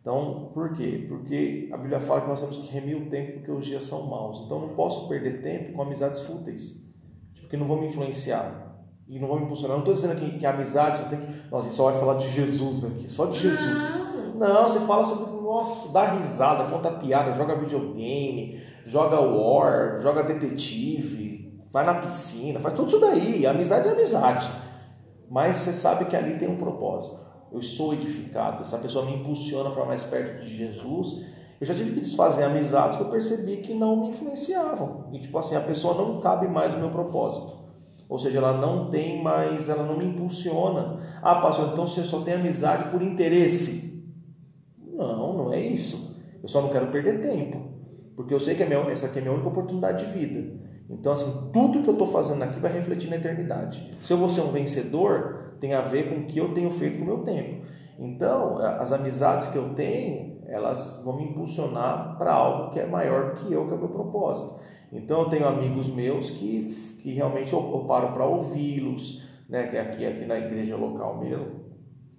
Então, 0.00 0.50
por 0.54 0.72
quê? 0.72 1.06
Porque 1.08 1.68
a 1.72 1.76
Bíblia 1.76 2.00
fala 2.00 2.22
que 2.22 2.28
nós 2.28 2.40
temos 2.40 2.56
que 2.56 2.66
remir 2.72 2.96
o 2.96 3.10
tempo 3.10 3.34
porque 3.34 3.50
os 3.50 3.64
dias 3.64 3.84
são 3.84 4.06
maus. 4.06 4.42
Então, 4.44 4.60
não 4.60 4.74
posso 4.74 5.08
perder 5.08 5.42
tempo 5.42 5.72
com 5.72 5.82
amizades 5.82 6.20
fúteis, 6.20 6.88
tipo, 7.34 7.48
que 7.48 7.56
não 7.56 7.66
vão 7.66 7.80
me 7.80 7.86
influenciar 7.88 8.72
e 9.08 9.18
não 9.18 9.28
vão 9.28 9.38
me 9.38 9.44
impulsionar. 9.44 9.76
não 9.76 9.84
estou 9.84 9.94
dizendo 9.94 10.16
que, 10.16 10.38
que 10.38 10.46
a 10.46 10.54
amizade 10.54 10.96
você 10.98 11.04
tem 11.04 11.20
que. 11.20 11.26
Nossa, 11.50 11.56
a 11.56 11.62
gente 11.64 11.76
só 11.76 11.90
vai 11.90 12.00
falar 12.00 12.14
de 12.14 12.28
Jesus 12.30 12.84
aqui, 12.84 13.10
só 13.10 13.26
de 13.26 13.38
Jesus. 13.38 14.11
Não, 14.34 14.68
você 14.68 14.80
fala 14.80 15.04
sobre. 15.04 15.32
Nossa, 15.42 15.92
dá 15.92 16.12
risada, 16.12 16.64
conta 16.64 16.90
piada, 16.92 17.34
joga 17.34 17.58
videogame, 17.58 18.62
joga 18.86 19.20
war, 19.20 20.00
joga 20.00 20.22
detetive, 20.22 21.62
vai 21.70 21.84
na 21.84 21.94
piscina, 21.94 22.58
faz 22.58 22.72
tudo 22.74 22.88
isso 22.88 22.98
daí. 22.98 23.46
Amizade 23.46 23.88
é 23.88 23.92
amizade. 23.92 24.50
Mas 25.30 25.58
você 25.58 25.72
sabe 25.72 26.06
que 26.06 26.16
ali 26.16 26.38
tem 26.38 26.48
um 26.48 26.56
propósito 26.56 27.22
eu 27.52 27.62
sou 27.62 27.92
edificado, 27.92 28.62
essa 28.62 28.78
pessoa 28.78 29.04
me 29.04 29.14
impulsiona 29.14 29.70
para 29.70 29.84
mais 29.84 30.02
perto 30.02 30.40
de 30.40 30.56
Jesus. 30.56 31.26
Eu 31.60 31.66
já 31.66 31.74
tive 31.74 31.92
que 31.92 32.00
desfazer 32.00 32.44
amizades 32.44 32.96
que 32.96 33.02
eu 33.02 33.10
percebi 33.10 33.58
que 33.58 33.74
não 33.74 33.94
me 33.94 34.08
influenciavam. 34.08 35.04
E 35.12 35.20
tipo 35.20 35.38
assim, 35.38 35.54
a 35.54 35.60
pessoa 35.60 35.94
não 35.94 36.18
cabe 36.18 36.48
mais 36.48 36.72
no 36.72 36.80
meu 36.80 36.90
propósito. 36.90 37.60
Ou 38.08 38.18
seja, 38.18 38.38
ela 38.38 38.54
não 38.54 38.90
tem 38.90 39.22
mais, 39.22 39.68
ela 39.68 39.82
não 39.82 39.96
me 39.96 40.06
impulsiona. 40.06 40.98
Ah, 41.22 41.36
pastor, 41.36 41.68
então 41.72 41.86
você 41.86 42.02
só 42.02 42.20
tem 42.20 42.34
amizade 42.34 42.90
por 42.90 43.02
interesse. 43.02 43.81
É 45.52 45.60
isso. 45.60 46.20
Eu 46.42 46.48
só 46.48 46.60
não 46.60 46.70
quero 46.70 46.88
perder 46.88 47.20
tempo. 47.20 47.70
Porque 48.16 48.34
eu 48.34 48.40
sei 48.40 48.54
que 48.54 48.62
é 48.62 48.66
minha, 48.66 48.80
essa 48.90 49.06
aqui 49.06 49.18
é 49.18 49.20
a 49.20 49.24
minha 49.24 49.34
única 49.34 49.48
oportunidade 49.48 50.04
de 50.04 50.12
vida. 50.12 50.60
Então, 50.88 51.12
assim, 51.12 51.50
tudo 51.52 51.82
que 51.82 51.88
eu 51.88 51.94
estou 51.94 52.06
fazendo 52.06 52.42
aqui 52.42 52.60
vai 52.60 52.72
refletir 52.72 53.08
na 53.08 53.16
eternidade. 53.16 53.96
Se 54.02 54.12
eu 54.12 54.18
vou 54.18 54.28
ser 54.28 54.42
um 54.42 54.52
vencedor, 54.52 55.54
tem 55.60 55.74
a 55.74 55.80
ver 55.80 56.08
com 56.08 56.20
o 56.20 56.26
que 56.26 56.38
eu 56.38 56.52
tenho 56.52 56.70
feito 56.70 56.98
com 56.98 57.04
o 57.04 57.06
meu 57.06 57.18
tempo. 57.18 57.64
Então, 57.98 58.58
as 58.58 58.92
amizades 58.92 59.48
que 59.48 59.56
eu 59.56 59.70
tenho, 59.74 60.42
elas 60.46 61.00
vão 61.04 61.16
me 61.16 61.24
impulsionar 61.24 62.16
para 62.18 62.32
algo 62.32 62.70
que 62.70 62.80
é 62.80 62.86
maior 62.86 63.34
do 63.34 63.36
que 63.36 63.52
eu, 63.52 63.66
que 63.66 63.72
é 63.72 63.76
o 63.76 63.78
meu 63.78 63.88
propósito. 63.88 64.56
Então, 64.92 65.22
eu 65.22 65.28
tenho 65.28 65.46
amigos 65.46 65.88
meus 65.88 66.30
que, 66.30 66.64
que 67.00 67.12
realmente 67.12 67.52
eu, 67.52 67.60
eu 67.60 67.84
paro 67.86 68.12
para 68.12 68.26
ouvi-los, 68.26 69.22
né, 69.48 69.68
que 69.68 69.76
é 69.76 69.80
aqui, 69.80 70.04
aqui 70.04 70.26
na 70.26 70.38
igreja 70.38 70.76
local 70.76 71.18
mesmo. 71.18 71.61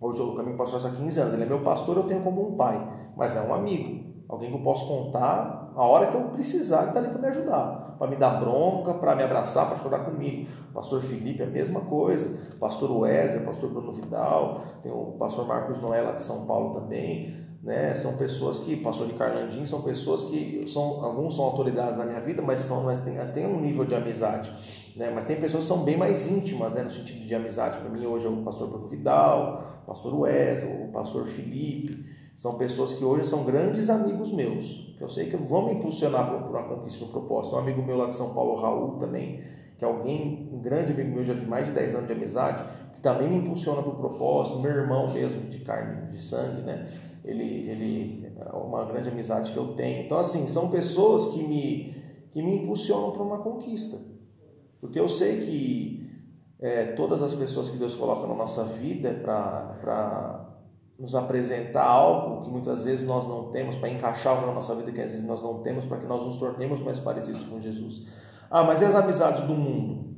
Hoje 0.04 0.20
eu 0.20 0.36
caminho 0.36 0.58
pastor 0.58 0.86
há 0.86 0.90
15 0.94 1.20
anos. 1.22 1.34
Ele 1.34 1.44
é 1.44 1.46
meu 1.46 1.62
pastor, 1.62 1.96
eu 1.96 2.04
tenho 2.04 2.22
como 2.22 2.50
um 2.50 2.58
pai, 2.58 2.78
mas 3.16 3.38
é 3.38 3.42
um 3.42 3.54
amigo. 3.54 4.04
Alguém 4.28 4.50
que 4.50 4.58
eu 4.58 4.62
posso 4.62 4.86
contar 4.86 5.72
a 5.74 5.82
hora 5.82 6.08
que 6.08 6.16
eu 6.18 6.24
precisar, 6.24 6.80
ele 6.80 6.88
está 6.88 7.00
ali 7.00 7.08
para 7.08 7.20
me 7.20 7.28
ajudar, 7.28 7.96
para 7.98 8.08
me 8.08 8.18
dar 8.18 8.40
bronca, 8.42 8.96
para 8.96 9.16
me 9.16 9.24
abraçar, 9.24 9.68
para 9.68 9.78
chorar 9.78 10.00
comigo. 10.00 10.50
O 10.72 10.74
pastor 10.74 11.02
Felipe 11.02 11.42
é 11.42 11.46
a 11.46 11.50
mesma 11.50 11.80
coisa, 11.82 12.38
o 12.54 12.60
pastor 12.60 12.92
Wesley, 12.92 13.44
o 13.44 13.46
pastor 13.46 13.70
Bruno 13.70 13.94
Vidal, 13.94 14.62
tem 14.82 14.92
o 14.92 15.14
pastor 15.18 15.48
Marcos 15.48 15.82
Noé 15.82 16.02
lá 16.02 16.12
de 16.12 16.22
São 16.22 16.46
Paulo 16.46 16.82
também. 16.82 17.34
Né? 17.64 17.94
São 17.94 18.18
pessoas 18.18 18.60
que, 18.60 18.76
pastor 18.76 19.08
de 19.08 19.14
Carlandim, 19.14 19.64
são 19.64 19.82
pessoas 19.82 20.26
que 20.26 20.68
são, 20.68 21.02
alguns 21.02 21.38
são 21.38 21.46
autoridades 21.46 21.98
na 21.98 22.06
minha 22.06 22.20
vida, 22.20 22.42
mas 22.42 22.60
são, 22.60 22.84
mas 22.84 23.00
tem, 23.00 23.16
tem 23.34 23.48
um 23.48 23.62
nível 23.62 23.86
de 23.86 23.96
amizade. 23.96 24.52
Né? 24.98 25.10
Mas 25.16 25.24
tem 25.24 25.40
pessoas 25.40 25.64
que 25.64 25.70
são 25.70 25.82
bem 25.84 25.96
mais 25.96 26.28
íntimas, 26.28 26.74
né? 26.74 26.84
no 26.84 26.90
sentido 26.90 27.26
de 27.26 27.34
amizade. 27.34 27.78
Para 27.78 27.90
mim 27.90 28.06
hoje 28.06 28.26
é 28.26 28.30
o 28.30 28.44
pastor 28.44 28.68
Bruno 28.68 28.90
Vidal, 28.90 29.82
o 29.84 29.88
pastor 29.88 30.14
Wesley, 30.14 30.84
o 30.84 30.92
pastor 30.92 31.26
Felipe. 31.26 32.04
São 32.36 32.56
pessoas 32.56 32.94
que 32.94 33.06
hoje 33.06 33.26
são 33.28 33.46
grandes 33.46 33.90
amigos 33.90 34.34
meus, 34.34 34.94
que 34.98 35.04
eu 35.04 35.08
sei 35.08 35.30
que 35.30 35.38
vão 35.38 35.68
me 35.68 35.76
impulsionar 35.76 36.28
para 36.28 36.50
uma 36.50 36.64
conquista 36.64 37.06
do 37.06 37.12
propósito. 37.12 37.56
Um 37.56 37.60
amigo 37.60 37.82
meu 37.82 37.96
lá 37.96 38.08
de 38.08 38.16
São 38.16 38.34
Paulo, 38.34 38.60
Raul, 38.60 38.98
também, 38.98 39.40
que 39.78 39.84
é 39.84 39.88
alguém, 39.88 40.50
um 40.52 40.60
grande 40.60 40.92
amigo 40.92 41.12
meu 41.12 41.24
já 41.24 41.34
de 41.34 41.46
mais 41.46 41.68
de 41.68 41.72
10 41.74 41.96
anos 41.96 42.08
de 42.08 42.14
amizade, 42.14 42.64
que 42.94 43.02
também 43.02 43.30
me 43.30 43.38
impulsiona 43.38 43.82
para 43.82 43.92
o 43.92 43.96
propósito. 43.96 44.60
Meu 44.60 44.72
irmão 44.72 45.12
mesmo, 45.12 45.50
de 45.50 45.60
carne, 45.60 46.10
de 46.10 46.22
sangue, 46.22 46.62
né? 46.62 46.88
Ele, 47.24 47.70
ele 47.70 48.34
é 48.38 48.56
uma 48.56 48.86
grande 48.86 49.10
amizade 49.10 49.52
que 49.52 49.58
eu 49.58 49.74
tenho. 49.76 50.06
Então, 50.06 50.18
assim, 50.18 50.48
são 50.48 50.70
pessoas 50.70 51.28
que 51.28 51.42
me, 51.42 51.96
que 52.32 52.42
me 52.42 52.58
impulsionam 52.58 53.12
para 53.12 53.24
uma 53.24 53.40
conquista. 53.40 53.98
Porque 54.80 55.00
eu 55.00 55.08
sei 55.08 55.42
que 55.42 56.04
é, 56.60 56.86
todas 56.94 57.22
as 57.22 57.34
pessoas 57.34 57.70
que 57.70 57.78
Deus 57.78 57.96
coloca 57.96 58.28
na 58.28 58.36
nossa 58.36 58.64
vida 58.64 59.12
para 59.22 60.50
nos 60.98 61.16
apresentar 61.16 61.86
algo 61.86 62.44
que 62.44 62.50
muitas 62.50 62.86
vezes 62.86 63.06
nós 63.06 63.28
não 63.28 63.52
temos, 63.52 63.76
para 63.76 63.90
encaixar 63.90 64.34
algo 64.34 64.48
na 64.48 64.54
nossa 64.54 64.74
vida 64.76 64.92
que 64.92 65.02
às 65.02 65.12
vezes 65.12 65.26
nós 65.26 65.42
não 65.42 65.62
temos, 65.62 65.86
para 65.86 65.98
que 65.98 66.06
nós 66.06 66.24
nos 66.24 66.38
tornemos 66.38 66.80
mais 66.80 67.00
parecidos 67.00 67.44
com 67.46 67.60
Jesus. 67.60 68.08
Ah, 68.56 68.64
mas 68.64 68.82
e 68.82 68.86
as 68.86 68.94
amizades 68.94 69.42
do 69.46 69.56
mundo? 69.56 70.16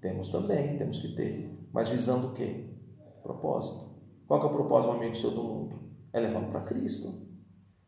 Temos 0.00 0.30
também, 0.30 0.78
temos 0.78 0.98
que 0.98 1.08
ter. 1.08 1.68
Mas 1.74 1.90
visando 1.90 2.28
o 2.28 2.32
quê? 2.32 2.70
Propósito. 3.22 3.90
Qual 4.26 4.40
que 4.40 4.46
é 4.46 4.48
o 4.48 4.52
propósito, 4.54 4.94
amigo 4.94 5.14
seu 5.14 5.30
do 5.30 5.42
mundo? 5.42 5.78
É 6.10 6.18
levando 6.18 6.50
para 6.50 6.62
Cristo. 6.62 7.12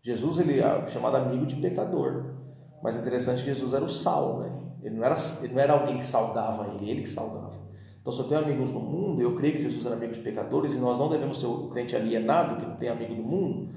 Jesus 0.03 0.41
ele 0.41 0.61
é 0.61 0.87
chamado 0.89 1.17
amigo 1.17 1.47
de 1.47 1.57
pecador. 1.57 2.35
Mas 2.83 2.97
é 2.97 3.01
interessante 3.01 3.43
que 3.43 3.49
Jesus 3.49 3.73
era 3.73 3.83
o 3.83 3.89
sal, 3.89 4.41
né? 4.41 4.61
Ele 4.83 4.97
não 4.97 5.05
era, 5.05 5.17
ele 5.43 5.55
não 5.55 5.63
era 5.63 5.73
alguém 5.73 5.97
que 5.97 6.05
salgava 6.05 6.69
ele, 6.75 6.91
ele 6.91 7.01
que 7.01 7.09
salgava. 7.09 7.57
Então, 8.03 8.13
se 8.13 8.19
eu 8.19 8.29
tenho 8.29 8.43
amigos 8.43 8.71
no 8.71 8.81
mundo, 8.81 9.23
eu 9.23 9.37
creio 9.37 9.55
que 9.55 9.63
Jesus 9.63 9.87
era 9.87 9.95
amigo 9.95 10.13
de 10.13 10.21
pecadores 10.21 10.75
e 10.75 10.77
nós 10.77 10.99
não 10.99 11.09
devemos 11.09 11.41
ser 11.41 11.47
o 11.47 11.71
crente 11.71 11.97
alienado 11.97 12.57
que 12.57 12.67
não 12.67 12.77
tem 12.77 12.91
amigo 12.91 13.15
do 13.15 13.23
mundo, 13.23 13.71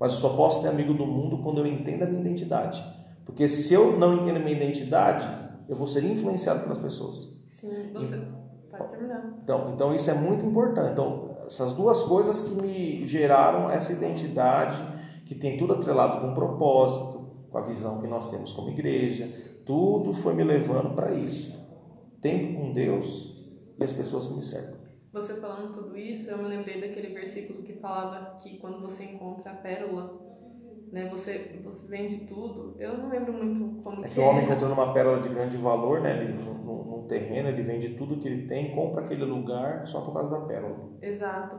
mas 0.00 0.12
eu 0.12 0.18
só 0.18 0.30
posso 0.30 0.62
ter 0.62 0.68
amigo 0.68 0.94
do 0.94 1.04
mundo 1.04 1.42
quando 1.42 1.58
eu 1.58 1.66
entendo 1.66 2.04
a 2.04 2.06
minha 2.06 2.22
identidade. 2.22 2.82
Porque 3.26 3.46
se 3.46 3.74
eu 3.74 3.98
não 3.98 4.14
entendo 4.14 4.36
a 4.36 4.40
minha 4.40 4.56
identidade, 4.56 5.47
eu 5.68 5.76
vou 5.76 5.86
ser 5.86 6.04
influenciado 6.04 6.60
pelas 6.60 6.78
pessoas. 6.78 7.36
Sim, 7.46 7.92
você 7.92 8.16
e, 8.16 8.70
pode 8.70 8.88
terminar. 8.88 9.38
Então, 9.42 9.72
então, 9.74 9.94
isso 9.94 10.10
é 10.10 10.14
muito 10.14 10.44
importante. 10.44 10.92
Então, 10.92 11.36
essas 11.44 11.72
duas 11.72 12.02
coisas 12.02 12.42
que 12.42 12.54
me 12.54 13.06
geraram 13.06 13.70
essa 13.70 13.92
identidade, 13.92 14.82
que 15.26 15.34
tem 15.34 15.58
tudo 15.58 15.74
atrelado 15.74 16.20
com 16.20 16.32
o 16.32 16.34
propósito, 16.34 17.18
com 17.50 17.58
a 17.58 17.62
visão 17.62 18.00
que 18.00 18.06
nós 18.06 18.30
temos 18.30 18.52
como 18.52 18.70
igreja, 18.70 19.30
tudo 19.66 20.12
foi 20.12 20.34
me 20.34 20.44
levando 20.44 20.94
para 20.94 21.12
isso. 21.12 21.56
Tempo 22.20 22.58
com 22.58 22.72
Deus, 22.72 23.36
e 23.78 23.84
as 23.84 23.92
pessoas 23.92 24.26
que 24.26 24.34
me 24.34 24.42
cercam. 24.42 24.78
Você 25.12 25.34
falando 25.34 25.72
tudo 25.72 25.96
isso, 25.96 26.30
eu 26.30 26.38
me 26.38 26.48
lembrei 26.48 26.80
daquele 26.80 27.14
versículo 27.14 27.62
que 27.62 27.74
falava 27.74 28.36
que 28.36 28.58
quando 28.58 28.80
você 28.80 29.04
encontra 29.04 29.52
a 29.52 29.54
pérola, 29.54 30.27
né, 30.92 31.08
você, 31.08 31.60
você 31.62 31.86
vende 31.86 32.26
tudo. 32.26 32.74
Eu 32.78 32.98
não 32.98 33.08
lembro 33.08 33.32
muito 33.32 33.82
como 33.82 34.04
é 34.04 34.08
que, 34.08 34.14
que 34.14 34.20
o 34.20 34.24
homem 34.24 34.44
encontrando 34.44 34.74
uma 34.74 34.92
pérola 34.92 35.20
de 35.20 35.28
grande 35.28 35.56
valor, 35.56 36.00
né, 36.00 36.22
ele, 36.22 36.32
no, 36.32 36.84
no 36.84 37.08
terreno, 37.08 37.48
ele 37.48 37.62
vende 37.62 37.90
tudo 37.90 38.18
que 38.18 38.28
ele 38.28 38.46
tem, 38.46 38.74
compra 38.74 39.04
aquele 39.04 39.24
lugar 39.24 39.86
só 39.86 40.00
por 40.00 40.12
causa 40.12 40.30
da 40.30 40.46
pérola. 40.46 40.90
Exato. 41.00 41.56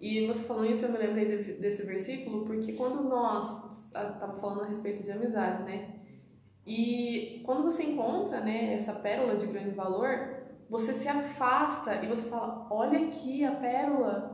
E 0.00 0.26
você 0.26 0.42
falando 0.42 0.70
isso, 0.70 0.84
eu 0.84 0.90
me 0.90 0.98
lembrei 0.98 1.56
desse 1.60 1.86
versículo, 1.86 2.44
porque 2.44 2.72
quando 2.72 3.08
nós 3.08 3.78
estávamos 3.84 4.40
falando 4.40 4.62
a 4.62 4.66
respeito 4.66 5.02
de 5.02 5.12
amizades, 5.12 5.60
né? 5.60 5.94
E 6.66 7.40
quando 7.44 7.62
você 7.62 7.84
encontra, 7.84 8.40
né, 8.40 8.74
essa 8.74 8.92
pérola 8.92 9.36
de 9.36 9.46
grande 9.46 9.70
valor, 9.70 10.42
você 10.68 10.92
se 10.92 11.06
afasta 11.06 12.02
e 12.02 12.08
você 12.08 12.28
fala: 12.28 12.66
olha 12.70 12.98
aqui 13.06 13.44
a 13.44 13.52
pérola, 13.52 14.31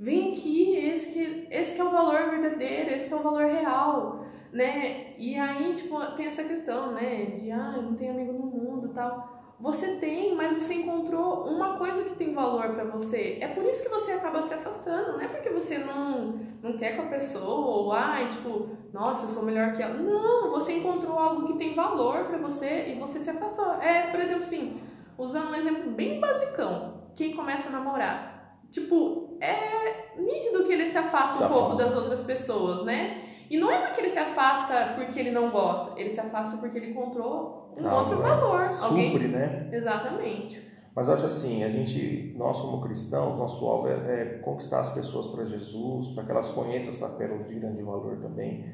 vem 0.00 0.32
aqui, 0.32 0.76
esse 0.76 1.12
que, 1.12 1.46
esse 1.50 1.74
que 1.74 1.80
é 1.80 1.84
o 1.84 1.90
valor 1.90 2.30
verdadeiro, 2.30 2.90
esse 2.90 3.06
que 3.06 3.12
é 3.12 3.16
o 3.16 3.22
valor 3.22 3.44
real, 3.44 4.24
né? 4.50 5.14
E 5.18 5.38
aí, 5.38 5.74
tipo, 5.74 6.00
tem 6.16 6.26
essa 6.26 6.42
questão, 6.42 6.92
né, 6.92 7.26
de 7.26 7.50
ah, 7.50 7.78
não 7.82 7.94
tem 7.94 8.08
amigo 8.08 8.32
no 8.32 8.46
mundo 8.46 8.88
tal. 8.94 9.54
você 9.60 9.96
tem, 9.96 10.34
mas 10.34 10.52
você 10.54 10.72
encontrou 10.74 11.46
uma 11.46 11.76
coisa 11.76 12.02
que 12.04 12.14
tem 12.14 12.32
valor 12.32 12.70
para 12.70 12.84
você. 12.84 13.38
É 13.42 13.48
por 13.48 13.62
isso 13.64 13.82
que 13.82 13.90
você 13.90 14.12
acaba 14.12 14.42
se 14.42 14.54
afastando. 14.54 15.12
Não 15.12 15.20
é 15.20 15.28
porque 15.28 15.50
você 15.50 15.76
não, 15.76 16.40
não 16.62 16.78
quer 16.78 16.96
com 16.96 17.02
a 17.02 17.06
pessoa 17.06 17.66
ou, 17.66 17.92
ai, 17.92 18.30
tipo, 18.30 18.70
nossa, 18.92 19.26
eu 19.26 19.28
sou 19.28 19.42
melhor 19.42 19.74
que 19.74 19.82
ela. 19.82 19.94
Não, 19.94 20.50
você 20.50 20.78
encontrou 20.78 21.18
algo 21.18 21.46
que 21.46 21.58
tem 21.58 21.74
valor 21.74 22.24
para 22.24 22.38
você 22.38 22.88
e 22.88 22.98
você 22.98 23.20
se 23.20 23.28
afastou. 23.28 23.74
É, 23.82 24.10
por 24.10 24.18
exemplo, 24.18 24.44
assim, 24.44 24.80
usando 25.18 25.50
um 25.50 25.54
exemplo 25.54 25.90
bem 25.90 26.18
basicão. 26.18 27.02
Quem 27.14 27.36
começa 27.36 27.68
a 27.68 27.72
namorar. 27.72 28.29
Tipo, 28.70 29.36
é 29.40 30.18
nítido 30.18 30.64
que 30.64 30.72
ele 30.72 30.86
se 30.86 30.96
afasta 30.96 31.36
se 31.36 31.42
um 31.42 31.46
afasta. 31.46 31.64
pouco 31.64 31.76
das 31.76 31.94
outras 31.94 32.22
pessoas, 32.22 32.84
né? 32.84 33.24
E 33.50 33.58
não 33.58 33.70
é 33.70 33.78
porque 33.78 34.00
ele 34.00 34.08
se 34.08 34.18
afasta 34.18 34.94
porque 34.94 35.18
ele 35.18 35.32
não 35.32 35.50
gosta, 35.50 35.98
ele 36.00 36.08
se 36.08 36.20
afasta 36.20 36.56
porque 36.58 36.78
ele 36.78 36.90
encontrou 36.90 37.72
um 37.76 37.88
ah, 37.88 37.98
outro 37.98 38.18
valor. 38.18 38.70
Supre, 38.70 39.04
Alguém... 39.04 39.28
né? 39.28 39.68
Exatamente. 39.72 40.70
Mas 40.94 41.08
eu 41.08 41.14
acho 41.14 41.26
assim, 41.26 41.64
a 41.64 41.68
gente, 41.68 42.34
nós 42.36 42.60
como 42.60 42.80
cristãos, 42.80 43.36
nosso 43.36 43.64
alvo 43.66 43.88
é, 43.88 43.92
é 43.92 44.24
conquistar 44.44 44.80
as 44.80 44.88
pessoas 44.88 45.26
para 45.26 45.44
Jesus, 45.44 46.08
para 46.08 46.24
que 46.24 46.30
elas 46.30 46.50
conheçam 46.50 46.90
essa 46.90 47.08
pérola 47.08 47.42
de 47.44 47.54
grande 47.54 47.82
valor 47.82 48.18
também. 48.18 48.64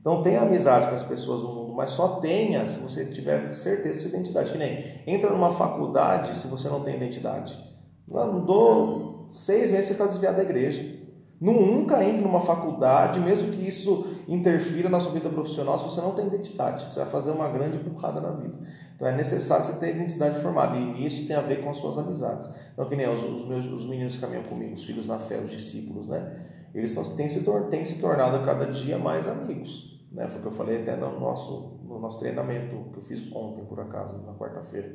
Então 0.00 0.22
tenha 0.22 0.42
amizade 0.42 0.86
com 0.88 0.94
as 0.94 1.02
pessoas 1.02 1.40
do 1.40 1.48
mundo, 1.48 1.74
mas 1.74 1.90
só 1.90 2.20
tenha 2.20 2.68
se 2.68 2.78
você 2.78 3.06
tiver 3.06 3.54
certeza 3.54 4.00
sua 4.00 4.10
identidade. 4.10 4.52
Que 4.52 4.58
nem 4.58 5.02
entra 5.06 5.30
numa 5.30 5.50
faculdade 5.50 6.36
se 6.36 6.46
você 6.46 6.68
não 6.68 6.82
tem 6.82 6.96
identidade. 6.96 7.58
Não 8.06 8.44
dou 8.44 9.15
seis 9.36 9.70
meses 9.70 9.86
você 9.86 9.92
está 9.92 10.06
desviado 10.06 10.36
da 10.36 10.42
igreja. 10.42 11.06
Nunca 11.38 12.02
entre 12.02 12.22
numa 12.22 12.40
faculdade, 12.40 13.20
mesmo 13.20 13.52
que 13.52 13.66
isso 13.66 14.06
interfira 14.26 14.88
na 14.88 14.98
sua 14.98 15.12
vida 15.12 15.28
profissional, 15.28 15.78
se 15.78 15.84
você 15.84 16.00
não 16.00 16.12
tem 16.12 16.26
identidade. 16.26 16.90
Você 16.90 16.98
vai 16.98 17.08
fazer 17.08 17.30
uma 17.30 17.48
grande 17.50 17.76
burrada 17.78 18.20
na 18.20 18.30
vida. 18.30 18.54
Então 18.94 19.06
é 19.06 19.14
necessário 19.14 19.64
você 19.64 19.74
ter 19.74 19.94
identidade 19.94 20.40
formada. 20.40 20.78
E 20.78 21.04
isso 21.04 21.26
tem 21.26 21.36
a 21.36 21.42
ver 21.42 21.62
com 21.62 21.68
as 21.68 21.76
suas 21.76 21.98
amizades. 21.98 22.50
Então, 22.72 22.88
que 22.88 22.96
nem 22.96 23.06
os, 23.06 23.22
os, 23.22 23.46
meus, 23.46 23.66
os 23.66 23.86
meninos 23.86 24.14
que 24.14 24.22
caminham 24.22 24.44
comigo, 24.44 24.74
os 24.74 24.84
filhos 24.84 25.06
na 25.06 25.18
fé, 25.18 25.38
os 25.38 25.50
discípulos, 25.50 26.08
né? 26.08 26.36
Eles 26.74 26.94
têm 27.16 27.28
se, 27.28 27.44
têm 27.70 27.84
se 27.84 27.98
tornado 27.98 28.44
cada 28.44 28.66
dia 28.66 28.98
mais 28.98 29.28
amigos. 29.28 30.00
Né? 30.10 30.26
Foi 30.28 30.38
o 30.38 30.42
que 30.42 30.48
eu 30.48 30.52
falei 30.52 30.80
até 30.80 30.96
no 30.96 31.20
nosso, 31.20 31.80
no 31.84 31.98
nosso 31.98 32.18
treinamento 32.18 32.90
que 32.92 32.98
eu 32.98 33.02
fiz 33.02 33.30
ontem, 33.32 33.64
por 33.66 33.78
acaso, 33.80 34.18
na 34.24 34.32
quarta-feira. 34.32 34.90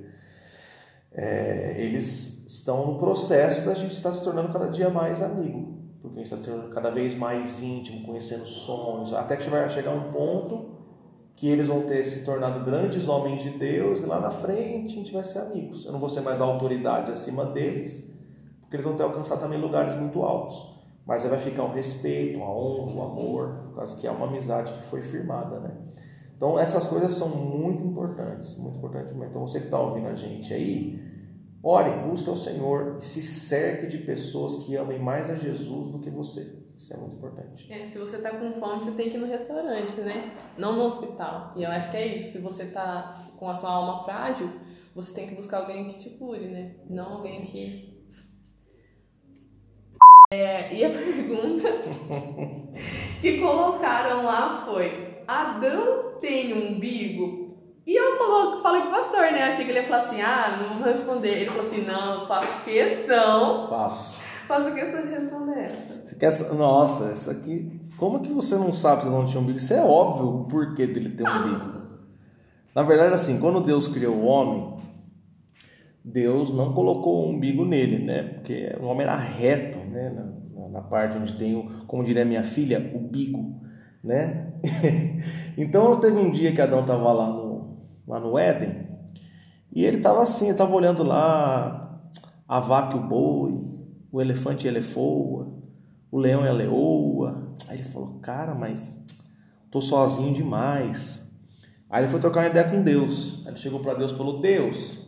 É, 1.14 1.76
eles 1.78 2.45
estão 2.47 2.88
no 2.88 2.99
processo 2.99 3.66
da 3.66 3.74
gente 3.74 3.91
estar 3.91 4.14
se 4.14 4.24
tornando 4.24 4.51
cada 4.51 4.68
dia 4.68 4.89
mais 4.89 5.22
amigo 5.22 5.82
porque 6.01 6.20
a 6.20 6.24
gente 6.24 6.34
está 6.34 6.51
sendo 6.51 6.70
cada 6.70 6.89
vez 6.89 7.16
mais 7.16 7.62
íntimo, 7.62 8.05
conhecendo 8.05 8.45
sonhos, 8.45 9.14
até 9.14 9.38
que 9.38 9.49
vai 9.49 9.70
chegar 9.70 9.91
um 9.91 10.12
ponto 10.12 10.72
que 11.36 11.47
eles 11.47 11.68
vão 11.68 11.84
ter 11.84 12.03
se 12.03 12.26
tornado 12.26 12.64
grandes 12.66 13.07
homens 13.07 13.41
de 13.41 13.51
Deus 13.51 14.01
e 14.01 14.05
lá 14.05 14.20
na 14.20 14.32
frente 14.32 14.93
a 14.93 14.97
gente 14.97 15.14
vai 15.14 15.24
ser 15.24 15.39
amigos. 15.39 15.86
Eu 15.86 15.91
não 15.91 15.99
vou 15.99 16.09
ser 16.09 16.22
mais 16.22 16.41
a 16.41 16.43
autoridade 16.43 17.12
acima 17.12 17.45
deles, 17.45 18.12
porque 18.62 18.76
eles 18.76 18.86
vão 18.86 18.95
ter 18.95 19.03
alcançado 19.03 19.39
também 19.39 19.59
lugares 19.59 19.93
muito 19.95 20.22
altos. 20.24 20.72
Mas 21.05 21.24
aí 21.24 21.30
vai 21.30 21.39
ficar 21.39 21.64
o 21.64 21.72
respeito, 21.72 22.41
a 22.41 22.49
honra, 22.49 22.93
o 22.93 23.03
amor, 23.03 23.64
por 23.68 23.76
causa 23.78 23.95
que 23.95 24.05
é 24.05 24.12
uma 24.12 24.28
amizade 24.28 24.74
que 24.74 24.84
foi 24.84 25.01
firmada, 25.01 25.59
né? 25.59 25.72
Então 26.42 26.58
essas 26.58 26.88
coisas 26.88 27.14
são 27.14 27.30
muito 27.30 27.84
importantes, 27.84 28.58
muito 28.58 28.80
importantes. 28.80 29.14
Então 29.16 29.46
você 29.46 29.60
que 29.60 29.66
está 29.66 29.80
ouvindo 29.80 30.08
a 30.08 30.16
gente 30.16 30.52
aí, 30.52 31.00
Ore, 31.62 31.92
busque 32.08 32.28
ao 32.28 32.36
Senhor 32.36 32.98
e 33.00 33.06
se 33.06 33.22
cerque 33.22 33.86
de 33.86 34.00
pessoas 34.00 34.56
que 34.66 34.76
amem 34.76 34.98
mais 34.98 35.30
a 35.30 35.36
Jesus 35.36 35.92
do 35.92 36.00
que 36.00 36.10
você. 36.10 36.60
Isso 36.76 36.96
é 36.96 36.98
muito 36.98 37.16
importante. 37.16 37.72
É, 37.72 37.86
se 37.86 38.00
você 38.00 38.18
está 38.18 38.32
com 38.32 38.54
fome, 38.54 38.82
você 38.82 38.89
tem 38.89 39.12
que 39.12 39.18
ir 39.18 39.20
no 39.20 39.28
restaurante, 39.28 40.02
né? 40.02 40.36
Não 40.58 40.76
no 40.76 40.86
hospital. 40.86 41.52
E 41.56 41.62
eu 41.62 41.70
acho 41.70 41.92
que 41.92 41.98
é 41.98 42.16
isso. 42.16 42.32
Se 42.32 42.39
você 42.39 42.64
está 42.64 43.14
com 43.38 43.48
a 43.48 43.54
sua 43.54 43.70
alma 43.70 44.04
frágil, 44.04 44.50
você 44.96 45.14
tem 45.14 45.28
que 45.28 45.36
buscar 45.36 45.60
alguém 45.60 45.89
que 45.89 46.00
te 46.00 46.10
cure, 46.10 46.48
né? 46.48 46.74
Não 46.89 47.18
alguém 47.18 47.44
que. 47.44 48.04
É, 50.34 50.74
e 50.74 50.84
a 50.84 50.89
pergunta 50.89 51.70
que 53.22 53.39
colocaram 53.39 54.26
lá 54.26 54.66
foi: 54.66 55.22
Adão 55.28 56.11
tem 56.22 56.54
umbigo? 56.54 57.58
E 57.86 57.96
eu 57.96 58.18
coloco, 58.18 58.62
falei 58.62 58.82
pro 58.82 58.92
pastor, 58.92 59.32
né? 59.32 59.44
Achei 59.44 59.66
que 59.66 59.72
ele 59.72 59.80
ia 59.80 59.86
falar 59.86 59.98
assim, 59.98 60.22
ah, 60.22 60.58
não 60.62 60.78
vou 60.78 60.88
responder. 60.88 61.30
Ele 61.30 61.50
falou 61.50 61.62
assim, 61.62 61.82
não, 61.82 62.22
eu 62.22 62.28
faço 62.28 62.64
questão. 62.64 63.68
Faço. 63.70 64.22
Faço 64.48 64.74
questão 64.74 65.02
de 65.02 65.10
responder 65.10 65.60
essa. 65.60 66.06
Você 66.06 66.16
quer... 66.16 66.54
Nossa, 66.54 67.12
isso 67.12 67.30
aqui. 67.30 67.82
Como 67.98 68.20
que 68.20 68.30
você 68.30 68.56
não 68.56 68.72
sabe 68.72 69.04
se 69.04 69.10
não 69.10 69.26
tinha 69.26 69.42
umbigo? 69.42 69.58
Isso 69.58 69.74
é 69.74 69.82
óbvio 69.82 70.28
o 70.28 70.46
porquê 70.46 70.86
dele 70.88 71.10
ter 71.10 71.28
um 71.28 71.40
umbigo. 71.40 71.82
Na 72.74 72.84
verdade, 72.84 73.14
assim, 73.14 73.40
quando 73.40 73.60
Deus 73.60 73.88
criou 73.88 74.16
o 74.16 74.26
homem, 74.26 74.78
Deus 76.04 76.54
não 76.54 76.74
colocou 76.74 77.26
o 77.26 77.30
umbigo 77.30 77.66
nele, 77.66 78.04
né? 78.04 78.24
Porque 78.24 78.76
o 78.80 78.86
homem 78.86 79.04
era 79.04 79.16
reto, 79.16 79.78
né? 79.90 80.10
Na, 80.10 80.70
na 80.70 80.82
parte 80.82 81.18
onde 81.18 81.34
tem 81.34 81.56
o, 81.56 81.86
como 81.86 82.04
diria 82.04 82.26
minha 82.26 82.44
filha, 82.44 82.92
o 82.96 83.00
bigo, 83.00 83.60
né? 84.04 84.51
então 85.57 85.99
teve 85.99 86.18
um 86.18 86.32
dia 86.32 86.53
que 86.53 86.62
Adão 86.62 86.82
estava 86.82 87.12
lá 87.12 87.28
no 87.28 87.51
lá 88.07 88.20
no 88.20 88.38
Éden, 88.38 88.88
e 89.72 89.86
ele 89.86 89.97
estava 89.97 90.22
assim, 90.22 90.49
estava 90.49 90.76
olhando 90.76 91.03
lá 91.03 92.01
a 92.45 92.59
vaca 92.59 92.97
e 92.97 92.99
o 92.99 93.03
boi, 93.03 93.57
o 94.12 94.20
elefante 94.20 94.66
e 94.66 94.68
a 94.68 94.72
elefoa, 94.72 95.47
o 96.12 96.18
leão 96.18 96.43
e 96.43 96.49
a 96.49 96.51
leoa. 96.51 97.55
Aí 97.70 97.78
ele 97.78 97.86
falou, 97.86 98.20
cara, 98.20 98.53
mas 98.53 99.01
tô 99.72 99.80
sozinho 99.80 100.34
demais. 100.34 101.26
Aí 101.89 102.03
ele 102.03 102.12
foi 102.12 102.20
trocar 102.20 102.41
uma 102.41 102.49
ideia 102.49 102.70
com 102.70 102.84
Deus. 102.84 103.41
Aí 103.45 103.51
ele 103.51 103.57
chegou 103.57 103.80
para 103.80 103.93
Deus 103.93 104.12
e 104.12 104.18
falou, 104.18 104.41
Deus, 104.41 105.07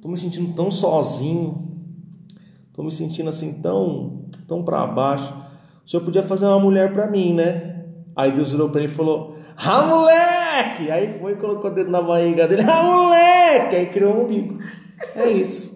tô 0.00 0.08
me 0.08 0.16
sentindo 0.16 0.54
tão 0.54 0.70
sozinho, 0.70 1.78
tô 2.72 2.82
me 2.82 2.90
sentindo 2.90 3.28
assim 3.28 3.60
tão, 3.60 4.30
tão 4.48 4.64
para 4.64 4.86
baixo. 4.86 5.34
O 5.84 5.90
senhor 5.90 6.02
podia 6.02 6.22
fazer 6.22 6.46
uma 6.46 6.58
mulher 6.58 6.94
para 6.94 7.06
mim, 7.06 7.34
né? 7.34 7.71
Aí 8.14 8.32
Deus 8.32 8.52
virou 8.52 8.68
para 8.68 8.82
ele 8.82 8.92
e 8.92 8.94
falou, 8.94 9.38
ah, 9.56 9.82
moleque! 9.82 10.90
Aí 10.90 11.18
foi 11.18 11.32
e 11.32 11.36
colocou 11.36 11.70
o 11.70 11.74
dedo 11.74 11.90
na 11.90 12.02
barriga 12.02 12.46
dele. 12.46 12.62
Ah, 12.62 12.82
moleque! 12.82 13.76
Aí 13.76 13.86
criou 13.86 14.14
um 14.14 14.24
umbigo. 14.24 14.58
É 15.16 15.28
isso. 15.28 15.72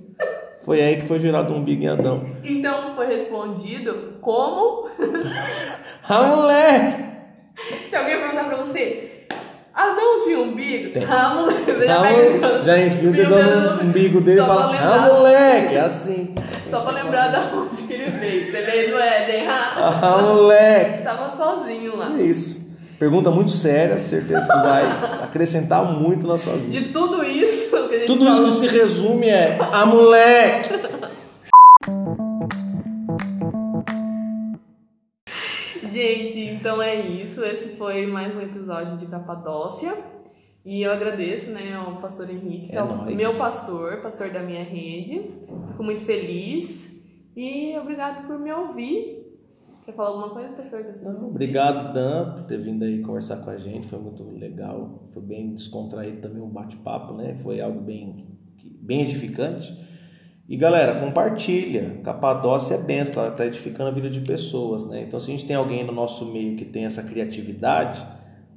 Foi 0.65 0.83
aí 0.83 0.97
que 0.97 1.07
foi 1.07 1.21
gerado 1.21 1.55
um 1.55 1.59
umbigo 1.59 1.83
em 1.83 1.89
Adão. 1.89 2.27
Então 2.43 2.95
foi 2.95 3.07
respondido 3.07 4.15
como? 4.21 4.89
ah, 6.09 6.23
moleque! 6.25 7.05
Se 7.89 7.97
alguém 7.97 8.19
perguntar 8.19 8.45
pra 8.45 8.57
você, 8.57 9.16
tinha 10.27 10.41
umbigo? 10.41 10.91
Tem. 10.91 11.05
Ah, 11.05 11.35
moleque! 11.35 11.73
Você 11.73 11.87
já, 11.87 12.03
pega 12.03 12.63
já 12.63 12.79
enfia 12.83 13.09
o 13.09 13.13
dedo 13.13 13.35
no 13.35 13.83
umbigo 13.89 14.21
dele 14.21 14.41
e 14.41 14.45
fala, 14.45 14.77
ah, 14.77 15.13
moleque! 15.13 15.77
Assim. 15.79 16.35
Só 16.67 16.81
pra 16.81 16.93
lembrar 16.93 17.29
da 17.29 17.53
onde 17.55 17.83
que 17.83 17.93
ele 17.93 18.11
veio. 18.11 18.51
Você 18.51 18.63
veio 18.63 18.91
do 18.91 18.99
Éden, 18.99 19.47
ah, 19.49 20.01
ah 20.03 20.23
moleque! 20.23 21.03
Tava 21.03 21.31
sozinho 21.31 21.97
lá. 21.97 22.17
É 22.19 22.23
isso. 22.23 22.67
Pergunta 22.99 23.31
muito 23.31 23.51
séria, 23.51 23.99
certeza 23.99 24.41
que 24.41 24.47
vai 24.47 24.85
acrescentar 25.23 25.85
muito 25.85 26.27
na 26.27 26.39
sua 26.39 26.55
vida. 26.55 26.69
De 26.69 26.89
tudo 26.89 27.23
isso 27.23 27.71
que 27.89 27.95
a 27.95 27.99
gente 27.99 28.07
Tudo 28.07 28.25
falou. 28.25 28.49
isso 28.49 28.61
que 28.61 28.69
se 28.69 28.75
resume 28.75 29.29
é 29.29 29.59
a 29.71 29.85
moleque. 29.85 30.71
Gente, 35.93 36.41
então 36.41 36.83
é 36.83 37.01
isso. 37.01 37.43
Esse 37.43 37.69
foi 37.77 38.07
mais 38.07 38.35
um 38.35 38.41
episódio 38.41 38.97
de 38.97 39.07
Capadócia. 39.07 40.16
E 40.67 40.83
eu 40.83 40.91
agradeço, 40.91 41.53
né, 41.53 41.75
ao 41.75 42.01
pastor 42.01 42.29
Henrique, 42.29 42.71
que 42.71 42.77
é, 42.77 42.81
é 42.81 42.83
o 42.83 43.15
meu 43.15 43.33
pastor, 43.35 44.03
pastor 44.03 44.33
da 44.33 44.43
minha 44.43 44.65
rede. 44.65 45.31
Fico 45.69 45.85
muito 45.85 46.05
feliz. 46.05 46.91
E 47.37 47.79
obrigado 47.79 48.27
por 48.27 48.37
me 48.37 48.53
ouvir. 48.53 49.25
Quer 49.85 49.93
falar 49.93 50.09
alguma 50.09 50.31
coisa, 50.31 50.49
professor? 50.49 50.85
Não, 51.05 51.29
obrigado, 51.29 51.95
Dan, 51.95 52.33
por 52.33 52.43
ter 52.47 52.59
vindo 52.59 52.85
aí 52.85 53.01
conversar 53.01 53.37
com 53.37 53.51
a 53.51 53.57
gente. 53.57 53.87
Foi 53.87 54.01
muito 54.01 54.25
legal. 54.25 55.09
Foi 55.13 55.23
bem 55.23 55.55
descontraído 55.55 56.21
também 56.21 56.43
o 56.43 56.47
um 56.47 56.51
bate-papo, 56.51 57.15
né? 57.15 57.33
Foi 57.37 57.61
algo 57.61 57.81
bem, 57.81 58.27
bem 58.83 59.03
edificante. 59.03 59.73
E 60.49 60.57
galera, 60.57 60.99
compartilha. 60.99 62.01
Capadócia 62.03 62.75
é 62.75 62.79
benção, 62.79 63.23
ela 63.23 63.31
está 63.31 63.47
edificando 63.47 63.91
a 63.91 63.93
vida 63.93 64.11
de 64.11 64.21
pessoas, 64.21 64.85
né? 64.85 65.03
Então, 65.03 65.21
se 65.21 65.31
a 65.31 65.37
gente 65.37 65.47
tem 65.47 65.55
alguém 65.55 65.85
no 65.85 65.93
nosso 65.93 66.27
meio 66.33 66.57
que 66.57 66.65
tem 66.65 66.87
essa 66.87 67.05
criatividade, 67.05 68.05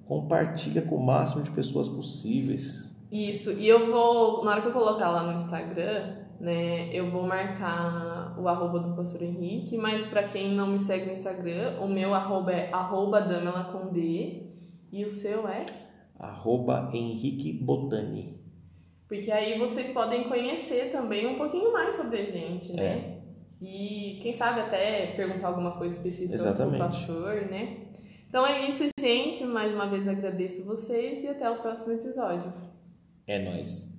compartilha 0.09 0.81
com 0.81 0.95
o 0.95 1.05
máximo 1.05 1.43
de 1.43 1.51
pessoas 1.51 1.87
possíveis. 1.87 2.91
Isso, 3.11 3.51
e 3.51 3.67
eu 3.67 3.91
vou, 3.91 4.43
na 4.43 4.51
hora 4.51 4.61
que 4.61 4.67
eu 4.67 4.73
colocar 4.73 5.11
lá 5.11 5.21
no 5.21 5.33
Instagram, 5.33 6.15
né? 6.39 6.89
Eu 6.91 7.11
vou 7.11 7.27
marcar 7.27 8.35
o 8.39 8.47
arroba 8.47 8.79
do 8.79 8.95
pastor 8.95 9.21
Henrique, 9.21 9.77
mas 9.77 10.07
para 10.07 10.23
quem 10.23 10.55
não 10.55 10.65
me 10.65 10.79
segue 10.79 11.05
no 11.05 11.13
Instagram, 11.13 11.79
o 11.79 11.87
meu 11.87 12.15
arroba 12.15 12.51
é 12.51 12.71
arroba 12.71 13.21
Damela 13.21 13.65
com 13.65 13.93
D 13.93 14.47
e 14.91 15.05
o 15.05 15.09
seu 15.11 15.47
é? 15.47 15.59
Arroba 16.17 16.89
Henrique 16.91 17.53
Botani. 17.53 18.39
Porque 19.07 19.31
aí 19.31 19.59
vocês 19.59 19.91
podem 19.91 20.23
conhecer 20.23 20.89
também 20.91 21.27
um 21.27 21.35
pouquinho 21.35 21.71
mais 21.71 21.93
sobre 21.93 22.21
a 22.21 22.25
gente, 22.25 22.73
né? 22.73 22.83
É. 22.83 23.19
E 23.61 24.17
quem 24.23 24.33
sabe 24.33 24.61
até 24.61 25.07
perguntar 25.15 25.49
alguma 25.49 25.77
coisa 25.77 25.95
específica 25.95 26.33
Exatamente. 26.33 26.77
pro 26.77 26.85
pastor, 26.85 27.47
né? 27.51 27.89
Então 28.29 28.45
é 28.45 28.67
isso, 28.67 28.87
gente. 28.99 29.43
Mais 29.43 29.73
uma 29.73 29.87
vez 29.87 30.07
agradeço 30.07 30.63
vocês 30.63 31.23
e 31.23 31.27
até 31.27 31.49
o 31.49 31.57
próximo 31.57 31.93
episódio. 31.93 32.53
É 33.25 33.39
nóis. 33.39 33.89